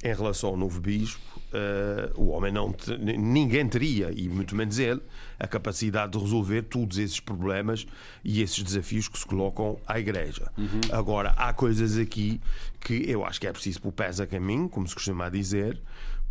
em 0.02 0.14
relação 0.14 0.50
ao 0.50 0.56
novo 0.56 0.80
bispo. 0.80 1.20
Eh, 1.52 2.12
o 2.14 2.28
homem 2.28 2.52
não. 2.52 2.72
te- 2.72 2.96
ninguém 2.96 3.66
teria, 3.68 4.10
e 4.14 4.28
muito 4.28 4.54
menos 4.54 4.78
ele, 4.78 5.00
a 5.38 5.48
capacidade 5.48 6.12
de 6.12 6.18
resolver 6.18 6.62
todos 6.62 6.96
esses 6.96 7.18
problemas 7.18 7.86
e 8.24 8.40
esses 8.40 8.62
desafios 8.62 9.08
que 9.08 9.18
se 9.18 9.26
colocam 9.26 9.78
à 9.86 9.98
Igreja. 9.98 10.50
Agora, 10.92 11.30
há 11.36 11.52
coisas 11.52 11.98
aqui 11.98 12.40
que 12.80 13.02
eu 13.10 13.24
acho 13.24 13.40
que 13.40 13.46
é 13.48 13.52
preciso 13.52 13.80
pôr 13.82 13.90
pés 13.92 14.20
a 14.20 14.26
caminho, 14.28 14.68
como 14.68 14.86
se 14.86 14.94
costuma 14.94 15.28
dizer, 15.28 15.80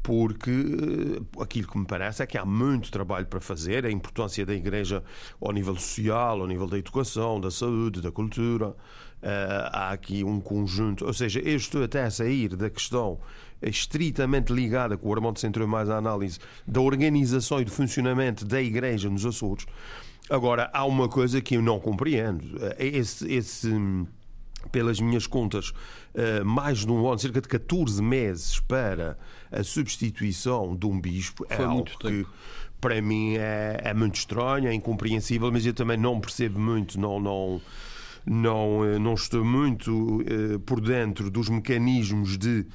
porque 0.01 0.49
eh, 0.51 1.41
aquilo 1.43 1.67
que 1.67 1.77
me 1.77 1.85
parece 1.85 2.23
é 2.23 2.25
que 2.25 2.37
há 2.37 2.45
muito 2.45 2.89
trabalho 2.89 3.25
para 3.25 3.41
fazer, 3.41 3.85
a 3.85 3.91
importância 3.91 4.45
da 4.45 4.53
Igreja 4.55 5.03
ao 5.41 5.51
nível 5.51 5.75
social, 5.75 6.39
ao 6.39 6.47
nível 6.47 6.65
da 6.67 6.77
educação, 6.77 7.41
da 7.41 7.51
saúde, 7.51 8.01
da 8.01 8.09
cultura. 8.11 8.73
Eh, 9.21 9.69
há 9.73 9.89
aqui 9.91 10.23
um 10.23 10.39
conjunto, 10.39 11.05
ou 11.05 11.13
seja, 11.13 11.41
eu 11.41 11.57
estou 11.57 11.83
até 11.83 12.03
a 12.03 12.09
sair 12.09 12.55
da 12.55 12.69
questão 12.69 13.19
estritamente 13.61 14.53
ligada, 14.53 14.97
que 14.97 15.05
o 15.05 15.13
Armando 15.13 15.39
centrou 15.39 15.67
mais 15.67 15.89
a 15.89 15.97
análise, 15.97 16.39
da 16.65 16.81
organização 16.81 17.59
e 17.61 17.65
do 17.65 17.71
funcionamento 17.71 18.45
da 18.45 18.61
Igreja 18.61 19.09
nos 19.09 19.25
Açores. 19.25 19.65
Agora, 20.29 20.69
há 20.73 20.85
uma 20.85 21.09
coisa 21.09 21.41
que 21.41 21.55
eu 21.55 21.61
não 21.61 21.79
compreendo. 21.79 22.57
Eh, 22.77 22.87
Esse, 22.97 23.31
esse 23.31 23.69
pelas 24.71 24.99
minhas 24.99 25.25
contas, 25.25 25.73
eh, 26.13 26.43
mais 26.43 26.79
de 26.79 26.91
um 26.91 27.07
ano, 27.07 27.17
cerca 27.17 27.41
de 27.41 27.47
14 27.47 28.03
meses 28.03 28.59
para 28.59 29.17
a 29.51 29.63
substituição 29.63 30.75
de 30.75 30.85
um 30.85 30.99
bispo, 30.99 31.45
é 31.49 31.55
Foi 31.55 31.65
algo 31.65 31.77
muito 31.77 31.97
que 31.97 32.25
para 32.79 33.01
mim 33.01 33.35
é, 33.37 33.79
é 33.83 33.93
muito 33.93 34.15
estranho, 34.15 34.67
é 34.67 34.73
incompreensível, 34.73 35.51
mas 35.51 35.65
eu 35.65 35.73
também 35.73 35.97
não 35.97 36.19
percebo 36.19 36.59
muito, 36.59 36.99
não, 36.99 37.19
não, 37.19 37.61
não, 38.25 38.85
eh, 38.85 38.99
não 38.99 39.13
estou 39.13 39.43
muito 39.43 40.19
por 40.65 40.79
dentro 40.79 41.31
dos 41.31 41.49
mecanismos 41.49 42.37
de 42.37 42.65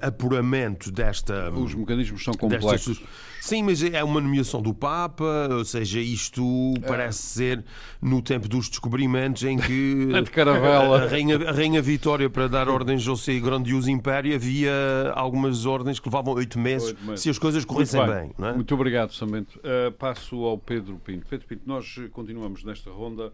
apuramento 0.00 0.90
desta. 0.90 1.50
Os 1.50 1.74
mecanismos 1.74 2.22
são 2.24 2.34
destas- 2.34 2.60
complexos. 2.60 3.02
Sim, 3.40 3.62
mas 3.62 3.80
é 3.80 4.02
uma 4.02 4.20
nomeação 4.20 4.60
do 4.60 4.74
Papa, 4.74 5.48
ou 5.52 5.64
seja, 5.64 6.00
isto 6.00 6.42
parece 6.84 7.22
ser 7.22 7.64
no 8.02 8.20
tempo 8.20 8.48
dos 8.48 8.68
descobrimentos 8.68 9.44
em 9.44 9.56
que 9.56 10.06
de 10.24 10.30
caravela. 10.32 11.04
a 11.04 11.06
Rainha, 11.06 11.36
a 11.48 11.52
Rainha 11.52 11.80
Vitória, 11.80 12.28
para 12.28 12.48
dar 12.48 12.68
ordens 12.68 13.06
ao 13.06 13.16
seu 13.16 13.40
grandioso 13.40 13.88
império, 13.88 14.34
havia 14.34 14.72
algumas 15.14 15.64
ordens 15.64 16.00
que 16.00 16.08
levavam 16.08 16.34
oito 16.34 16.58
meses, 16.58 16.92
meses. 17.02 17.20
se 17.22 17.30
as 17.30 17.38
coisas 17.38 17.64
corressem 17.64 18.00
Muito 18.00 18.14
bem. 18.14 18.32
não 18.36 18.48
é? 18.48 18.52
Muito 18.54 18.74
obrigado, 18.74 19.14
Samento. 19.14 19.60
Uh, 19.60 19.92
passo 19.92 20.42
ao 20.44 20.58
Pedro 20.58 21.00
Pinto. 21.04 21.24
Pedro 21.30 21.46
Pinto, 21.46 21.62
nós 21.66 21.94
eh, 22.00 22.08
continuamos 22.10 22.64
nesta 22.64 22.90
ronda 22.90 23.26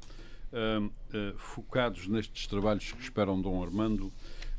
uh, 0.52 0.84
uh, 0.84 0.90
focados 1.38 2.06
nestes 2.06 2.46
trabalhos 2.46 2.92
que 2.92 3.02
esperam 3.02 3.40
Dom 3.40 3.62
Armando 3.62 4.12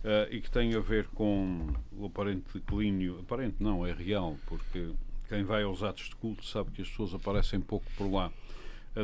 uh, 0.04 0.32
e 0.32 0.42
que 0.42 0.50
têm 0.52 0.76
a 0.76 0.80
ver 0.80 1.08
com 1.08 1.68
o 1.98 2.06
aparente 2.06 2.46
declínio. 2.54 3.20
Aparente 3.20 3.58
não, 3.60 3.86
é 3.86 3.94
real, 3.94 4.38
porque 4.48 4.92
quem 5.28 5.44
vai 5.44 5.64
aos 5.64 5.84
atos 5.84 6.10
de 6.10 6.16
culto 6.16 6.46
sabe 6.46 6.72
que 6.72 6.82
as 6.82 6.90
pessoas 6.90 7.14
aparecem 7.14 7.60
pouco 7.60 7.86
por 7.98 8.12
lá. 8.12 8.32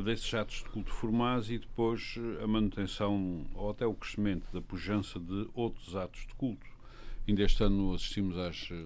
Desses 0.03 0.31
atos 0.35 0.57
de 0.57 0.69
culto 0.69 0.91
formais 0.91 1.49
e 1.49 1.57
depois 1.57 2.15
uh, 2.17 2.43
a 2.43 2.47
manutenção 2.47 3.45
ou 3.55 3.71
até 3.71 3.85
o 3.85 3.93
crescimento 3.93 4.45
da 4.53 4.61
pujança 4.61 5.19
de 5.19 5.49
outros 5.55 5.95
atos 5.95 6.27
de 6.27 6.35
culto. 6.35 6.67
Ainda 7.27 7.43
este 7.43 7.63
ano 7.63 7.93
assistimos 7.93 8.37
às. 8.37 8.69
eh, 8.71 8.85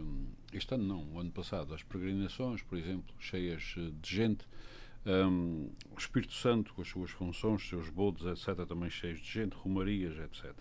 Este 0.51 0.73
ano 0.75 0.83
não, 0.83 1.13
o 1.13 1.19
ano 1.19 1.31
passado, 1.31 1.73
às 1.73 1.81
peregrinações, 1.81 2.61
por 2.61 2.77
exemplo, 2.77 3.15
cheias 3.17 3.73
eh, 3.77 3.89
de 4.01 4.15
gente. 4.15 4.45
Um, 5.05 5.69
o 5.95 5.97
Espírito 5.97 6.33
Santo, 6.33 6.73
com 6.73 6.81
as 6.81 6.87
suas 6.89 7.09
funções, 7.11 7.67
seus 7.67 7.89
bodes, 7.89 8.25
etc., 8.25 8.65
também 8.65 8.89
cheios 8.89 9.19
de 9.19 9.31
gente, 9.31 9.53
romarias, 9.53 10.17
etc. 10.17 10.53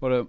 Ora, 0.00 0.26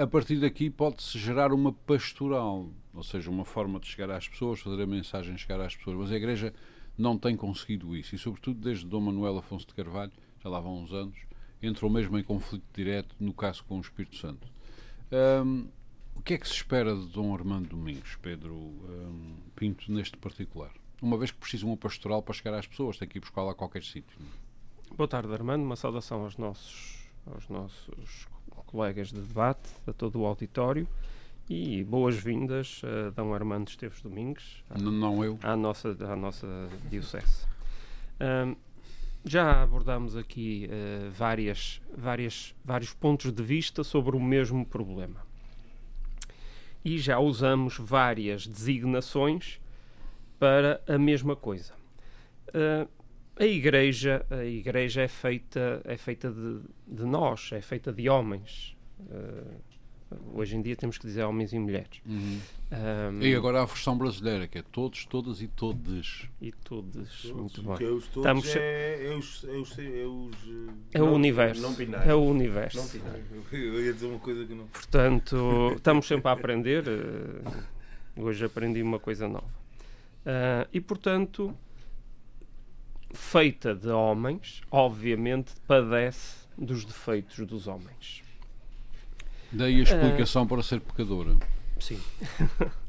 a 0.00 0.06
partir 0.06 0.36
daqui 0.36 0.70
pode-se 0.70 1.18
gerar 1.18 1.52
uma 1.52 1.72
pastoral, 1.72 2.68
ou 2.94 3.02
seja, 3.02 3.30
uma 3.30 3.44
forma 3.44 3.80
de 3.80 3.86
chegar 3.86 4.10
às 4.10 4.28
pessoas, 4.28 4.60
fazer 4.60 4.82
a 4.82 4.86
mensagem 4.86 5.36
chegar 5.36 5.60
às 5.60 5.74
pessoas. 5.74 5.96
Mas 5.96 6.12
a 6.12 6.16
Igreja 6.16 6.54
não 6.96 7.18
tem 7.18 7.36
conseguido 7.36 7.96
isso, 7.96 8.14
e 8.14 8.18
sobretudo 8.18 8.60
desde 8.60 8.86
Dom 8.86 9.00
Manuel 9.00 9.38
Afonso 9.38 9.66
de 9.66 9.74
Carvalho, 9.74 10.12
já 10.42 10.48
lá 10.48 10.60
vão 10.60 10.82
uns 10.82 10.92
anos, 10.92 11.18
entrou 11.62 11.90
mesmo 11.90 12.18
em 12.18 12.22
conflito 12.22 12.64
direto, 12.74 13.14
no 13.18 13.32
caso 13.32 13.64
com 13.64 13.78
o 13.78 13.80
Espírito 13.80 14.16
Santo. 14.16 14.46
Hum, 15.44 15.68
o 16.14 16.22
que 16.22 16.34
é 16.34 16.38
que 16.38 16.46
se 16.46 16.54
espera 16.54 16.94
de 16.94 17.06
Dom 17.08 17.34
Armando 17.34 17.68
Domingos, 17.68 18.16
Pedro 18.20 18.54
hum, 18.54 19.36
Pinto, 19.56 19.90
neste 19.90 20.16
particular? 20.16 20.72
Uma 21.00 21.18
vez 21.18 21.30
que 21.30 21.38
precisa 21.38 21.66
uma 21.66 21.76
pastoral 21.76 22.22
para 22.22 22.34
chegar 22.34 22.54
às 22.54 22.66
pessoas, 22.66 22.96
tem 22.96 23.08
que 23.08 23.18
ir 23.18 23.20
buscar 23.20 23.42
lá 23.42 23.52
a 23.52 23.54
qualquer 23.54 23.82
sítio. 23.82 24.16
é? 24.20 24.94
Boa 24.94 25.08
tarde, 25.08 25.32
Armando. 25.32 25.64
Uma 25.64 25.74
saudação 25.74 26.22
aos 26.22 26.36
nossos, 26.36 27.08
aos 27.26 27.48
nossos 27.48 28.28
colegas 28.72 29.12
de 29.12 29.20
debate, 29.20 29.68
a 29.86 29.92
todo 29.92 30.18
o 30.20 30.26
auditório. 30.26 30.88
E 31.50 31.84
boas-vindas 31.84 32.80
a 32.84 33.10
Dom 33.10 33.34
Armando 33.34 33.68
Esteves 33.68 34.00
Domingos, 34.00 34.64
à, 34.70 34.78
Não 34.78 35.22
eu. 35.22 35.38
à 35.42 35.54
nossa, 35.54 35.90
à 36.10 36.16
nossa 36.16 36.46
Diocese. 36.88 37.46
Ahm, 38.18 38.54
já 39.24 39.62
abordámos 39.62 40.16
aqui 40.16 40.66
eh, 40.70 41.10
várias, 41.12 41.82
várias, 41.96 42.54
vários 42.64 42.94
pontos 42.94 43.30
de 43.30 43.42
vista 43.42 43.84
sobre 43.84 44.16
o 44.16 44.20
mesmo 44.20 44.64
problema. 44.64 45.20
E 46.84 46.98
já 46.98 47.18
usamos 47.18 47.76
várias 47.78 48.46
designações 48.46 49.60
para 50.38 50.80
a 50.88 50.96
mesma 50.96 51.36
coisa. 51.36 51.74
Ah, 52.54 52.86
a 53.36 53.44
igreja, 53.44 54.24
a 54.30 54.44
igreja 54.44 55.02
é 55.02 55.08
feita, 55.08 55.80
é 55.84 55.96
feita 55.96 56.30
de, 56.30 56.60
de 56.86 57.04
nós, 57.04 57.50
é 57.52 57.60
feita 57.60 57.92
de 57.92 58.08
homens. 58.08 58.76
Ah, 59.10 59.42
hoje 60.34 60.54
em 60.56 60.60
dia 60.62 60.76
temos 60.76 60.98
que 60.98 61.06
dizer 61.06 61.22
homens 61.24 61.52
e 61.54 61.58
mulheres. 61.58 62.00
Ah, 62.70 63.10
E 63.20 63.34
agora 63.34 63.60
há 63.60 63.62
a 63.62 63.66
versão 63.66 63.96
brasileira, 63.96 64.46
que 64.46 64.58
é 64.58 64.62
todos, 64.62 65.06
todas 65.06 65.40
e 65.40 65.48
todos. 65.48 66.28
e 66.40 66.52
todos, 66.52 67.24
muito 67.34 67.62
bem. 67.62 67.72
os 67.88 68.06
todos 68.08 68.16
Estamos 68.16 68.56
é, 68.56 69.06
é 69.06 69.16
os, 69.16 69.44
é 69.44 69.50
os, 69.56 69.78
é 69.78 69.82
os, 70.06 70.36
eh, 70.92 70.98
É 70.98 71.02
o 71.02 71.10
universo. 71.12 71.62
não. 71.62 72.02
É 72.02 72.14
o 72.14 72.20
universo. 72.22 73.00
Eu 73.50 73.82
ia 73.84 73.92
dizer 73.94 74.06
uma 74.06 74.18
coisa 74.18 74.44
que 74.44 74.54
não. 74.54 74.66
Portanto, 74.66 75.72
estamos 75.76 76.06
sempre 76.06 76.28
a 76.28 76.32
aprender. 76.32 76.84
eh, 76.86 77.62
Hoje 78.14 78.44
aprendi 78.44 78.82
uma 78.82 78.98
coisa 79.00 79.26
nova. 79.26 79.48
Ah, 80.26 80.68
e, 80.72 80.80
portanto, 80.82 81.56
feita 83.12 83.74
de 83.74 83.88
homens, 83.88 84.62
obviamente 84.70 85.52
padece 85.66 86.46
dos 86.56 86.84
defeitos 86.84 87.46
dos 87.46 87.66
homens. 87.66 88.22
Daí 89.50 89.80
a 89.80 89.82
explicação 89.82 90.46
para 90.46 90.62
ser 90.62 90.80
pecadora. 90.80 91.36
Sim. 91.78 92.00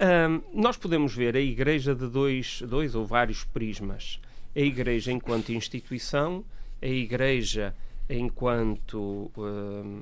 Ahm, 0.00 0.40
nós 0.52 0.76
podemos 0.76 1.14
ver 1.14 1.36
a 1.36 1.40
Igreja 1.40 1.94
de 1.94 2.08
dois, 2.08 2.60
dois 2.62 2.96
ou 2.96 3.06
vários 3.06 3.44
prismas. 3.44 4.18
A 4.54 4.58
Igreja 4.58 5.12
enquanto 5.12 5.52
instituição, 5.52 6.44
a 6.80 6.86
Igreja 6.86 7.72
enquanto 8.10 9.30
ahm, 9.38 10.00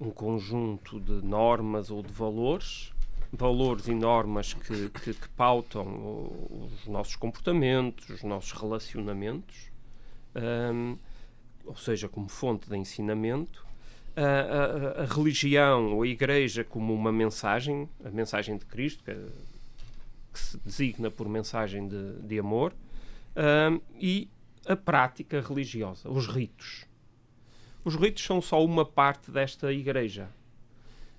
um 0.00 0.10
conjunto 0.10 1.00
de 1.00 1.26
normas 1.26 1.90
ou 1.90 2.02
de 2.02 2.12
valores, 2.12 2.91
valores 3.32 3.88
e 3.88 3.94
normas 3.94 4.52
que, 4.54 4.90
que, 4.90 5.14
que 5.14 5.28
pautam 5.30 5.86
os 6.50 6.86
nossos 6.86 7.16
comportamentos, 7.16 8.08
os 8.10 8.22
nossos 8.22 8.52
relacionamentos, 8.52 9.70
ahm, 10.34 10.96
ou 11.64 11.76
seja, 11.76 12.08
como 12.08 12.28
fonte 12.28 12.68
de 12.68 12.76
ensinamento 12.76 13.66
a, 14.14 14.20
a- 14.20 15.02
a 15.02 15.04
religião 15.06 15.94
ou 15.94 16.02
a 16.02 16.06
igreja 16.06 16.62
como 16.62 16.92
uma 16.94 17.10
mensagem, 17.10 17.88
a 18.04 18.10
mensagem 18.10 18.58
de 18.58 18.66
Cristo, 18.66 19.02
que, 19.04 19.14
que 20.32 20.38
se 20.38 20.58
designa 20.58 21.10
por 21.10 21.28
mensagem 21.28 21.88
de, 21.88 22.12
de 22.20 22.38
amor, 22.38 22.74
ahm, 23.34 23.78
e 23.98 24.28
a 24.66 24.76
prática 24.76 25.40
religiosa, 25.40 26.08
os 26.10 26.26
ritos. 26.26 26.84
Os 27.84 27.96
ritos 27.96 28.22
são 28.22 28.40
só 28.42 28.62
uma 28.64 28.84
parte 28.84 29.30
desta 29.30 29.72
igreja. 29.72 30.28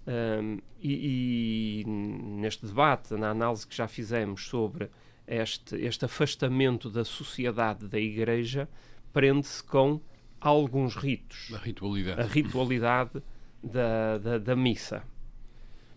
Ahm, 0.06 0.60
e, 0.82 1.82
e 1.82 1.86
neste 1.88 2.66
debate, 2.66 3.14
na 3.14 3.30
análise 3.30 3.66
que 3.66 3.76
já 3.76 3.88
fizemos 3.88 4.46
sobre 4.46 4.90
este, 5.26 5.78
este 5.78 6.06
afastamento 6.06 6.90
da 6.90 7.06
sociedade 7.06 7.88
da 7.88 8.00
Igreja 8.00 8.68
prende-se 9.14 9.64
com 9.64 10.02
alguns 10.42 10.96
ritos. 10.96 11.52
A 11.54 11.58
ritualidade. 11.58 12.22
A 12.22 12.26
ritualidade 12.26 13.24
da, 13.64 14.18
da, 14.18 14.38
da 14.40 14.56
missa. 14.56 15.04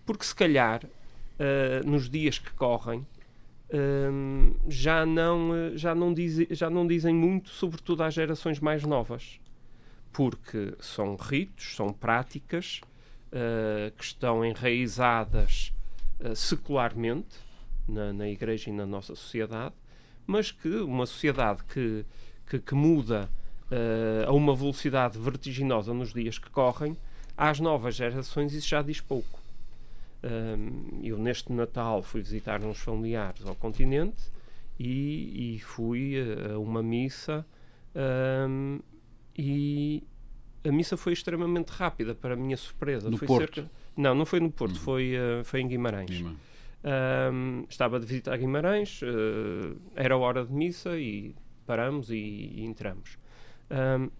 Porque 0.04 0.24
se 0.24 0.34
calhar, 0.34 0.84
uh, 0.84 1.88
nos 1.88 2.08
dias 2.08 2.38
que 2.38 2.52
correm, 2.52 3.00
uh, 3.00 4.56
já, 4.68 5.04
não, 5.04 5.76
já, 5.76 5.96
não 5.96 6.14
diz, 6.14 6.46
já 6.50 6.70
não 6.70 6.86
dizem 6.86 7.12
muito, 7.12 7.48
sobretudo 7.50 8.04
às 8.04 8.14
gerações 8.14 8.60
mais 8.60 8.84
novas. 8.84 9.40
Porque 10.12 10.74
são 10.78 11.16
ritos, 11.16 11.74
são 11.74 11.92
práticas 11.92 12.80
uh, 13.36 13.90
que 13.96 14.04
estão 14.04 14.44
enraizadas 14.44 15.72
secularmente 16.34 17.36
na, 17.86 18.10
na 18.10 18.26
Igreja 18.26 18.70
e 18.70 18.72
na 18.72 18.86
nossa 18.86 19.14
sociedade, 19.14 19.74
mas 20.26 20.50
que 20.50 20.68
uma 20.76 21.04
sociedade 21.04 21.62
que, 21.64 22.06
que, 22.48 22.58
que 22.58 22.74
muda 22.74 23.28
a 24.26 24.32
uma 24.32 24.54
velocidade 24.54 25.18
vertiginosa 25.18 25.92
nos 25.92 26.14
dias 26.14 26.38
que 26.38 26.48
correm, 26.48 26.96
às 27.36 27.60
novas 27.60 27.94
gerações 27.94 28.54
isso 28.54 28.68
já 28.68 28.80
diz 28.80 29.00
pouco. 29.00 29.38
Um, 30.24 31.00
eu 31.02 31.18
neste 31.18 31.52
Natal 31.52 32.02
fui 32.02 32.22
visitar 32.22 32.62
uns 32.64 32.78
familiares 32.78 33.46
ao 33.46 33.54
continente 33.54 34.22
e, 34.78 35.56
e 35.56 35.60
fui 35.60 36.14
a, 36.18 36.58
uma 36.58 36.82
missa 36.82 37.46
um, 38.48 38.80
e 39.36 40.02
a 40.66 40.72
missa 40.72 40.96
foi 40.96 41.12
extremamente 41.12 41.70
rápida 41.70 42.14
para 42.14 42.34
a 42.34 42.36
minha 42.36 42.56
surpresa. 42.56 43.10
No 43.10 43.16
foi 43.18 43.26
Porto? 43.28 43.54
Cerca... 43.54 43.70
Não, 43.96 44.14
não 44.14 44.26
foi 44.26 44.40
no 44.40 44.50
Porto, 44.50 44.74
Uhum. 44.74 44.80
foi, 44.80 45.14
uh, 45.16 45.44
foi 45.44 45.60
em 45.60 45.68
Guimarães. 45.68 46.10
Guimarães. 46.10 46.40
Um, 47.32 47.64
estava 47.68 47.98
de 47.98 48.06
visita 48.06 48.32
a 48.32 48.36
Guimarães, 48.36 49.00
uh, 49.02 49.76
era 49.94 50.16
hora 50.16 50.44
de 50.44 50.52
missa 50.52 50.96
e 50.98 51.34
paramos 51.66 52.10
e, 52.10 52.16
e 52.16 52.64
entramos. 52.64 53.18
Um, 53.70 54.10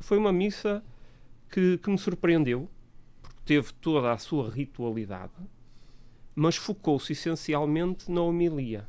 foi 0.00 0.18
uma 0.18 0.32
missa 0.32 0.82
que, 1.50 1.78
que 1.78 1.90
me 1.90 1.98
surpreendeu, 1.98 2.68
porque 3.22 3.38
teve 3.44 3.72
toda 3.74 4.12
a 4.12 4.18
sua 4.18 4.50
ritualidade, 4.50 5.32
mas 6.34 6.56
focou-se 6.56 7.12
essencialmente 7.12 8.10
na 8.10 8.20
homilia. 8.22 8.86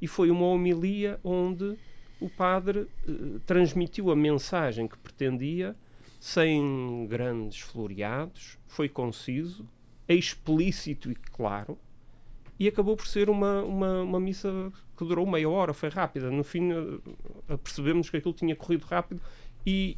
E 0.00 0.06
foi 0.06 0.30
uma 0.30 0.46
homilia 0.46 1.18
onde 1.24 1.76
o 2.20 2.30
padre 2.30 2.86
eh, 3.06 3.38
transmitiu 3.44 4.10
a 4.10 4.16
mensagem 4.16 4.86
que 4.86 4.96
pretendia, 4.96 5.76
sem 6.18 7.06
grandes 7.08 7.60
floreados, 7.60 8.58
foi 8.66 8.88
conciso, 8.88 9.68
explícito 10.08 11.10
e 11.10 11.14
claro, 11.14 11.78
e 12.58 12.66
acabou 12.66 12.96
por 12.96 13.06
ser 13.06 13.30
uma, 13.30 13.62
uma, 13.62 14.02
uma 14.02 14.20
missa 14.20 14.72
que 14.96 15.04
durou 15.04 15.24
meia 15.26 15.48
hora, 15.48 15.72
foi 15.72 15.88
rápida. 15.88 16.28
No 16.28 16.42
fim, 16.42 16.72
eh, 16.72 17.56
percebemos 17.58 18.10
que 18.10 18.16
aquilo 18.16 18.34
tinha 18.34 18.56
corrido 18.56 18.84
rápido 18.84 19.20
e, 19.64 19.96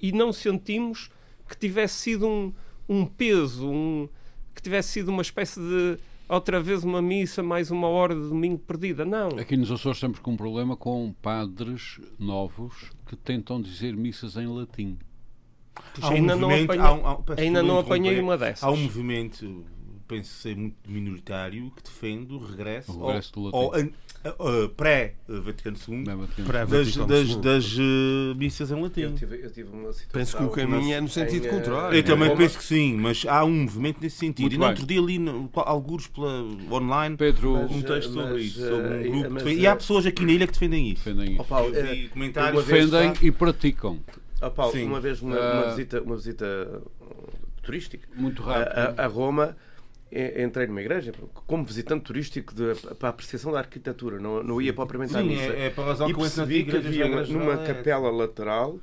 e 0.00 0.12
não 0.12 0.32
sentimos 0.32 1.10
que 1.48 1.56
tivesse 1.56 1.94
sido 1.94 2.26
um, 2.28 2.52
um 2.88 3.04
peso, 3.04 3.68
um, 3.68 4.08
que 4.54 4.62
tivesse 4.62 4.90
sido 4.90 5.08
uma 5.08 5.22
espécie 5.22 5.58
de 5.58 5.98
outra 6.28 6.60
vez 6.60 6.84
uma 6.84 7.02
missa, 7.02 7.42
mais 7.42 7.70
uma 7.70 7.88
hora 7.88 8.14
de 8.14 8.28
domingo 8.28 8.58
perdida. 8.58 9.04
Não. 9.04 9.30
Aqui 9.30 9.56
nos 9.56 9.70
Açores 9.70 9.98
temos 9.98 10.20
com 10.20 10.32
um 10.32 10.36
problema 10.36 10.76
com 10.76 11.12
padres 11.20 12.00
novos 12.16 12.92
que 13.06 13.16
tentam 13.16 13.60
dizer 13.60 13.96
missas 13.96 14.36
em 14.36 14.46
latim. 14.46 14.98
Puxa, 15.94 16.12
ainda 16.12 16.36
não 16.36 16.48
apanhei, 16.50 16.78
há 16.84 16.92
um- 16.92 17.06
há 17.06 17.12
um- 17.14 17.22
peço 17.22 17.40
ainda 17.40 17.62
não 17.62 17.78
apanhei 17.78 18.20
uma 18.20 18.36
dessas. 18.36 18.62
Há 18.62 18.70
um 18.70 18.76
movimento, 18.76 19.64
penso 20.06 20.34
ser 20.34 20.56
muito 20.56 20.76
minoritário, 20.88 21.70
que 21.76 21.82
defende 21.82 22.32
o 22.34 22.38
regresso, 22.38 22.92
O 22.98 23.06
regresso 23.06 23.32
ao, 23.52 23.70
do 23.70 23.92
ao 24.38 24.68
pré-Vaticano 24.70 25.76
II 25.88 26.04
é 26.08 26.12
a 26.60 26.64
das, 26.64 26.96
das, 26.96 27.36
das, 27.36 27.76
eh, 27.78 28.34
missas 28.36 28.70
em 28.70 28.80
latim. 28.82 29.00
Eu 29.02 29.14
tive, 29.14 29.36
eu 29.44 29.50
tive 29.52 29.68
uma 29.70 29.92
situação. 29.92 30.10
Penso 30.12 30.36
que 30.36 30.42
o 30.42 30.48
caminho 30.48 30.94
é 30.94 31.00
no 31.00 31.08
sentido 31.08 31.44
em, 31.44 31.48
eh, 31.48 31.50
contrário. 31.50 31.96
Eu 31.96 32.02
também 32.02 32.28
Roma. 32.28 32.40
penso 32.40 32.58
que 32.58 32.64
sim, 32.64 32.96
mas 32.96 33.24
há 33.26 33.44
um 33.44 33.62
movimento 33.62 33.98
nesse 34.00 34.16
sentido. 34.16 34.42
Muito 34.42 34.54
e 34.54 34.58
no 34.58 34.60
bem. 34.64 34.70
outro 34.70 34.86
dia 34.86 35.00
ali, 35.00 35.18
no, 35.18 35.50
alguns 35.54 36.06
pela 36.08 36.42
online, 36.72 37.16
Pedro, 37.16 37.52
Mas, 37.54 37.70
um 37.70 37.82
texto 37.82 38.12
sobre 38.12 38.32
mas, 38.32 38.42
isso. 38.44 38.60
Sobre 38.60 38.74
um 38.74 38.92
eh, 39.00 39.02
grupo 39.08 39.30
mas, 39.30 39.42
defende- 39.44 39.60
E 39.62 39.66
há 39.66 39.70
eh, 39.70 39.74
pessoas 39.76 40.06
aqui 40.06 40.24
na 40.24 40.32
ilha 40.32 40.46
que 40.46 40.52
defendem 40.52 40.88
isso. 40.90 41.04
defendem 41.04 41.34
isso. 41.34 41.44
Paulo, 41.44 41.74
eh, 41.76 41.82
vi 41.82 42.08
comentários. 42.08 42.64
Defendem 42.66 43.12
e 43.22 43.30
praticam. 43.30 44.00
Ó 44.40 44.50
Paulo, 44.50 44.72
Sim. 44.72 44.84
uma 44.86 45.00
vez 45.00 45.20
uma, 45.22 45.36
Ah. 45.36 45.52
uma 45.62 45.70
visita, 45.70 46.00
uma 46.02 46.16
visita 46.16 46.46
uh, 47.00 47.62
turística 47.62 48.06
Muito 48.14 48.42
a, 48.42 48.46
rápido. 48.58 49.00
a- 49.00 49.04
a 49.04 49.06
Roma, 49.06 49.56
entrei 50.12 50.66
numa 50.68 50.80
igreja 50.80 51.12
como 51.46 51.64
visitante 51.64 52.04
turístico 52.04 52.54
de- 52.54 52.74
para 52.94 53.08
a 53.08 53.10
apreciação 53.10 53.50
da 53.52 53.58
arquitetura, 53.58 54.18
não, 54.20 54.42
não 54.42 54.60
ia 54.62 54.72
propriamente 54.72 55.16
à 55.16 55.20
Sim, 55.20 55.28
missa. 55.28 55.52
é, 55.52 55.66
é 55.66 55.70
para 55.70 55.84
a 55.84 55.86
razão 55.88 56.08
e 56.08 56.14
percebi 56.14 56.64
que 56.64 56.76
havia 56.76 57.08
numa 57.26 57.54
é- 57.54 57.66
capela 57.66 58.10
lateral 58.10 58.78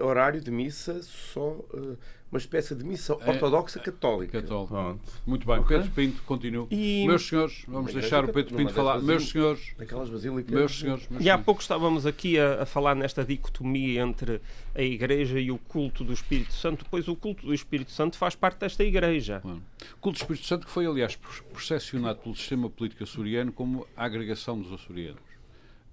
horário 0.00 0.40
de 0.40 0.50
missa 0.50 1.02
só 1.02 1.50
uh, 1.50 1.96
uma 2.32 2.38
espécie 2.38 2.74
de 2.74 2.82
missa 2.82 3.16
É- 3.20 3.30
ortodoxa 3.30 3.78
católica. 3.78 4.42
Católico. 4.42 4.74
Pronto. 4.74 5.00
Muito 5.24 5.46
bem. 5.46 5.58
Ok. 5.60 5.76
Pedro 5.76 5.92
Pinto, 5.92 6.22
continua. 6.22 6.66
E- 6.70 7.04
Meus 7.06 7.26
senhores, 7.28 7.64
vamos 7.68 7.92
deixar 7.94 8.24
o 8.24 8.32
Pedro 8.32 8.56
Pinto 8.56 8.72
falar. 8.72 8.94
dessas 8.94 9.06
Meus 9.06 9.28
senhores, 9.30 9.72
Naquelas 9.78 10.10
basílicas. 10.10 10.50
meus 10.52 10.78
senhores, 10.78 11.08
meus 11.08 11.24
E 11.24 11.30
há 11.30 11.38
pouco 11.38 11.60
estávamos 11.60 12.06
aqui 12.06 12.38
a, 12.38 12.62
a 12.62 12.66
falar 12.66 12.96
nesta 12.96 13.24
dicotomia 13.24 14.02
entre 14.02 14.40
a 14.74 14.82
Igreja 14.82 15.38
e 15.38 15.52
o 15.52 15.58
culto 15.58 16.02
do 16.02 16.12
Espírito 16.12 16.52
Santo, 16.54 16.84
pois 16.90 17.06
o 17.06 17.14
culto 17.14 17.46
do 17.46 17.54
Espírito 17.54 17.92
Santo 17.92 18.16
faz 18.18 18.34
parte 18.34 18.58
desta 18.58 18.82
Igreja. 18.82 19.38
Claro. 19.40 19.62
O 19.92 20.00
culto 20.00 20.18
do 20.18 20.22
Espírito 20.22 20.46
Santo 20.46 20.66
que 20.66 20.72
foi, 20.72 20.86
aliás, 20.86 21.14
percepcionado 21.52 22.18
pelo 22.18 22.34
sistema 22.34 22.68
político 22.68 23.04
açoriano 23.04 23.52
como 23.52 23.86
a 23.96 24.04
agregação 24.04 24.60
dos 24.60 24.72
açorianos. 24.72 25.33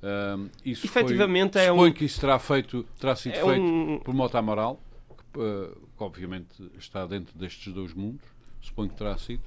Ahm, 0.04 0.48
isso 0.66 0.86
Efetivamente 0.88 1.54
foi, 1.54 1.62
é 1.62 1.68
suponho 1.70 1.92
um- 1.92 1.94
que 1.94 2.06
isso 2.06 2.20
terá, 2.20 2.40
feito, 2.40 2.84
terá 3.00 3.16
sido 3.16 3.34
É 3.36 3.44
feito 3.44 3.62
um- 3.62 4.00
por 4.00 4.14
Mota 4.14 4.40
Amaral, 4.40 4.80
que, 5.10 5.40
eh, 5.40 5.70
que 5.98 6.04
obviamente 6.04 6.72
está 6.80 7.06
dentro 7.06 7.38
destes 7.38 7.72
dois 7.72 7.94
mundos, 7.94 8.26
suponho 8.62 8.90
que 8.90 8.96
terá 8.98 9.18
sido, 9.18 9.42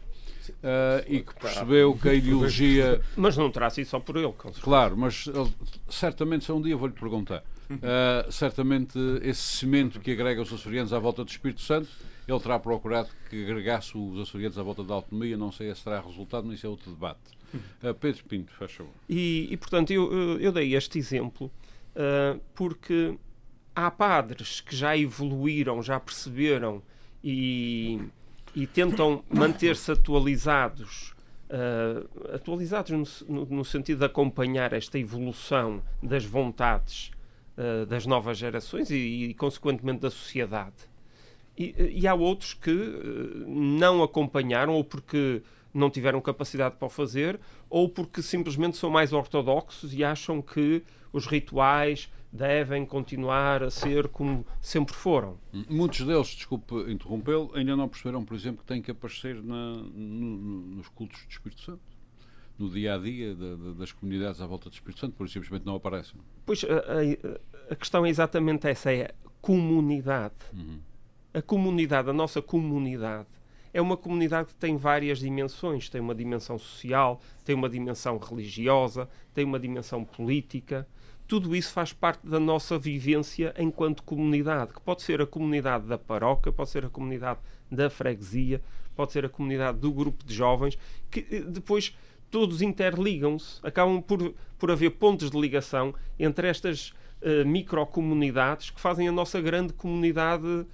Ah, 0.63 1.03
e 1.09 1.21
que 1.23 1.35
percebeu 1.35 1.95
que 1.97 2.09
a 2.09 2.15
ideologia. 2.15 3.01
Mas 3.17 3.37
não 3.37 3.51
terá 3.51 3.69
sido 3.71 3.87
só 3.87 3.99
por 3.99 4.17
ele. 4.17 4.33
Claro, 4.61 4.97
mas 4.97 5.25
certamente, 5.89 6.45
só 6.45 6.55
um 6.55 6.61
dia 6.63 6.77
vou-lhe 6.77 6.93
perguntar. 6.95 7.43
Ah, 7.83 8.27
certamente, 8.31 8.99
esse 9.23 9.41
cimento 9.41 9.99
que 10.01 10.13
agrega 10.13 10.43
os 10.43 10.53
açorianos 10.53 10.93
à 10.93 10.99
volta 10.99 11.25
do 11.25 11.31
Espírito 11.31 11.63
Santo, 11.63 11.89
ele 12.29 12.41
terá 12.41 12.59
procurado 12.59 13.09
que 13.31 13.43
agregasse 13.43 13.97
os 13.97 14.21
açorianos 14.21 14.59
à 14.59 14.63
volta 14.63 14.85
da 14.85 14.95
autonomia. 14.95 15.37
Não 15.37 15.51
sei 15.51 15.75
se 15.75 15.83
terá 15.83 16.01
resultado, 16.01 16.47
mas 16.47 16.57
isso 16.59 16.67
é 16.67 16.71
outro 16.71 16.91
debate. 16.91 17.21
Ah, 17.83 17.95
Pedro 17.95 18.25
Pinto, 18.25 18.53
faz 18.53 18.73
favor. 18.73 18.93
E, 19.09 19.49
e, 19.51 19.57
portanto, 19.57 19.91
eu, 19.93 20.13
eu- 20.13 20.41
eu 20.41 20.53
dei 20.53 20.75
este 20.75 20.99
exemplo 20.99 21.51
ah, 21.97 22.37
porque 22.55 23.17
há 23.75 23.91
padres 23.91 24.61
que 24.61 24.75
já 24.75 24.97
evoluíram, 24.97 25.83
já 25.83 25.99
perceberam 26.01 26.83
e, 27.23 28.01
e 28.55 28.67
tentam 28.67 29.25
manter-se 29.31 29.91
atualizados. 29.93 31.15
ah, 31.51 32.35
atualizados 32.35 33.23
no, 33.29 33.45
no- 33.47 33.65
sentido 33.65 33.99
de 34.01 34.05
acompanhar 34.07 34.73
esta 34.73 34.99
evolução 34.99 35.83
das 36.03 36.25
vontades 36.25 37.11
das 37.89 38.05
novas 38.05 38.37
gerações 38.37 38.91
e, 38.91 38.97
e, 38.97 39.35
consequentemente, 39.35 40.01
da 40.01 40.11
sociedade. 40.11 40.75
E, 41.57 41.73
e 42.01 42.09
há 42.09 42.13
outros 42.13 42.53
que 42.53 42.69
eh, 42.69 43.45
não 43.47 44.03
acompanharam, 44.03 44.73
ou 44.75 44.83
porque 44.83 45.41
não 45.75 45.91
tiveram 45.91 46.21
capacidade 46.21 46.77
para 46.77 46.87
o 46.87 46.89
fazer, 46.89 47.39
ou 47.69 47.89
porque 47.89 48.23
simplesmente 48.23 48.77
são 48.77 48.89
mais 48.89 49.13
ortodoxos 49.13 49.93
e 49.93 50.05
acham 50.05 50.41
que 50.41 50.83
os 51.13 51.27
rituais 51.27 52.09
devem 52.33 52.85
continuar 52.87 53.63
a 53.63 53.71
ser 53.71 54.09
como 54.09 54.45
sempre 54.61 54.95
foram. 54.95 55.37
Muitos 55.69 56.01
deles, 56.07 56.29
desculpe 56.29 56.75
interrompê-lo, 56.91 57.51
ainda 57.55 57.77
não 57.77 57.89
perceberam, 57.89 58.25
por 58.25 58.35
exemplo, 58.35 58.59
que 58.63 58.67
têm 58.67 58.81
que 58.83 58.91
aparecer 58.91 59.37
na- 59.43 59.77
no- 59.77 60.37
no- 60.37 60.61
nos 60.77 60.89
cultos 60.89 61.25
do 61.25 61.31
Espírito 61.31 61.61
Santo. 61.61 61.81
No 62.59 62.69
dia 62.71 62.95
a 62.95 62.99
dia 62.99 63.35
da- 63.35 63.55
da- 63.57 63.73
das 63.73 63.91
comunidades 63.93 64.41
à 64.41 64.47
volta 64.47 64.69
do 64.69 64.73
Espírito 64.73 65.01
Santo, 65.01 65.15
por 65.17 65.29
simplesmente 65.29 65.67
não 65.67 65.75
aparecem. 65.75 66.21
Pois 66.47 66.63
a, 66.65 66.69
a- 66.69 67.73
a 67.73 67.77
questão 67.77 68.05
é 68.07 68.09
exatamente 68.09 68.67
essa: 68.69 68.93
é 68.93 69.07
a 69.07 69.15
comunidade. 69.41 70.35
A 71.33 71.43
comunidade, 71.43 72.11
a 72.11 72.13
nossa 72.13 72.41
comunidade, 72.41 73.27
é 73.75 73.81
uma 73.81 73.97
comunidade 73.97 74.51
que 74.51 74.55
tem 74.55 74.77
várias 74.77 75.19
dimensões. 75.19 75.89
Tem 75.91 76.01
uma 76.01 76.15
dimensão 76.15 76.57
social, 76.57 77.21
tem 77.45 77.57
uma 77.57 77.69
dimensão 77.69 78.17
religiosa, 78.17 79.09
tem 79.35 79.45
uma 79.45 79.59
dimensão 79.59 80.05
política. 80.05 80.87
Tudo 81.27 81.57
isso 81.57 81.73
faz 81.73 81.93
parte 81.93 82.25
da 82.25 82.39
nossa 82.39 82.79
vivência 82.79 83.53
enquanto 83.59 84.05
comunidade, 84.05 84.73
que 84.73 84.81
pode 84.81 85.03
ser 85.03 85.21
a 85.21 85.27
comunidade 85.27 85.89
da 85.89 85.99
paróquia, 85.99 86.53
pode 86.53 86.71
ser 86.71 86.85
a 86.85 86.89
comunidade 86.89 87.41
da 87.69 87.91
freguesia, 87.91 88.63
pode 88.95 89.11
ser 89.11 89.25
a 89.25 89.29
comunidade 89.29 89.79
do 89.79 89.91
grupo 89.91 90.25
de 90.25 90.33
jovens, 90.33 90.79
que 91.11 91.27
eh, 91.31 91.41
depois 91.41 91.97
todos 92.31 92.63
interligam-se, 92.63 93.59
acabam 93.63 94.01
por, 94.01 94.35
por 94.59 94.71
haver 94.71 94.91
pontos 94.91 95.31
de 95.31 95.41
ligação 95.41 95.95
entre 96.19 96.47
estas 96.47 96.93
eh, 97.23 97.43
microcomunidades 97.43 98.71
que 98.71 98.81
fazem 98.81 99.09
a 99.09 99.13
nossa 99.13 99.41
grande 99.41 99.73
comunidade, 99.73 100.67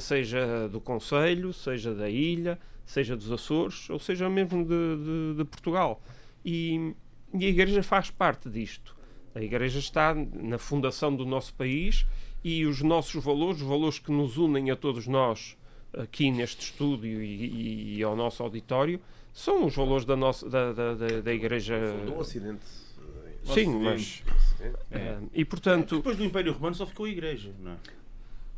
seja 0.00 0.68
do 0.68 0.80
Conselho, 0.80 1.52
seja 1.52 1.94
da 1.94 2.08
ilha, 2.08 2.58
seja 2.84 3.16
dos 3.16 3.30
Açores, 3.32 3.88
ou 3.90 3.98
seja 3.98 4.28
mesmo 4.28 4.64
de, 4.64 4.68
de- 4.70 5.34
de 5.38 5.44
Portugal. 5.44 6.00
E, 6.44 6.94
e 7.34 7.44
a 7.44 7.48
Igreja 7.48 7.82
faz 7.82 8.10
parte 8.10 8.48
disto. 8.48 8.94
A 9.34 9.42
Igreja 9.42 9.78
está 9.78 10.14
na 10.14 10.56
fundação 10.58 11.14
do 11.14 11.26
nosso 11.26 11.52
país 11.54 12.06
e 12.44 12.64
os 12.64 12.80
nossos 12.82 13.22
valores, 13.24 13.60
os 13.60 13.66
valores 13.68 13.98
que 13.98 14.10
nos 14.12 14.38
unem 14.38 14.70
a 14.70 14.76
todos 14.76 15.06
nós 15.06 15.56
aqui 15.92 16.30
neste 16.30 16.60
estúdio 16.66 17.22
e, 17.22 17.34
e, 17.46 17.96
e 17.98 18.02
ao 18.02 18.14
nosso 18.14 18.42
auditório, 18.42 19.00
são 19.32 19.66
os 19.66 19.74
valores 19.74 20.04
da, 20.04 20.14
nossa, 20.16 20.48
da, 20.48 20.72
da, 20.72 20.94
da, 20.94 21.20
da 21.20 21.32
Igreja. 21.34 21.78
Do 22.04 22.18
Ocidente. 22.18 22.64
Sim, 23.44 23.78
mas. 23.80 24.22
É, 24.90 25.18
e 25.32 25.44
portanto. 25.44 25.96
Depois 25.96 26.16
do 26.16 26.24
Império 26.24 26.52
Romano 26.52 26.74
só 26.74 26.84
ficou 26.86 27.06
a 27.06 27.08
Igreja, 27.08 27.52
não 27.60 27.72
é? 27.72 27.76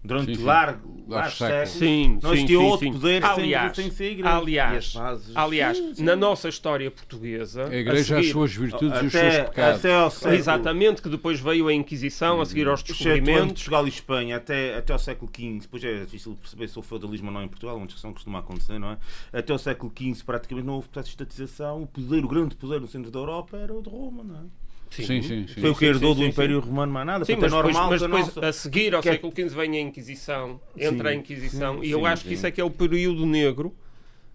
Durante 0.09 0.33
Sim, 0.33 0.35
sim. 0.39 0.45
largo, 0.45 0.89
séculos. 1.09 1.35
séculos. 1.37 1.69
Sim, 1.71 2.19
Não 2.23 2.35
sim, 2.37 2.57
outro 2.57 2.93
poder 2.93 3.25
aliás, 3.25 3.77
sem, 3.77 3.85
sem 3.85 3.93
ser 3.95 4.05
a 4.05 4.07
Igreja. 4.11 4.29
E 4.29 4.31
as 4.31 4.37
aliás, 4.43 4.93
bases. 4.95 5.37
aliás 5.37 5.99
na 5.99 6.17
nossa 6.17 6.49
história 6.49 6.91
portuguesa, 6.91 7.65
A 7.69 7.75
Igreja, 7.77 8.17
a 8.17 8.19
as 8.19 8.25
seguir- 8.25 8.33
suas 8.33 8.55
virtudes 8.55 9.03
e 9.03 9.07
os 9.07 9.15
até, 9.15 9.31
seus 9.31 9.49
pecados. 9.51 9.79
até 9.79 9.95
ao 9.95 10.11
século, 10.11 10.35
exatamente, 10.35 11.03
que 11.03 11.09
depois 11.11 11.39
veio 11.41 11.69
a 11.69 11.75
Inquisição 11.75 12.41
a 12.41 12.47
seguir 12.47 12.67
aos 12.69 12.83
descobrimentos. 12.83 13.53
Portugal 13.65 13.85
e 13.87 13.89
Espanha 13.91 14.37
até, 14.39 14.77
até 14.77 14.93
ao 14.95 14.99
século 14.99 15.31
XV, 15.35 15.59
depois 15.61 15.85
é 15.85 16.01
difícil 16.05 16.35
perceber 16.41 16.69
se 16.69 16.79
o 16.79 16.83
feudalismo 16.83 17.29
ou 17.29 17.35
não 17.35 17.43
em 17.43 17.49
Portugal, 17.49 17.77
uma 17.77 17.87
discussão 17.87 18.11
que 18.11 18.15
costuma 18.15 18.39
acontecer, 18.39 18.79
não 18.79 18.93
é? 18.93 18.99
Até 19.33 19.53
ao 19.53 19.59
século 19.59 19.93
XV 19.95 20.25
praticamente 20.25 20.67
não 20.67 20.75
houve 20.75 20.89
processo 20.89 21.09
de 21.17 21.23
estatização, 21.23 21.83
o 21.83 21.87
poder, 21.87 22.25
o 22.25 22.29
grande 22.29 22.55
poder 22.57 22.81
no 22.81 22.87
centro 22.89 23.11
da 23.11 23.19
Europa 23.19 23.57
era 23.59 23.75
o 23.75 23.83
de 23.83 23.91
Roma, 23.91 24.25
não 24.25 24.37
é? 24.37 24.68
Sim, 24.91 25.23
sim, 25.23 25.47
sim. 25.47 25.61
Foi 25.61 25.71
o 25.71 25.75
que 25.75 25.81
sim, 25.81 25.87
herdou 25.87 26.15
sim, 26.15 26.21
do 26.21 26.25
sim, 26.25 26.31
Império 26.31 26.61
Romano, 26.61 26.93
mais 26.93 27.07
nada. 27.07 27.25
Sim, 27.25 27.37
mas 27.37 27.53
é 27.53 27.57
depois, 27.57 27.75
normal 27.75 27.91
mas 27.91 28.01
depois 28.03 28.27
nossa... 28.27 28.47
a 28.49 28.53
seguir 28.53 28.95
ao 28.95 29.03
que 29.03 29.09
é- 29.09 29.13
século 29.13 29.33
XV 29.33 29.49
vem 29.51 29.77
a 29.77 29.81
Inquisição, 29.81 30.61
entra 30.77 31.11
a 31.11 31.13
Sim, 31.13 31.19
Inquisição, 31.19 31.75
sim, 31.81 31.87
e 31.87 31.91
eu 31.91 32.01
sim, 32.01 32.07
acho 32.07 32.23
que 32.23 32.29
sim. 32.31 32.35
isso 32.35 32.47
é 32.47 32.51
que 32.51 32.61
é 32.61 32.65
o 32.65 32.71
período 32.71 33.27
negro 33.27 33.75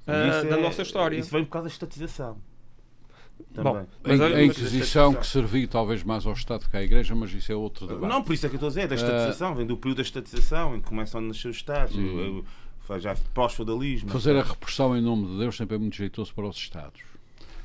ah, 0.06 0.28
Isso 0.30 0.48
da 0.48 0.58
é- 0.58 0.62
nossa 0.62 0.82
história. 0.82 1.18
Isso 1.18 1.32
vem 1.32 1.44
por 1.44 1.52
causa 1.52 1.68
da 1.68 1.74
estatização. 1.74 2.38
Bom, 3.56 3.64
Também. 3.64 3.82
A, 3.82 3.88
mas 4.08 4.22
a 4.22 4.26
a- 4.28 4.44
Inquisição 4.44 5.14
que 5.16 5.26
servia 5.28 5.68
talvez 5.68 6.04
mais 6.04 6.26
ao 6.26 6.34
Estado 6.34 6.70
que 6.70 6.78
à 6.78 6.84
Igreja, 6.84 7.16
mas 7.16 7.32
isso 7.34 7.52
é 7.52 7.56
outro 7.56 7.88
debate. 7.88 8.12
Não, 8.12 8.22
por 8.24 8.34
isso 8.34 8.46
é 8.46 8.50
que 8.50 8.56
eu 8.56 8.58
estou 8.58 8.68
a 8.68 8.70
dizer, 8.70 8.88
da 8.88 8.96
estatização, 8.96 9.56
vem 9.56 9.66
do 9.66 9.78
período 9.78 9.98
da 9.98 10.04
estatização, 10.04 10.76
em 10.76 10.82
que 10.82 10.88
começam 10.88 11.20
a 11.20 11.24
nascer 11.24 11.48
os 11.50 11.56
Estados, 11.56 11.96
eu- 11.98 12.20
eu- 12.20 12.46
faz 12.82 13.02
já 13.04 13.16
pós-feudalismo. 13.34 14.10
Fazer 14.10 14.36
a 14.36 14.44
repressão 14.44 14.96
em 14.96 15.02
nome 15.02 15.28
de 15.28 15.38
Deus 15.40 15.56
sempre 15.56 15.76
é 15.76 15.80
muito 15.80 15.96
jeitoso 15.96 16.34
para 16.34 16.48
os 16.48 16.58
Estados. 16.58 17.02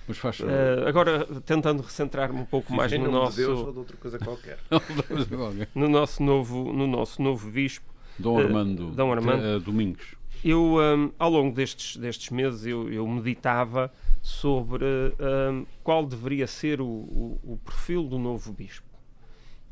Mas 0.09 0.17
faz 0.19 0.41
Ah, 0.41 0.89
agora, 0.89 1.27
tentando 1.45 1.83
recentrar-me 1.83 2.41
um 2.41 2.45
pouco 2.47 2.73
mais 2.73 2.91
no 2.93 3.11
nome 3.11 3.31
de 3.31 3.37
Deus 3.37 3.59
ou 3.59 3.67
nosso, 3.67 3.73
de 3.73 3.79
outra 3.79 3.97
coisa 3.99 4.19
qualquer. 4.19 4.59
no 5.75 5.89
nosso 5.89 6.23
novo, 6.23 6.73
no 6.73 6.87
nosso 6.87 7.21
novo 7.23 7.51
bispo, 7.51 7.93
Dom 8.19 8.41
Eh, 8.41 8.45
Armando, 8.45 8.91
Dom 8.93 9.13
Armando. 9.13 9.45
eh, 9.45 9.59
Domingos. 9.61 10.15
eu 10.45 10.77
hum, 10.79 11.13
ao 11.19 11.31
longo 11.31 11.55
destes, 11.55 11.97
destes 11.97 12.31
meses 12.31 12.65
eu, 12.67 12.91
eu 12.93 13.07
meditava 13.07 13.93
sobre 14.23 14.85
hum, 14.85 15.67
qual 15.85 16.05
deveria 16.07 16.47
ser 16.47 16.81
o, 16.81 16.87
o- 16.87 17.39
o 17.45 17.57
perfil 17.59 18.05
do 18.05 18.19
novo 18.19 18.53
bispo 18.53 18.87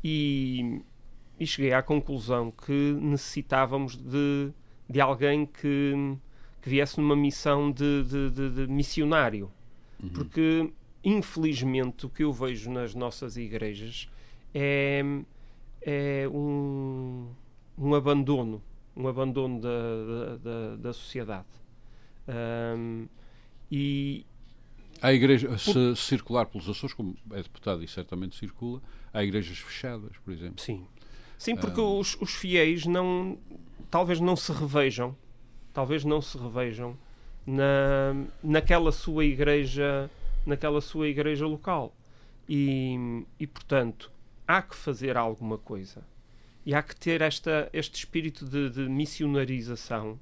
e, 0.03 0.81
e 1.39 1.45
cheguei 1.47 1.73
à 1.73 1.81
conclusão 1.81 2.51
que 2.51 2.71
necessitávamos 3.01 3.95
de, 3.97 4.51
de 4.89 5.01
alguém 5.01 5.45
que, 5.45 5.93
que 6.61 6.69
viesse 6.69 6.99
numa 6.99 7.15
missão 7.15 7.71
de, 7.71 8.03
de- 8.03 8.29
de- 8.31 8.49
de 8.51 8.67
missionário 8.71 9.51
porque 10.13 10.71
infelizmente 11.03 12.05
o 12.05 12.09
que 12.09 12.23
eu 12.23 12.33
vejo 12.33 12.69
nas 12.69 12.93
nossas 12.93 13.37
igrejas 13.37 14.09
é, 14.53 15.01
é 15.81 16.27
um, 16.29 17.27
um 17.77 17.95
abandono 17.95 18.61
um 18.97 19.07
abandono 19.07 19.61
da, 19.61 19.69
da, 19.69 20.37
da, 20.37 20.75
da 20.77 20.93
sociedade. 20.93 21.45
Hum, 22.27 23.07
e 23.71 24.25
Há 24.99 25.13
igreja, 25.13 25.55
se 25.59 25.95
circular 25.95 26.47
pelos 26.47 26.67
Açores, 26.67 26.95
como 26.95 27.15
é 27.31 27.37
deputado 27.43 27.83
e 27.83 27.87
certamente 27.87 28.35
circula, 28.35 28.81
há 29.13 29.23
igrejas 29.23 29.59
fechadas, 29.59 30.17
por 30.25 30.33
exemplo. 30.33 30.59
sim. 30.59 30.85
Sim 31.37 31.55
porque 31.55 31.79
os, 31.79 32.17
os 32.19 32.33
fiéis 32.33 32.87
não 32.87 33.37
talvez 33.91 34.19
não 34.19 34.35
se 34.35 34.51
revejam 34.51 35.15
talvez 35.71 36.03
não 36.03 36.19
se 36.19 36.35
revejam 36.35 36.97
na, 37.47 38.13
naquela 38.43 38.91
sua 38.91 39.23
igreja 39.23 40.11
naquela 40.45 40.81
sua 40.81 41.07
igreja 41.07 41.45
local. 41.45 41.95
E, 42.47 43.25
e 43.39 43.47
portanto 43.47 44.11
há 44.47 44.61
que 44.61 44.75
fazer 44.75 45.17
alguma 45.17 45.57
coisa. 45.57 46.03
E 46.65 46.73
há 46.73 46.83
que 46.83 46.95
ter 46.95 47.21
esta, 47.21 47.69
este 47.73 47.95
espírito 47.95 48.45
de, 48.45 48.69
de 48.69 48.89
missionarização 48.89 50.19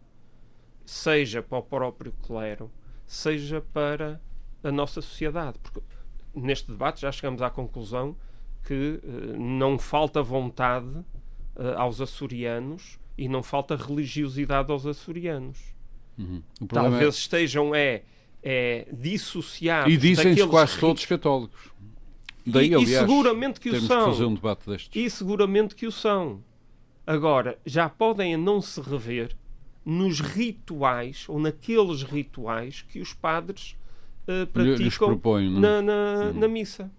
seja 0.86 1.42
para 1.42 1.58
o 1.58 1.64
próprio 1.64 2.12
clero 2.24 2.72
seja 3.08 3.62
para 3.62 4.22
a 4.64 4.72
nossa 4.72 5.02
sociedade. 5.02 5.60
Porque 5.60 5.82
neste 6.34 6.72
debate 6.72 7.02
já 7.02 7.12
chegamos 7.12 7.42
à 7.42 7.50
conclusão 7.50 8.16
que 8.64 9.00
eh, 9.04 9.38
não 9.38 9.78
falta 9.78 10.24
vontade 10.24 11.04
eh, 11.56 11.74
aos 11.76 12.02
açorianos 12.02 13.00
e 13.16 13.30
não 13.30 13.44
falta 13.44 13.76
religiosidade 13.76 14.72
aos 14.72 14.88
açorianos 14.88 15.75
Uhum. 16.18 16.41
Talvez 16.68 17.16
estejam 17.16 17.74
é, 17.76 18.03
é 18.41 18.88
dissociados 18.91 19.91
é... 19.91 19.95
E 19.95 19.97
dizem-se 19.97 20.47
quase 20.47 20.76
ri- 20.76 20.80
todos 20.82 21.05
católicos. 21.05 21.70
E- 22.45 22.51
Daí, 22.51 22.70
e 22.70 22.76
aliás, 22.76 23.07
seguramente 23.07 23.59
que 23.59 23.70
o 23.70 23.82
são. 23.82 24.05
que 24.13 24.24
um. 24.24 24.99
E 24.99 25.09
seguramente 25.09 25.76
que 25.76 25.88
o 25.88 25.91
são. 25.91 26.41
Agora, 27.05 27.57
já 27.66 27.89
podem 27.89 28.36
não 28.38 28.61
se 28.61 28.80
rever 28.82 29.36
nos 29.84 30.20
rituais 30.20 31.26
ou 31.28 31.39
naqueles 31.39 32.01
rituais 32.03 32.82
que 32.88 32.99
os 32.99 33.13
padres 33.13 33.76
lhes 34.28 34.45
praticam 34.51 35.38
é? 35.38 35.41
na, 35.59 35.82
na, 35.82 35.93
Uhum. 36.26 36.34
na 36.34 36.47
missa. 36.47 36.89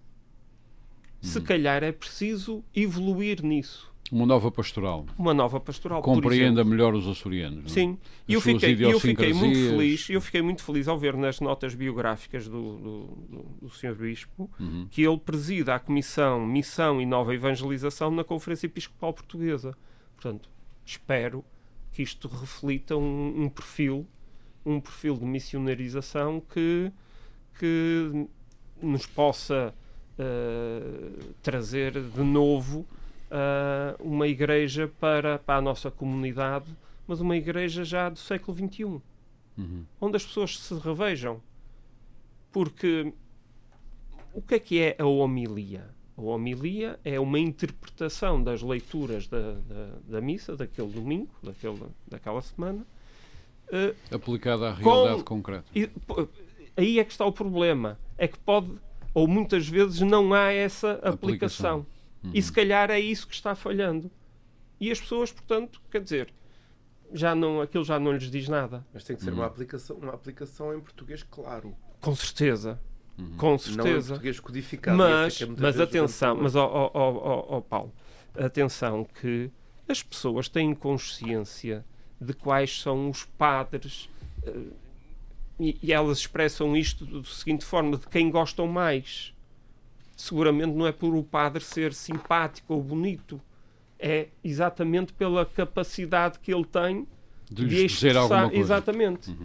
Se 1.21 1.41
calhar 1.41 1.83
é 1.83 1.91
preciso 1.91 2.63
evoluir 2.75 3.43
nisso. 3.43 3.91
Uma 4.11 4.25
nova 4.25 4.49
pastoral. 4.49 5.05
Uma 5.17 5.33
nova 5.33 5.59
pastoral. 5.59 6.01
Compreenda 6.01 6.63
melhor 6.63 6.93
os 6.93 7.07
açorianos. 7.07 7.65
é? 7.65 7.69
Sim, 7.69 7.97
e 8.27 8.33
eu 8.33 8.41
fiquei, 8.41 8.77
eu 8.79 8.99
fiquei 8.99 9.33
muito 9.33 9.69
feliz, 9.69 10.09
eu 10.09 10.21
fiquei 10.21 10.41
muito 10.41 10.63
feliz 10.63 10.87
ao 10.87 10.97
ver 10.97 11.15
nas 11.17 11.39
notas 11.41 11.75
biográficas 11.75 12.47
do, 12.47 12.77
do, 12.77 13.05
do, 13.29 13.43
do 13.63 13.69
Sr. 13.69 13.95
Bispo 13.95 14.49
Uhum. 14.59 14.87
que 14.89 15.01
ele 15.03 15.17
presida 15.17 15.75
a 15.75 15.79
Comissão 15.79 16.45
Missão 16.45 17.01
e 17.01 17.05
Nova 17.05 17.33
Evangelização 17.33 18.09
na 18.09 18.23
Conferência 18.23 18.65
Episcopal 18.67 19.13
Portuguesa. 19.13 19.75
Portanto, 20.15 20.49
espero 20.85 21.43
que 21.91 22.01
isto 22.01 22.27
reflita 22.27 22.95
um, 22.95 23.43
um 23.43 23.49
perfil, 23.49 24.07
um 24.65 24.79
perfil 24.79 25.17
de 25.17 25.25
missionarização 25.25 26.41
que, 26.53 26.91
que 27.59 28.27
nos 28.81 29.05
possa 29.05 29.73
eh, 30.17 31.09
trazer 31.41 31.93
de 32.01 32.21
novo 32.21 32.85
ah, 33.31 33.95
uma 33.99 34.27
igreja 34.27 34.91
para, 34.99 35.39
para 35.39 35.57
a 35.57 35.61
nossa 35.61 35.89
comunidade, 35.91 36.65
mas 37.07 37.19
uma 37.21 37.35
igreja 37.37 37.83
já 37.83 38.09
do 38.09 38.19
século 38.19 38.57
XXI, 38.57 38.83
Uhum. 39.57 39.83
onde 39.99 40.17
as 40.17 40.25
pessoas 40.25 40.59
se 40.59 40.73
revejam. 40.75 41.41
Porque 42.51 43.11
o 44.33 44.41
que 44.41 44.55
é 44.55 44.59
que 44.59 44.79
é 44.79 44.95
a 44.99 45.05
homilia? 45.05 45.89
A 46.17 46.21
homilia 46.21 46.99
é 47.03 47.19
uma 47.19 47.39
interpretação 47.39 48.41
das 48.43 48.61
leituras 48.61 49.27
da, 49.27 49.53
da, 49.53 49.89
da 50.07 50.21
missa, 50.21 50.55
daquele 50.55 50.91
domingo, 50.91 51.29
daquele, 51.43 51.79
daquela 52.07 52.41
semana, 52.41 52.85
eh, 53.71 53.93
Aplicada 54.11 54.71
à 54.71 54.75
Com- 54.75 54.89
realidade 54.89 55.23
concreta. 55.23 55.65
e, 55.75 55.89
aí 56.75 56.99
é 56.99 57.03
que 57.03 57.11
está 57.11 57.25
o 57.25 57.31
problema. 57.31 57.99
É 58.17 58.27
que 58.27 58.37
pode, 58.39 58.71
ou 59.13 59.27
muitas 59.27 59.67
vezes 59.67 60.01
não 60.01 60.33
há 60.33 60.51
essa 60.51 60.93
aplicação. 61.03 61.13
Aplicação. 61.81 61.85
Uhum. 62.23 62.31
E 62.33 62.41
se 62.41 62.51
calhar 62.51 62.89
é 62.89 62.99
isso 62.99 63.27
que 63.27 63.33
está 63.33 63.55
falhando. 63.55 64.11
E 64.79 64.91
as 64.91 64.99
pessoas, 64.99 65.31
portanto, 65.31 65.81
quer 65.89 66.01
dizer, 66.01 66.33
já 67.13 67.33
não, 67.33 67.61
aquilo 67.61 67.83
já 67.83 67.99
não 67.99 68.11
lhes 68.11 68.29
diz 68.29 68.47
nada. 68.47 68.85
Mas 68.93 69.03
tem 69.03 69.15
que 69.15 69.23
ser 69.23 69.33
uma 69.33 69.45
aplicação, 69.45 69.97
uma 69.97 70.13
aplicação 70.13 70.75
em 70.75 70.79
português 70.79 71.23
claro. 71.23 71.75
Com 72.01 72.15
certeza. 72.15 72.79
Uhum. 73.17 73.35
Com 73.37 73.47
Não 73.47 73.55
em 73.55 73.59
certeza. 73.59 74.07
português 74.09 74.39
codificado. 74.39 74.97
Mas, 74.97 75.41
é 75.41 75.45
é 75.45 75.47
mas 75.47 75.77
o 75.77 75.83
atenção, 75.83 76.35
mas 76.35 76.55
ó 76.55 76.65
ó, 76.65 76.91
ó, 76.93 77.11
ó, 77.13 77.57
ó, 77.57 77.61
Paulo, 77.61 77.91
atenção 78.37 79.03
que 79.03 79.49
as 79.87 80.03
pessoas 80.03 80.47
têm 80.47 80.75
consciência 80.75 81.83
de 82.21 82.33
quais 82.33 82.81
são 82.81 83.09
os 83.09 83.23
padres 83.23 84.09
eh, 84.43 84.53
e, 85.59 85.77
e 85.81 85.93
elas 85.93 86.19
expressam 86.19 86.75
isto 86.75 87.05
da 87.05 87.23
seguinte 87.23 87.65
forma, 87.65 87.97
de 87.97 88.07
quem 88.07 88.29
gostam 88.29 88.67
mais. 88.67 89.33
Seguramente 90.17 90.73
não 90.73 90.85
é 90.87 90.91
por 90.91 91.15
o 91.15 91.23
padre 91.23 91.63
ser 91.63 91.93
simpático 91.93 92.73
ou 92.73 92.81
bonito, 92.81 93.39
é 93.99 94.27
exatamente 94.43 95.13
pela 95.13 95.45
capacidade 95.45 96.39
que 96.39 96.51
ele 96.53 96.65
tem 96.65 97.07
De 97.49 97.55
de 97.55 97.61
lhes 97.65 97.91
dizer 97.91 98.07
expressar. 98.07 98.19
alguma 98.21 98.49
coisa. 98.49 98.59
Exatamente. 98.63 99.37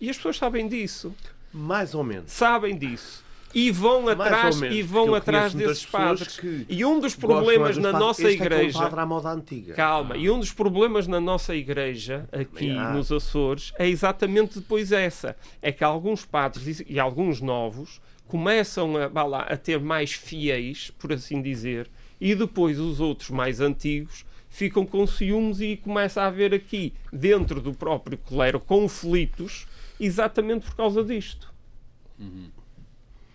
E 0.00 0.10
as 0.10 0.16
pessoas 0.16 0.36
sabem 0.36 0.68
disso 0.68 1.12
Mais 1.52 1.94
ou 1.94 2.04
menos. 2.04 2.30
sabem 2.30 2.76
disso 2.76 3.24
e 3.52 3.70
vão 3.72 4.02
Mais 4.02 4.20
atrás 4.20 4.60
menos, 4.60 4.76
e 4.76 4.82
vão 4.82 5.12
atrás 5.14 5.52
desses 5.54 5.84
padres. 5.86 6.38
que 6.38 6.66
E 6.68 6.84
um 6.84 7.00
dos 7.00 7.16
problemas 7.16 7.74
dos 7.74 7.82
na 7.82 7.90
padres. 7.92 8.06
nossa 8.06 8.22
Este 8.22 8.26
é 8.26 8.30
é 8.30 8.40
um 8.42 8.44
igreja, 8.58 8.78
padre 8.78 9.00
à 9.00 9.06
moda 9.06 9.28
antiga. 9.32 9.74
calma, 9.74 10.16
e 10.16 10.30
um 10.30 10.38
dos 10.38 10.52
problemas 10.52 11.06
na 11.08 11.18
nossa 11.20 11.54
igreja 11.56 12.28
aqui 12.30 12.70
Ah. 12.70 12.92
nos 12.92 13.10
Açores 13.10 13.72
é 13.78 13.88
exatamente 13.88 14.60
depois 14.60 14.92
essa, 14.92 15.34
é 15.60 15.72
que 15.72 15.82
alguns 15.82 16.24
padres 16.26 16.82
e 16.86 17.00
alguns 17.00 17.40
novos 17.40 18.00
começam 18.30 18.94
a, 18.96 19.22
lá, 19.24 19.40
a 19.42 19.56
ter 19.56 19.80
mais 19.80 20.12
fiéis, 20.12 20.90
por 20.98 21.12
assim 21.12 21.42
dizer, 21.42 21.90
e 22.20 22.34
depois 22.34 22.78
os 22.78 23.00
outros 23.00 23.30
mais 23.30 23.60
antigos 23.60 24.24
ficam 24.48 24.84
com 24.86 25.06
ciúmes 25.06 25.60
e 25.60 25.76
começa 25.76 26.22
a 26.22 26.26
haver 26.26 26.52
aqui, 26.54 26.92
dentro 27.12 27.60
do 27.60 27.72
próprio 27.74 28.16
clero, 28.18 28.58
conflitos 28.60 29.66
exatamente 29.98 30.66
por 30.66 30.74
causa 30.76 31.04
disto. 31.04 31.52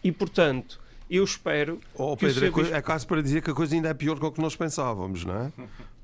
E, 0.03 0.11
portanto, 0.11 0.79
eu 1.09 1.23
espero 1.23 1.79
Oh, 1.95 2.15
que 2.15 2.25
o 2.25 2.27
Pedro, 2.27 2.45
é, 2.45 2.49
Bispo- 2.51 2.75
é 2.75 2.81
quase 2.81 3.05
para 3.07 3.21
dizer 3.21 3.41
que 3.41 3.49
a 3.49 3.53
coisa 3.53 3.73
ainda 3.75 3.89
é 3.89 3.93
pior 3.93 4.19
do 4.19 4.31
que 4.31 4.41
nós 4.41 4.55
pensávamos, 4.55 5.23
não 5.25 5.35
é? 5.45 5.51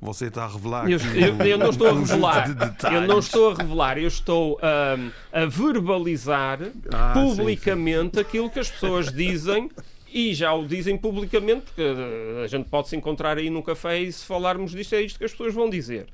Você 0.02 0.26
está 0.28 0.46
a 0.46 0.48
revelar. 0.48 0.90
Eu, 0.90 0.98
eu- 1.16 1.46
eu 1.46 1.58
não 1.60 1.70
estou 1.70 1.88
a 1.88 1.94
revelar. 1.94 2.48
Eu 2.92 3.02
não 3.08 3.20
estou 3.20 3.52
a 3.52 3.54
revelar. 3.56 3.98
Eu 4.00 4.08
estou 4.08 4.60
ahm, 4.62 5.10
a 5.32 5.46
verbalizar 5.46 6.60
Ah, 6.92 7.14
publicamente 7.14 8.20
aquilo 8.20 8.50
que 8.50 8.60
as 8.60 8.70
pessoas 8.72 9.12
dizem 9.14 9.70
e 10.12 10.34
já 10.34 10.54
o 10.54 10.66
dizem 10.68 10.98
publicamente, 10.98 11.62
porque 11.68 11.82
eh, 11.84 12.42
a 12.44 12.48
gente 12.48 12.68
pode 12.68 12.90
se 12.90 12.96
encontrar 12.96 13.38
aí 13.38 13.50
num 13.50 13.62
café 13.62 14.00
e 14.00 14.12
se 14.12 14.26
falarmos 14.26 14.72
disto, 14.72 14.94
é 14.96 15.02
isto 15.04 15.20
que 15.20 15.26
as 15.26 15.32
pessoas 15.32 15.54
vão 15.54 15.70
dizer. 15.70 16.08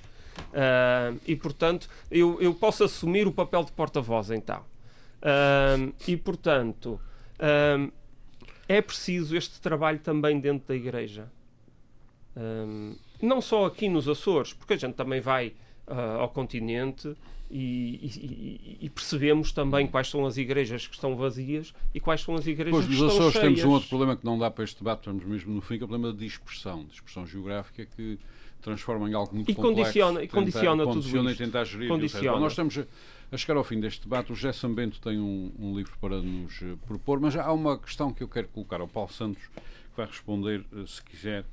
Ah, 0.54 1.14
e 1.26 1.36
portanto, 1.36 1.88
eu, 2.12 2.38
eu 2.42 2.54
posso 2.54 2.84
assumir 2.84 3.26
o 3.26 3.32
papel 3.32 3.64
de 3.64 3.72
porta-voz 3.72 4.30
então. 4.32 4.62
Ah, 5.22 5.78
e 6.06 6.18
portanto, 6.18 7.00
ah, 7.40 7.88
é 8.68 8.82
preciso 8.82 9.36
este 9.38 9.62
trabalho 9.62 10.00
também 10.00 10.40
dentro 10.42 10.68
da 10.68 10.76
igreja. 10.76 11.32
Não 13.22 13.41
só 13.41 13.65
aqui 13.65 13.89
nos 13.89 14.07
Açores, 14.07 14.53
porque 14.53 14.74
a 14.74 14.78
gente 14.78 14.93
também 14.95 15.20
vai 15.22 15.53
ah, 15.88 16.18
ao 16.20 16.30
continente 16.30 17.15
e, 17.49 17.99
e- 18.03 18.78
e- 18.86 18.89
percebemos 18.89 19.51
também 19.51 19.88
quais 19.88 20.09
são 20.09 20.26
as 20.26 20.36
igrejas 20.38 20.86
que 20.86 20.93
estão 20.95 21.15
vazias 21.15 21.74
e 21.95 21.99
quais 21.99 22.22
são 22.22 22.36
as 22.36 22.45
igrejas 22.45 22.72
Pois, 22.74 22.86
que 22.86 22.91
nos 22.91 23.01
estão 23.01 23.15
Açores 23.28 23.34
cheias. 23.34 23.45
temos 23.47 23.63
um 23.63 23.70
outro 23.72 23.88
problema 23.89 24.15
que 24.18 24.26
não 24.26 24.38
dá 24.38 24.51
para 24.51 24.63
este 24.65 24.78
debate, 24.80 24.99
estamos 24.99 25.24
mesmo 25.24 25.53
no 25.53 25.61
fim, 25.61 25.78
que 25.78 25.84
é 25.84 25.86
o 25.86 25.88
problema 25.88 26.13
da 26.13 26.20
dispersão, 26.20 26.84
dispersão 26.86 27.26
geográfica 27.26 27.86
que 27.95 28.20
transforma 28.61 29.09
em 29.09 29.13
algo 29.13 29.34
muito 29.34 29.49
E 29.49 29.55
complexo. 29.55 29.78
condiciona- 29.78 30.24
e 30.24 30.28
condiciona 30.28 30.84
tudo 30.84 30.93
condiciona 30.95 31.32
isto. 31.32 31.41
e 31.41 31.45
tentar 31.45 31.63
gerir. 31.63 31.88
Condiciona. 31.88 32.32
Bom, 32.34 32.39
nós 32.39 32.51
estamos 32.51 32.78
a, 32.80 32.86
a 33.32 33.38
chegar 33.38 33.55
ao 33.55 33.63
fim 33.63 33.80
deste 33.80 34.01
debate. 34.01 34.32
O 34.32 34.36
José 34.36 34.51
Sambento 34.51 34.99
tem 34.99 35.18
um, 35.20 35.51
um 35.57 35.76
livro 35.78 35.93
para 36.01 36.20
nos 36.22 36.61
eh, 36.61 36.76
propor, 36.86 37.20
mas 37.20 37.36
há 37.38 37.51
uma 37.53 37.78
questão 37.78 38.11
que 38.11 38.22
eu 38.24 38.28
quero 38.28 38.47
colocar 38.49 38.82
ao 38.82 38.88
Paulo 38.88 39.11
Santos, 39.13 39.41
que 39.47 39.61
vai 39.95 40.05
responder, 40.07 40.65
eh, 40.76 40.84
se 40.86 41.01
quiser. 41.01 41.45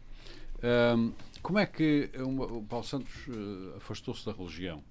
Ahm, 0.64 1.12
como 1.42 1.58
é 1.58 1.66
que 1.66 2.10
uma- 2.18 2.46
o 2.46 2.62
Paulo 2.62 2.84
Santos 2.86 3.12
eh, 3.28 3.76
afastou-se 3.76 4.24
da 4.24 4.32
religião? 4.32 4.82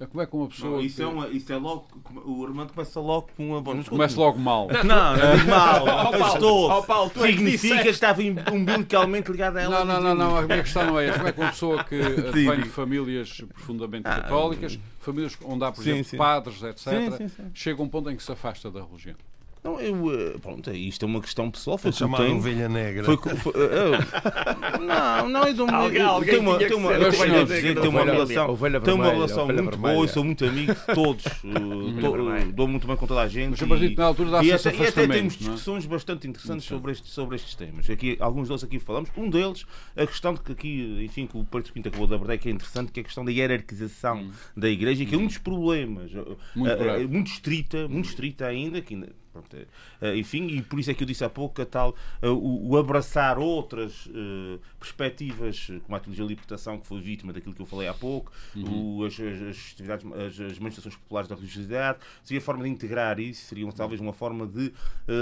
Eh, 0.00 0.06
Como 0.06 0.22
é 0.22 0.26
que 0.26 0.34
uma 0.34 0.48
pessoa. 0.48 0.72
Não, 0.78 0.80
isso, 0.80 0.96
que- 0.96 1.02
é 1.02 1.06
uma, 1.06 1.28
isso 1.28 1.52
é 1.52 1.56
logo. 1.56 1.86
O 2.24 2.44
Armando 2.46 2.72
começa 2.72 2.98
logo 2.98 3.28
com 3.36 3.50
uma. 3.50 3.60
Bom, 3.60 3.80
Começa 3.84 4.18
logo 4.18 4.38
mal. 4.38 4.66
Não, 4.82 5.16
não 5.16 5.36
digo 5.36 5.50
mal. 5.50 5.84
Paulo, 5.84 6.16
Afastou-se. 6.24 6.72
ó, 6.72 6.82
Paulo, 6.82 7.10
tu 7.10 7.22
é 7.22 7.28
que 7.28 7.34
Significa 7.34 7.60
disseste. 7.76 7.82
que 7.84 7.88
estava 7.90 8.22
umbilicalmente 8.52 9.30
ligado 9.30 9.58
a 9.58 9.60
ela. 9.60 9.84
Não, 9.84 10.00
não, 10.00 10.00
não, 10.02 10.14
não, 10.30 10.36
a 10.38 10.42
minha 10.42 10.62
questão 10.62 10.86
não 10.86 10.98
é 10.98 11.06
essa. 11.08 11.18
Como 11.18 11.28
é 11.28 11.32
que 11.32 11.40
uma 11.40 11.50
pessoa 11.50 11.84
que 11.84 11.94
eh, 11.96 12.32
Sim, 12.32 12.50
vem 12.50 12.60
de 12.62 12.68
famílias 12.70 13.40
profundamente 13.52 14.08
Ah, 14.08 14.20
católicas, 14.22 14.78
famílias 15.00 15.36
onde 15.44 15.64
há, 15.64 15.70
por 15.70 15.84
sim, 15.84 15.90
exemplo, 15.90 16.08
sim. 16.08 16.16
padres, 16.16 16.62
etc., 16.62 16.78
Sim, 16.78 17.16
sim, 17.18 17.28
sim. 17.28 17.50
chega 17.54 17.80
a 17.80 17.84
um 17.84 17.88
ponto 17.88 18.10
em 18.10 18.16
que 18.16 18.22
se 18.22 18.32
afasta 18.32 18.70
da 18.70 18.82
religião? 18.82 19.16
Não, 19.62 19.78
eu. 19.80 20.10
eh, 20.12 20.38
Pronto, 20.40 20.70
isto 20.70 21.04
é 21.04 21.06
uma 21.06 21.20
questão 21.20 21.50
pessoal. 21.50 21.76
Foi 21.76 21.90
eu 21.90 21.92
chamada 21.92 22.24
tenho. 22.24 22.36
ovelha 22.38 22.68
negra. 22.68 23.04
Foi, 23.04 23.16
foi- 23.16 23.52
eh, 23.56 24.78
eu- 24.78 24.80
não, 24.80 25.28
não, 25.28 25.42
eu 25.44 25.54
dou 25.54 25.68
Alguém- 25.70 26.00
alguém 26.02 26.30
tem 26.30 26.38
uma, 26.40 26.58
que 26.58 26.72
uma, 26.74 26.92
eu 26.92 27.10
tenho 27.10 27.44
dizer 27.44 27.80
que 27.80 27.86
uma 27.88 28.02
relação, 28.04 28.50
ovelha 28.50 28.80
tem 28.80 28.94
uma 28.94 29.04
vermelha, 29.04 29.26
relação 29.26 29.46
muito 29.46 29.56
vermelha. 29.70 29.94
boa, 29.94 30.04
eu 30.04 30.08
sou 30.08 30.24
muito 30.24 30.44
amigo 30.46 30.74
de 30.74 30.94
todos, 30.94 31.24
eh, 31.26 32.00
to- 32.00 32.12
vermelha. 32.12 32.52
dou 32.52 32.68
muito 32.68 32.86
bem 32.86 32.96
com 32.96 33.06
toda 33.06 33.20
a 33.20 33.28
gente. 33.28 33.64
Mas 33.66 33.80
de 33.80 33.94
na 33.94 34.04
altura 34.06 34.42
e, 34.44 34.52
até, 34.52 34.74
e 34.74 34.86
até 34.86 35.06
temos 35.06 35.12
não 35.12 35.18
é? 35.18 35.28
discussões 35.28 35.86
bastante 35.86 36.26
interessantes 36.26 36.64
sobre 36.66 36.92
estes, 36.92 37.12
sobre 37.12 37.36
estes 37.36 37.54
temas. 37.54 37.88
Aqui, 37.90 38.16
alguns 38.18 38.48
deles 38.48 38.64
aqui 38.64 38.78
falamos. 38.78 39.10
Um 39.16 39.28
deles, 39.28 39.66
a 39.96 40.06
questão 40.06 40.32
de 40.34 40.40
que 40.40 40.52
aqui, 40.52 41.02
enfim, 41.04 41.26
que 41.26 41.36
o 41.36 41.44
Pedro 41.44 41.72
Pinto 41.72 41.88
acabou 41.88 42.06
de 42.06 42.14
abordar, 42.14 42.38
que 42.38 42.48
é 42.48 42.52
interessante, 42.52 42.90
que 42.92 43.00
é 43.00 43.02
a 43.02 43.04
questão 43.04 43.24
da 43.24 43.30
hierarquização 43.30 44.30
da 44.56 44.68
Igreja, 44.70 45.04
que 45.04 45.14
é 45.14 45.18
um 45.18 45.26
dos 45.26 45.36
problemas, 45.38 46.10
eh, 46.14 46.24
Muito 46.56 46.70
eh, 46.82 47.02
eh, 47.02 47.06
muito 47.06 47.26
estrita, 47.30 47.86
muito 47.88 48.06
estrita 48.08 48.46
ainda, 48.46 48.80
que 48.80 48.94
ainda, 48.94 49.08
pronto, 49.32 49.56
eh, 49.56 49.66
eh, 50.00 50.16
enfim, 50.16 50.46
e 50.48 50.62
por 50.62 50.78
isso 50.80 50.90
é 50.90 50.94
que 50.94 51.02
eu 51.02 51.06
disse 51.06 51.24
há 51.24 51.30
pouco 51.30 51.54
que 51.56 51.62
a 51.62 51.66
tal, 51.66 51.94
eh, 52.20 52.28
o, 52.28 52.68
o 52.70 52.76
abraçar 52.76 53.38
outras 53.38 54.08
eh, 54.14 54.58
perspectivas, 54.78 55.70
como 55.84 55.96
a 55.96 56.00
teologia 56.00 56.24
da 56.24 56.28
libertação, 56.28 56.78
que 56.78 56.86
foi 56.86 57.00
vítima 57.00 57.32
daquilo 57.32 57.54
que 57.54 57.62
eu 57.62 57.66
falei 57.66 57.88
há 57.88 57.94
pouco, 57.94 58.32
o- 58.56 59.04
as, 59.04 59.14
as, 59.20 59.80
as 59.80 60.40
as, 60.40 60.58
manifestações 60.58 60.96
populares 60.96 61.28
da 61.28 61.34
religiosidade, 61.36 61.98
seria 62.22 62.38
a 62.40 62.42
forma 62.42 62.64
de 62.64 62.70
integrar 62.70 63.18
isso, 63.20 63.46
seria 63.46 63.66
um, 63.66 63.70
talvez 63.70 64.00
uma 64.00 64.12
forma 64.12 64.46
de 64.46 64.72
eh, 65.08 65.12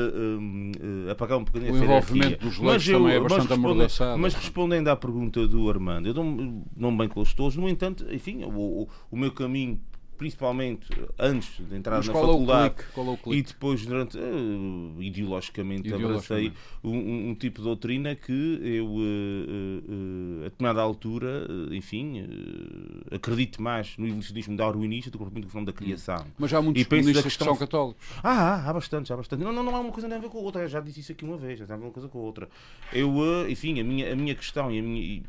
eh, 1.07 1.11
apagar 1.11 1.39
um 1.39 1.45
bocadinho 1.45 1.73
O 1.73 1.77
essa 1.77 1.85
envolvimento 1.85 2.45
dos 2.45 2.59
leigos 2.59 2.87
também 2.87 3.13
é 3.15 3.21
bastante 3.21 3.41
respondendo- 3.49 3.65
amordaçado. 3.67 4.19
Mas 4.19 4.35
respondendo 4.35 4.89
à 4.89 4.97
pergunta 4.97 5.47
do 5.47 5.69
Armando, 5.71 6.07
eu 6.09 6.15
dou-me 6.15 6.63
dou-me 6.77 6.99
bem 6.99 7.09
com 7.09 7.23
todos, 7.25 7.57
no 7.57 7.69
entanto, 7.69 8.07
enfim, 8.13 8.43
o, 8.45 8.49
o, 8.83 8.89
o 9.11 9.17
meu 9.17 9.31
caminho, 9.33 9.81
principalmente 10.19 10.87
antes 11.19 11.57
de 11.67 11.75
entrar 11.77 11.97
Mas 11.99 12.07
na 12.09 12.13
é 12.13 12.21
faculdade 12.21 12.75
é 12.81 13.35
e 13.35 13.43
depois, 13.43 13.87
durante, 13.87 14.19
eh, 14.19 14.23
ideologicamente, 15.03 15.93
abracei 15.95 16.53
um, 16.85 17.31
um- 17.31 17.35
tipo 17.35 17.59
de 17.61 17.65
doutrina 17.65 18.15
que 18.15 18.33
eu, 18.63 18.87
eh, 18.99 19.03
eh, 19.49 19.83
eh, 19.89 20.41
a 20.41 20.45
determinada 20.51 20.81
altura, 20.83 21.47
eh, 21.71 21.77
enfim, 21.77 22.19
eh, 23.11 23.15
acredito 23.17 23.63
mais 23.63 23.97
no 23.97 24.07
evolucionismo 24.07 24.57
darwinista 24.57 25.11
do 25.11 25.19
que 25.19 25.25
propriamente 25.25 25.47
no 25.47 25.51
fenómeno 25.51 25.73
da 25.73 25.79
criação. 25.79 26.27
Mas 26.39 26.53
há 26.53 26.61
muitos 26.61 26.83
E 26.83 26.85
comunistas 26.85 27.23
que 27.23 27.29
questão- 27.29 27.47
são 27.49 27.57
católicos. 27.57 28.05
Ah, 28.23 28.57
há, 28.65 28.71
há 28.71 28.73
bastante, 28.73 29.13
há 29.13 29.17
bastante. 29.17 29.43
Não, 29.45 29.53
não, 29.53 29.63
não 29.63 29.75
há 29.77 29.81
uma 29.81 29.93
coisa 29.93 30.09
nem 30.09 30.19
a 30.19 30.21
ver 30.21 30.29
com 30.29 30.39
a 30.39 30.43
outra. 30.43 30.63
Eu 30.63 30.69
já 30.69 30.81
disse 30.81 31.01
isso 31.01 31.13
aqui 31.13 31.25
uma 31.25 31.37
vez, 31.37 31.59
já 31.59 31.67
tem 31.67 31.77
uma 31.77 31.91
coisa 31.91 32.09
com 32.09 32.19
a 32.19 32.23
outra. 32.23 32.49
Eu, 32.93 33.15
eh, 33.45 33.51
enfim, 33.53 33.81
a 33.81 33.85
minha, 33.85 34.13
a 34.13 34.17
minha 34.17 34.35
questão 34.35 34.71
e 34.71 34.79
a 34.79 34.83
minha. 34.83 35.01
e 35.01 35.23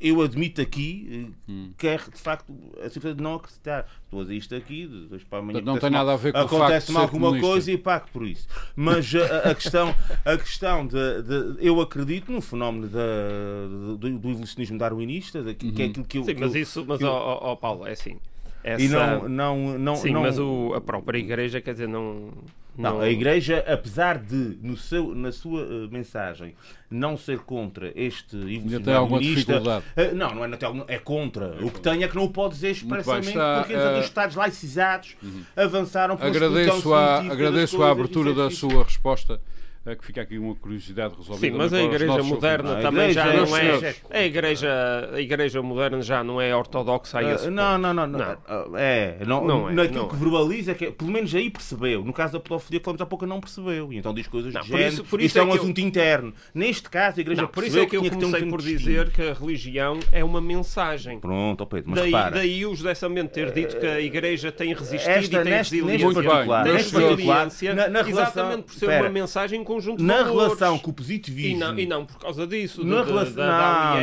eu 0.00 0.22
admito 0.22 0.60
aqui 0.60 1.28
eh, 1.28 1.32
Hum. 1.48 1.72
que 1.76 1.86
é 1.86 1.96
de 1.96 2.18
facto 2.20 2.52
a 2.82 2.88
simplesmente 2.88 3.16
de 3.18 3.22
não 3.22 3.34
acreditar. 3.34 3.86
Estou 4.04 4.20
a 4.20 4.22
dizer 4.24 4.36
isto 4.36 4.54
aqui, 4.54 4.86
de 4.86 5.06
dois 5.06 5.22
para 5.24 5.38
amanhã. 5.40 5.60
Não 5.60 5.78
tem 5.78 5.90
nada 5.90 6.12
a 6.12 6.16
ver 6.16 6.32
com 6.32 6.38
de 6.38 6.44
Acontece-me 6.46 6.98
alguma 6.98 7.26
comunista. 7.28 7.48
coisa 7.50 7.72
e 7.72 7.78
pago 7.78 8.06
por 8.12 8.26
isso. 8.26 8.48
Mas 8.74 9.12
a, 9.14 9.50
a 9.50 9.54
questão, 9.54 9.94
a 10.24 10.36
questão 10.36 10.86
de, 10.86 11.22
de- 11.22 11.56
Eu 11.66 11.80
acredito 11.80 12.32
no 12.32 12.40
fenómeno 12.40 12.88
da, 12.88 13.96
do, 13.96 13.96
do 13.98 14.08
evolucionismo 14.08 14.78
darwinista, 14.78 15.42
da- 15.42 15.54
que 15.54 15.66
é 15.66 15.84
Uhum. 15.84 15.90
aquilo 15.90 16.04
que 16.06 16.18
eu. 16.18 16.24
Sim, 16.24 16.34
que 16.34 16.40
mas 16.40 16.54
eu- 16.54 16.62
isso, 16.62 16.84
mas 16.86 17.00
eu- 17.00 17.08
ó, 17.08 17.12
ó, 17.42 17.52
ó, 17.52 17.56
Paulo, 17.56 17.86
é 17.86 17.92
assim. 17.92 18.18
E 18.62 18.68
Essa- 18.68 19.16
não. 19.20 19.28
não, 19.28 19.78
não 19.78 19.96
Sim, 19.96 20.10
não, 20.12 20.22
mas 20.22 20.38
o, 20.38 20.72
a 20.74 20.80
própria 20.80 21.18
igreja, 21.18 21.60
quer 21.60 21.72
dizer, 21.72 21.88
não. 21.88 22.30
Não, 22.76 23.00
a 23.00 23.08
Igreja, 23.08 23.64
apesar 23.66 24.18
de, 24.18 24.58
no 24.62 24.76
seu, 24.76 25.14
na 25.14 25.32
sua 25.32 25.62
eh, 25.62 25.88
mensagem, 25.90 26.54
não 26.90 27.16
ser 27.16 27.40
contra 27.40 27.92
este 27.94 28.36
evolucionismo 28.36 29.18
dificuldade. 29.18 29.84
eh, 29.96 30.12
não, 30.12 30.34
não 30.34 30.44
é, 30.44 30.48
natal, 30.48 30.84
é 30.88 30.98
contra. 30.98 31.56
O 31.64 31.70
que 31.70 31.80
tem 31.80 32.02
é 32.02 32.08
que 32.08 32.16
não 32.16 32.24
o 32.24 32.30
pode 32.30 32.54
dizer 32.54 32.68
bem, 32.68 32.98
expressamente, 32.98 33.32
porque 33.32 33.72
entretanto, 33.72 33.96
eh, 33.96 33.98
os 34.00 34.04
Estados 34.06 34.36
laicizados 34.36 35.16
avançaram 35.56 36.16
para 36.16 36.26
uma 36.26 36.36
Agradeço, 36.36 36.94
a, 36.94 37.18
agradeço 37.18 37.82
a 37.82 37.90
abertura 37.90 38.30
é 38.30 38.34
da 38.34 38.50
sua 38.50 38.84
resposta, 38.84 39.40
que 39.82 40.04
fica 40.04 40.20
aqui 40.20 40.36
uma 40.38 40.54
curiosidade 40.54 41.14
resolvida. 41.16 41.52
Sim, 41.52 41.56
mas 41.58 41.72
a 41.72 41.82
igreja 41.82 42.22
moderna 42.22 42.68
ouvintes. 42.68 42.90
também 42.90 43.06
A 43.08 43.12
já 43.12 43.26
igreja- 43.28 43.46
não 43.46 43.56
é. 43.56 43.94
A 44.20 44.22
igreja, 44.24 45.10
a 45.14 45.20
igreja 45.20 45.62
moderna 45.62 46.02
já 46.02 46.22
não 46.22 46.38
é 46.40 46.54
ortodoxa 46.54 47.18
a 47.18 47.22
esse 47.34 47.46
Ah, 47.48 47.50
não, 47.50 47.78
não, 47.78 47.94
não, 47.94 48.06
não, 48.06 48.18
Não. 48.18 48.36
Ah, 48.46 48.64
É, 48.76 49.16
não, 49.26 49.44
Não 49.46 49.70
é, 49.70 49.72
naquilo 49.72 50.00
não 50.02 50.08
que 50.08 50.14
é. 50.14 50.18
verbaliza, 50.18 50.74
que 50.74 50.84
é- 50.84 50.90
pelo 50.90 51.10
menos 51.10 51.34
aí 51.34 51.48
percebeu. 51.48 52.04
No 52.04 52.12
caso 52.12 52.34
da 52.34 52.40
pedofilia 52.40 52.78
que 52.78 52.84
falamos 52.84 53.00
há 53.00 53.06
pouco, 53.06 53.24
não 53.24 53.40
percebeu. 53.40 53.90
E 53.90 53.96
então 53.96 54.12
diz 54.12 54.26
coisas 54.28 54.52
Não, 54.52 54.60
de 54.60 54.68
por 54.68 54.76
género. 54.76 54.92
isso- 54.94 55.04
por 55.04 55.18
isso, 55.20 55.26
isso 55.28 55.38
é 55.38 55.40
é 55.40 55.44
um 55.44 55.48
que 55.50 55.56
eu- 55.56 55.62
assunto 55.62 55.78
interno. 55.80 56.34
Neste 56.54 56.90
caso, 56.90 57.18
a 57.18 57.20
igreja 57.22 57.42
Não, 57.42 57.48
por 57.48 57.64
isso 57.64 57.72
percebeu 57.74 57.84
é 57.84 57.86
que 57.88 57.96
eu 57.96 58.02
ter 58.02 58.16
um 58.16 58.20
comecei 58.20 58.40
fim 58.44 58.50
por 58.50 58.60
distinto. 58.60 58.82
dizer 58.84 59.10
que 59.10 59.22
a 59.22 59.32
religião 59.32 59.98
é 60.12 60.22
uma 60.22 60.40
mensagem. 60.42 61.18
Pronto, 61.18 61.66
Pedro, 61.66 61.90
mas 61.90 62.00
Daí, 62.00 62.10
repara. 62.10 62.30
daí 62.36 62.66
o 62.66 62.74
José 62.74 62.94
Samento 62.94 63.30
ter 63.32 63.50
dito 63.52 63.78
que 63.78 63.86
a 63.86 63.98
Igreja 64.00 64.52
tem 64.52 64.74
resistido 64.74 65.10
Esta, 65.10 65.36
e 65.40 65.42
tem 65.42 65.52
neste, 65.52 65.80
neste 65.82 66.06
resiliência. 66.06 66.64
Neste 66.64 67.90
neste 67.90 68.10
exatamente 68.10 68.62
por 68.64 68.74
ser 68.74 69.00
uma 69.00 69.08
mensagem 69.08 69.60
em 69.60 69.64
conjunto 69.74 69.98
de 69.98 70.04
na 70.04 70.18
valores. 70.22 70.34
relação 70.42 70.78
com 70.78 70.90
o 70.90 70.92
E 70.92 70.96
positivismo. 70.96 71.58
não, 71.60 71.78
e 71.78 71.86
não 71.86 72.04
por 72.06 72.18
causa 72.18 72.46
disso. 72.46 72.84
na 72.84 73.02
de- 73.02 73.08
relação, 73.08 73.34
da- 73.34 73.46
não, 73.46 73.94
não, 73.94 74.00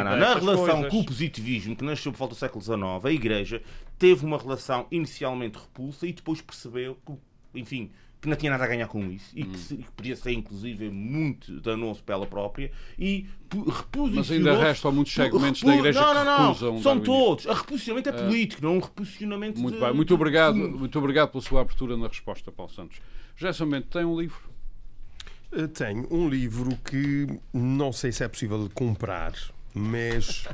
e 0.00 0.04
não, 0.04 0.10
não. 0.10 0.16
Na 0.18 0.34
relação 0.34 0.66
coisas. 0.74 0.90
com 0.90 1.00
o 1.00 1.04
positivismo 1.04 1.76
que 1.76 1.84
nasceu 1.84 2.10
por 2.12 2.18
volta 2.18 2.34
do 2.34 2.38
século 2.38 2.62
XIX, 2.62 3.04
a 3.04 3.12
Igreja 3.12 3.62
teve 3.98 4.24
uma 4.24 4.38
relação 4.38 4.86
inicialmente 4.90 5.58
repulsa 5.58 6.06
e 6.06 6.12
depois 6.12 6.40
percebeu 6.40 6.96
que, 7.06 7.12
enfim, 7.54 7.90
que 8.20 8.28
não 8.28 8.36
tinha 8.36 8.50
nada 8.52 8.64
a 8.64 8.66
ganhar 8.66 8.86
com 8.86 9.10
isso 9.10 9.30
e 9.34 9.44
que, 9.44 9.58
se- 9.58 9.76
que 9.78 9.90
podia 9.92 10.14
ser, 10.14 10.32
inclusive, 10.32 10.90
muito 10.90 11.58
danoso 11.60 12.02
para 12.02 12.14
ela 12.16 12.26
própria 12.26 12.70
e 12.98 13.26
reposicionou 13.50 14.14
Mas 14.16 14.30
ainda 14.30 14.58
restam 14.58 14.92
muitos 14.92 15.12
segmentos 15.14 15.62
da 15.62 15.74
Igreja 15.74 16.00
não, 16.00 16.08
que 16.08 16.14
não, 16.14 16.24
não. 16.24 16.46
recusam 16.48 16.76
o 16.76 16.82
São 16.82 17.00
todos. 17.00 17.46
A 17.46 17.54
reposicionamento 17.54 18.08
é 18.10 18.12
político, 18.12 18.62
não 18.62 18.76
um 18.76 18.80
reposicionamento 18.80 19.58
Muito 19.60 19.74
de- 19.76 19.80
bem, 19.84 19.94
muito 19.94 20.14
obrigado, 20.14 20.54
muito 20.56 20.98
obrigado 20.98 21.30
pela 21.30 21.42
sua 21.42 21.60
abertura 21.62 21.96
na 21.96 22.08
resposta, 22.08 22.50
Paulo 22.52 22.70
Santos. 22.72 22.98
José 23.36 23.52
Samento 23.54 23.86
tem 23.88 24.04
um 24.04 24.20
livro. 24.20 24.38
Eh, 25.52 25.66
Tenho 25.68 26.06
um 26.10 26.28
livro 26.28 26.76
que 26.84 27.26
não 27.52 27.92
sei 27.92 28.12
se 28.12 28.22
é 28.24 28.28
possível 28.28 28.68
comprar, 28.74 29.32
mas 29.74 30.44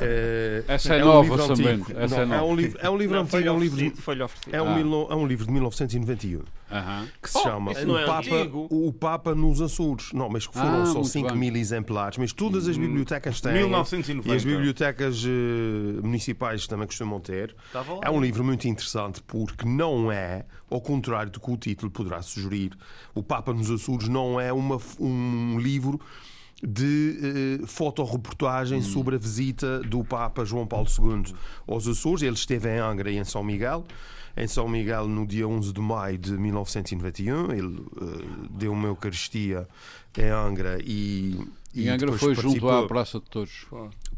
eh, 0.00 0.64
Essa 0.68 0.94
é 0.94 1.04
um 1.04 1.06
nova, 1.08 1.22
livro 1.36 1.56
Sambento, 1.56 1.82
antigo. 1.82 1.98
essa 1.98 2.14
Não, 2.16 2.22
é 2.22 2.26
nova. 2.38 2.44
um 2.52 2.56
livro, 2.56 2.78
é 2.80 2.90
um 2.90 2.96
livro 2.96 3.16
Não, 3.16 3.22
antigo, 3.22 3.48
é 3.48 3.52
um 3.52 3.58
livro, 3.60 3.86
oferecido, 3.86 4.54
é 4.54 4.62
um, 4.62 4.68
Ah. 4.68 5.12
é 5.12 5.16
um 5.16 5.26
livro 5.26 5.46
de 5.46 5.52
1991 5.52 6.42
Aham. 6.70 7.06
que 7.20 7.28
se 7.30 7.38
Oh, 7.38 7.42
chama 7.42 7.72
o, 7.72 7.98
é 7.98 8.06
Papa, 8.06 8.34
antigo. 8.34 8.66
o 8.70 8.92
Papa 8.92 9.34
nos 9.34 9.60
Açores. 9.60 10.12
Não, 10.12 10.28
mas 10.28 10.46
que 10.46 10.54
foram 10.54 10.82
Ah, 10.82 10.86
só 10.86 10.92
muito 10.94 11.08
5 11.08 11.28
bem. 11.30 11.38
mil 11.38 11.56
exemplares, 11.56 12.16
mas 12.18 12.32
todas 12.32 12.66
as 12.68 12.76
bibliotecas 12.78 13.40
têm. 13.40 13.52
1990. 13.54 14.28
E 14.28 14.36
as 14.36 14.44
bibliotecas 14.44 15.24
eh, 15.24 16.00
municipais 16.02 16.66
também 16.66 16.86
costumam 16.86 17.20
ter. 17.20 17.54
É 18.02 18.10
um 18.10 18.20
livro 18.20 18.42
muito 18.44 18.66
interessante 18.68 19.22
porque 19.26 19.66
não 19.68 20.10
é, 20.10 20.44
ao 20.70 20.80
contrário 20.80 21.30
do 21.30 21.40
que 21.40 21.50
o 21.50 21.56
título 21.56 21.90
poderá 21.90 22.22
sugerir, 22.22 22.72
o 23.14 23.22
Papa 23.22 23.52
nos 23.52 23.70
Açores 23.70 24.08
não 24.08 24.40
é 24.40 24.52
uma, 24.52 24.78
um 24.98 25.58
livro 25.58 26.00
de 26.62 27.60
eh, 27.62 27.66
fotoreportagem 27.66 28.82
sobre 28.82 29.16
a 29.16 29.18
visita 29.18 29.80
do 29.80 30.04
Papa 30.04 30.44
João 30.44 30.66
Paulo 30.66 30.86
II 30.86 31.34
aos 31.66 31.88
Açores. 31.88 32.22
Ele 32.22 32.34
esteve 32.34 32.68
em 32.68 32.78
Angra 32.78 33.10
e 33.10 33.18
em 33.18 33.24
São 33.24 33.42
Miguel. 33.42 33.84
Em 34.36 34.46
São 34.46 34.66
Miguel, 34.68 35.06
no 35.08 35.26
dia 35.26 35.46
11 35.46 35.72
de 35.72 35.80
maio 35.80 36.16
de 36.18 36.32
1991, 36.32 37.52
ele 37.52 37.84
eh, 38.00 38.24
deu 38.50 38.72
uma 38.72 38.88
Eucaristia 38.88 39.68
em 40.16 40.28
Angra 40.30 40.78
e. 40.82 41.38
E 41.74 41.84
e 41.84 41.88
Angra 41.88 42.12
foi 42.12 42.34
junto 42.34 42.42
participou- 42.60 42.84
à 42.84 42.86
Praça 42.86 43.18
de 43.18 43.24
Todos. 43.30 43.66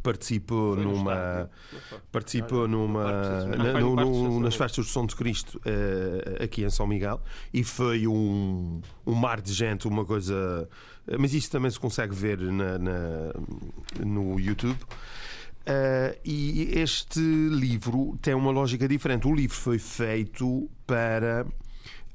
participou 0.02 0.76
numa 0.76 1.48
participou 2.12 2.66
numa 2.68 3.04
na- 3.56 3.80
no- 3.80 3.94
no- 3.96 4.40
nas 4.40 4.54
festas 4.56 4.84
do 4.86 4.90
São 4.90 5.06
de 5.06 5.14
Cristo 5.16 5.60
eh, 5.64 6.42
aqui 6.44 6.64
em 6.64 6.70
São 6.70 6.86
Miguel 6.86 7.20
e 7.52 7.62
foi 7.64 8.06
um, 8.08 8.80
um 9.06 9.14
mar 9.14 9.40
de 9.40 9.52
gente 9.52 9.86
uma 9.88 10.04
coisa 10.04 10.68
mas 11.18 11.32
isso 11.32 11.50
também 11.50 11.70
se 11.70 11.78
consegue 11.78 12.14
ver 12.14 12.38
na, 12.40 12.76
na- 12.78 13.32
no 14.04 14.38
YouTube 14.40 14.78
Eh, 15.66 16.18
e 16.24 16.78
este 16.78 17.20
livro 17.20 18.18
tem 18.20 18.34
uma 18.34 18.50
lógica 18.50 18.86
diferente 18.86 19.26
o 19.26 19.34
livro 19.34 19.56
foi 19.56 19.78
feito 19.78 20.68
para 20.86 21.46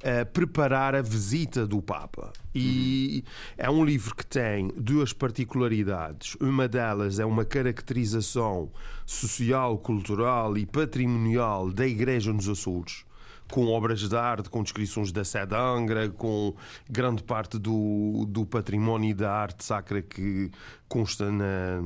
a 0.03 0.25
preparar 0.25 0.95
a 0.95 1.01
visita 1.01 1.67
do 1.67 1.81
Papa. 1.81 2.31
E 2.55 3.23
é 3.57 3.69
um 3.69 3.83
livro 3.83 4.15
que 4.15 4.25
tem 4.25 4.71
duas 4.77 5.11
particularidades. 5.11 6.35
Uma 6.39 6.67
delas 6.67 7.19
é 7.19 7.25
uma 7.25 7.43
caracterização 7.43 8.71
social, 9.05 9.77
cultural 9.77 10.57
e 10.57 10.65
patrimonial 10.65 11.71
da 11.71 11.85
Igreja 11.85 12.31
nos 12.31 12.47
Açores. 12.47 13.03
Com 13.51 13.67
obras 13.67 13.99
de 14.07 14.15
arte, 14.15 14.49
com 14.49 14.61
descrições 14.61 15.11
da 15.11 15.23
Sé 15.23 15.45
de 15.45 15.55
Angra, 15.55 16.09
com 16.09 16.55
grande 16.89 17.23
parte 17.23 17.57
do, 17.57 18.25
do 18.27 18.45
património 18.45 19.15
da 19.15 19.31
arte 19.31 19.63
sacra 19.63 20.01
que 20.01 20.51
consta 20.87 21.31
na- 21.31 21.81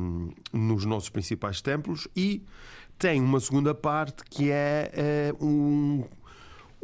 nos 0.52 0.84
nossos 0.86 1.10
principais 1.10 1.62
templos. 1.62 2.08
E 2.16 2.44
tem 2.98 3.22
uma 3.22 3.40
segunda 3.40 3.74
parte 3.74 4.24
que 4.30 4.52
é 4.52 4.92
eh, 4.94 5.34
um 5.40 6.04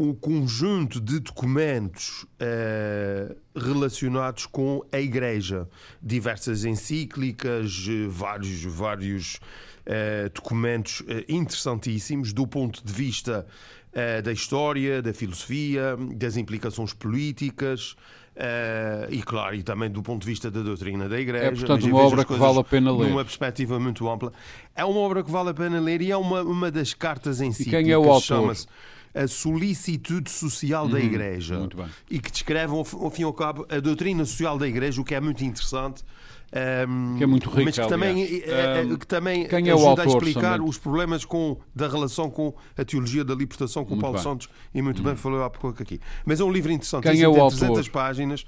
um 0.02 0.14
conjunto 0.14 1.02
de 1.02 1.20
documentos 1.20 2.26
eh, 2.40 3.36
relacionados 3.54 4.46
com 4.46 4.82
a 4.94 4.98
Igreja. 4.98 5.68
Diversas 6.02 6.64
encíclicas, 6.64 7.86
vários, 8.08 8.64
vários 8.64 9.40
eh, 9.86 10.30
documentos 10.34 11.04
interessantíssimos 11.28 12.32
do 12.32 12.48
ponto 12.48 12.82
de 12.82 12.94
vista 12.94 13.46
eh, 13.94 14.22
da 14.22 14.32
história, 14.32 15.02
da 15.02 15.14
filosofia, 15.14 15.98
das 16.16 16.38
implicações 16.38 16.94
políticas. 16.94 17.96
eh, 18.36 19.08
e 19.12 19.22
claro, 19.22 19.56
e 19.56 19.64
também 19.64 19.90
do 19.90 20.02
ponto 20.02 20.22
de 20.22 20.28
vista 20.28 20.50
da 20.50 20.62
doutrina 20.62 21.10
da 21.10 21.20
Igreja. 21.20 21.46
É, 21.46 21.52
portanto, 21.52 21.86
uma 21.88 22.02
obra 22.02 22.24
que 22.24 22.34
vale 22.34 22.60
a 22.60 22.64
pena 22.64 22.96
ler. 22.96 23.10
Numa 23.10 23.26
perspectiva 23.26 23.80
muito 23.80 24.10
ampla. 24.10 24.32
É 24.76 24.86
uma 24.86 25.00
obra 25.00 25.24
que 25.24 25.30
vale 25.32 25.50
a 25.50 25.54
pena 25.54 25.80
ler 25.80 26.02
e 26.02 26.12
é 26.12 26.16
uma, 26.18 26.42
uma 26.42 26.72
das 26.72 26.94
cartas 26.94 27.42
em 27.42 27.52
si. 27.52 27.66
quem 27.70 27.92
é 27.92 27.98
o 27.98 28.04
autor? 28.04 28.22
Chama-se 28.22 28.68
A 29.14 29.28
Solicitude 29.28 30.30
Social 30.30 30.88
da 30.88 31.00
Igreja. 31.00 31.58
muito 31.60 31.76
bem. 31.76 31.88
E 32.10 32.20
que 32.20 32.32
descreve, 32.32 32.74
ao 32.74 32.86
fim 32.86 33.24
e 33.24 33.26
ao 33.26 33.34
cabo, 33.34 33.66
a 33.70 33.80
doutrina 33.80 34.24
social 34.24 34.58
da 34.58 34.68
Igreja, 34.68 35.02
o 35.02 35.04
que 35.04 35.16
é 35.16 35.20
muito 35.20 35.44
interessante. 35.44 36.04
Ehm, 36.52 37.18
Que 37.18 37.24
é 37.24 37.28
muito 37.28 37.50
rica, 37.50 37.64
mas 37.66 37.80
que 37.80 37.88
também, 37.88 38.12
aliás. 38.12 38.44
eh, 38.48 38.88
eh, 38.94 38.98
que 38.98 39.08
também 39.08 39.48
quem 39.48 39.70
é 39.70 39.74
o 39.74 39.78
ajuda 39.78 40.02
a 40.02 40.06
autor, 40.06 40.24
explicar 40.24 40.62
os 40.62 40.78
problemas 40.78 41.26
com, 41.26 41.58
da 41.76 41.88
relação 41.88 42.30
com 42.30 42.54
a 42.78 42.84
teologia 42.86 43.24
da 43.24 43.36
libertação 43.36 43.84
com 43.84 43.92
Muito 43.92 44.02
Paulo 44.02 44.18
bem. 44.18 44.22
Hum. 44.22 44.32
Santos 44.32 44.50
e 44.74 44.82
muito 44.82 45.02
bem 45.04 45.16
falou 45.16 45.44
há 45.44 45.50
pouco 45.50 45.82
aqui. 45.82 46.00
Mas 46.26 46.40
é 46.40 46.44
um 46.44 46.52
livro 46.52 46.72
interessante. 46.72 47.04
Quem 47.04 47.22
é 47.22 47.28
o 47.28 47.34
tem 47.34 47.42
autor? 47.42 47.58
300 47.58 47.90
páginas. 47.90 48.46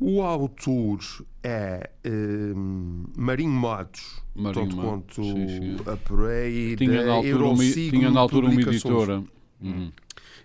O 0.00 0.20
autor 0.22 0.98
é 1.44 1.90
ehm, 2.02 3.04
Marinho 3.16 3.50
Matos, 3.52 4.20
Marinho 4.34 4.64
tanto 4.64 4.76
Matos, 4.76 5.16
quanto 5.16 5.24
sim, 5.24 5.48
sim. 5.48 5.76
apurei 5.86 6.74
Tinha 6.76 6.98
da 6.98 7.06
na 7.06 7.12
altura, 7.12 7.44
uma, 7.44 7.64
tinha 7.64 8.10
na 8.10 8.20
altura 8.20 8.46
uma 8.48 8.60
editora. 8.60 9.22
Uhum. 9.60 9.92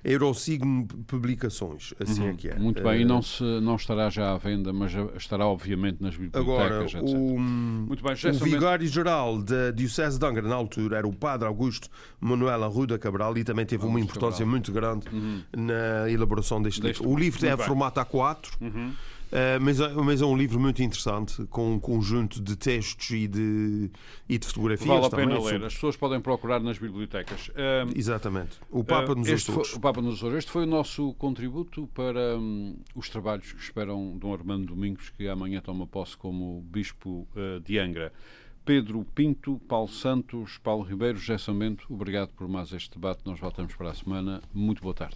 Eurosigno 0.08 0.88
Publicações, 1.06 1.94
assim 2.00 2.28
é 2.28 2.34
que 2.34 2.50
é. 2.50 2.58
Muito 2.58 2.82
bem, 2.82 3.00
e 3.00 3.02
Eh, 3.04 3.06
não, 3.06 3.22
se, 3.22 3.44
não 3.44 3.76
estará 3.76 4.10
já 4.10 4.34
à 4.34 4.38
venda, 4.38 4.72
mas 4.72 4.94
estará 5.16 5.46
obviamente 5.46 6.02
nas 6.02 6.16
Agora, 6.34 6.80
bibliotecas, 6.80 6.94
etc. 7.02 7.20
o, 7.20 7.40
Muito 7.40 8.04
bem, 8.04 8.14
o 8.32 8.44
vigário-geral 8.44 9.42
da 9.42 9.72
Diocese 9.72 10.18
de 10.18 10.26
Angra, 10.26 10.48
na 10.48 10.56
altura, 10.56 10.98
era 10.98 11.08
o 11.08 11.14
padre 11.14 11.48
Augusto 11.48 11.90
Manuel 12.20 12.64
Arruda 12.64 12.98
Cabral 12.98 13.38
e 13.38 13.44
também 13.44 13.66
teve 13.66 13.84
uma 13.86 13.94
Augusto 14.00 14.06
importância 14.18 14.46
Cabral. 14.46 14.52
muito 14.52 14.72
grande 14.72 15.06
na 15.56 16.10
elaboração 16.10 16.62
deste, 16.62 16.82
Deste 16.82 17.02
livro. 17.02 17.14
O 17.16 17.20
livro 17.20 17.42
Muito 17.42 17.62
é 17.62 17.66
formato 17.66 18.00
A4, 18.00 18.48
eh, 19.32 19.60
mas, 19.60 19.80
é- 19.80 19.94
mas 19.94 20.22
é 20.22 20.26
um 20.26 20.38
livro 20.38 20.60
muito 20.60 20.82
interessante, 20.82 21.46
com 21.48 21.74
um 21.74 21.80
conjunto 21.80 22.42
de 22.42 22.56
textos 22.56 23.10
e 23.12 23.28
de, 23.28 23.90
e 24.28 24.38
de 24.38 24.46
fotografias 24.48 24.88
Vale 24.88 25.06
a 25.06 25.10
também. 25.10 25.28
pena 25.28 25.40
ler. 25.40 25.50
sobre- 25.52 25.66
As 25.68 25.74
pessoas 25.74 25.96
podem 25.96 26.20
procurar 26.22 26.60
nas 26.60 26.78
bibliotecas. 26.78 27.52
Ahm, 27.56 27.92
Exatamente. 27.96 28.58
O 28.72 28.84
Papa 28.84 29.12
ah, 29.12 29.16
nos 29.16 29.28
este 29.28 29.52
Açores. 29.52 29.70
foi, 29.70 29.78
o 29.78 29.82
Papa 29.82 30.02
nos 30.02 30.16
Açores. 30.16 30.38
Este 30.40 30.52
foi 30.52 30.64
o 30.64 30.68
nosso 30.68 31.14
contributo 31.16 31.88
para 31.94 32.38
hum, 32.38 32.76
os 32.96 33.10
trabalhos 33.10 33.52
que 33.52 33.62
esperam 33.62 34.18
Dom 34.18 34.34
Armando 34.34 34.68
Domingos, 34.68 35.10
que 35.10 35.28
amanhã 35.28 35.62
toma 35.62 35.86
posse 35.88 36.16
como 36.18 36.62
Bispo 36.70 37.28
de 37.66 37.80
Angra. 37.80 38.12
Pedro 38.66 39.06
Pinto, 39.16 39.62
Paulo 39.66 39.88
Santos, 39.88 40.58
Paulo 40.58 40.84
Ribeiro, 40.84 41.18
José 41.18 41.38
obrigado 41.90 42.34
por 42.34 42.50
mais 42.50 42.74
este 42.74 42.96
debate. 42.96 43.22
Nós 43.26 43.40
voltamos 43.40 43.74
para 43.76 43.92
a 43.92 43.94
semana. 43.94 44.42
Muito 44.54 44.82
boa 44.82 44.94
tarde. 44.94 45.16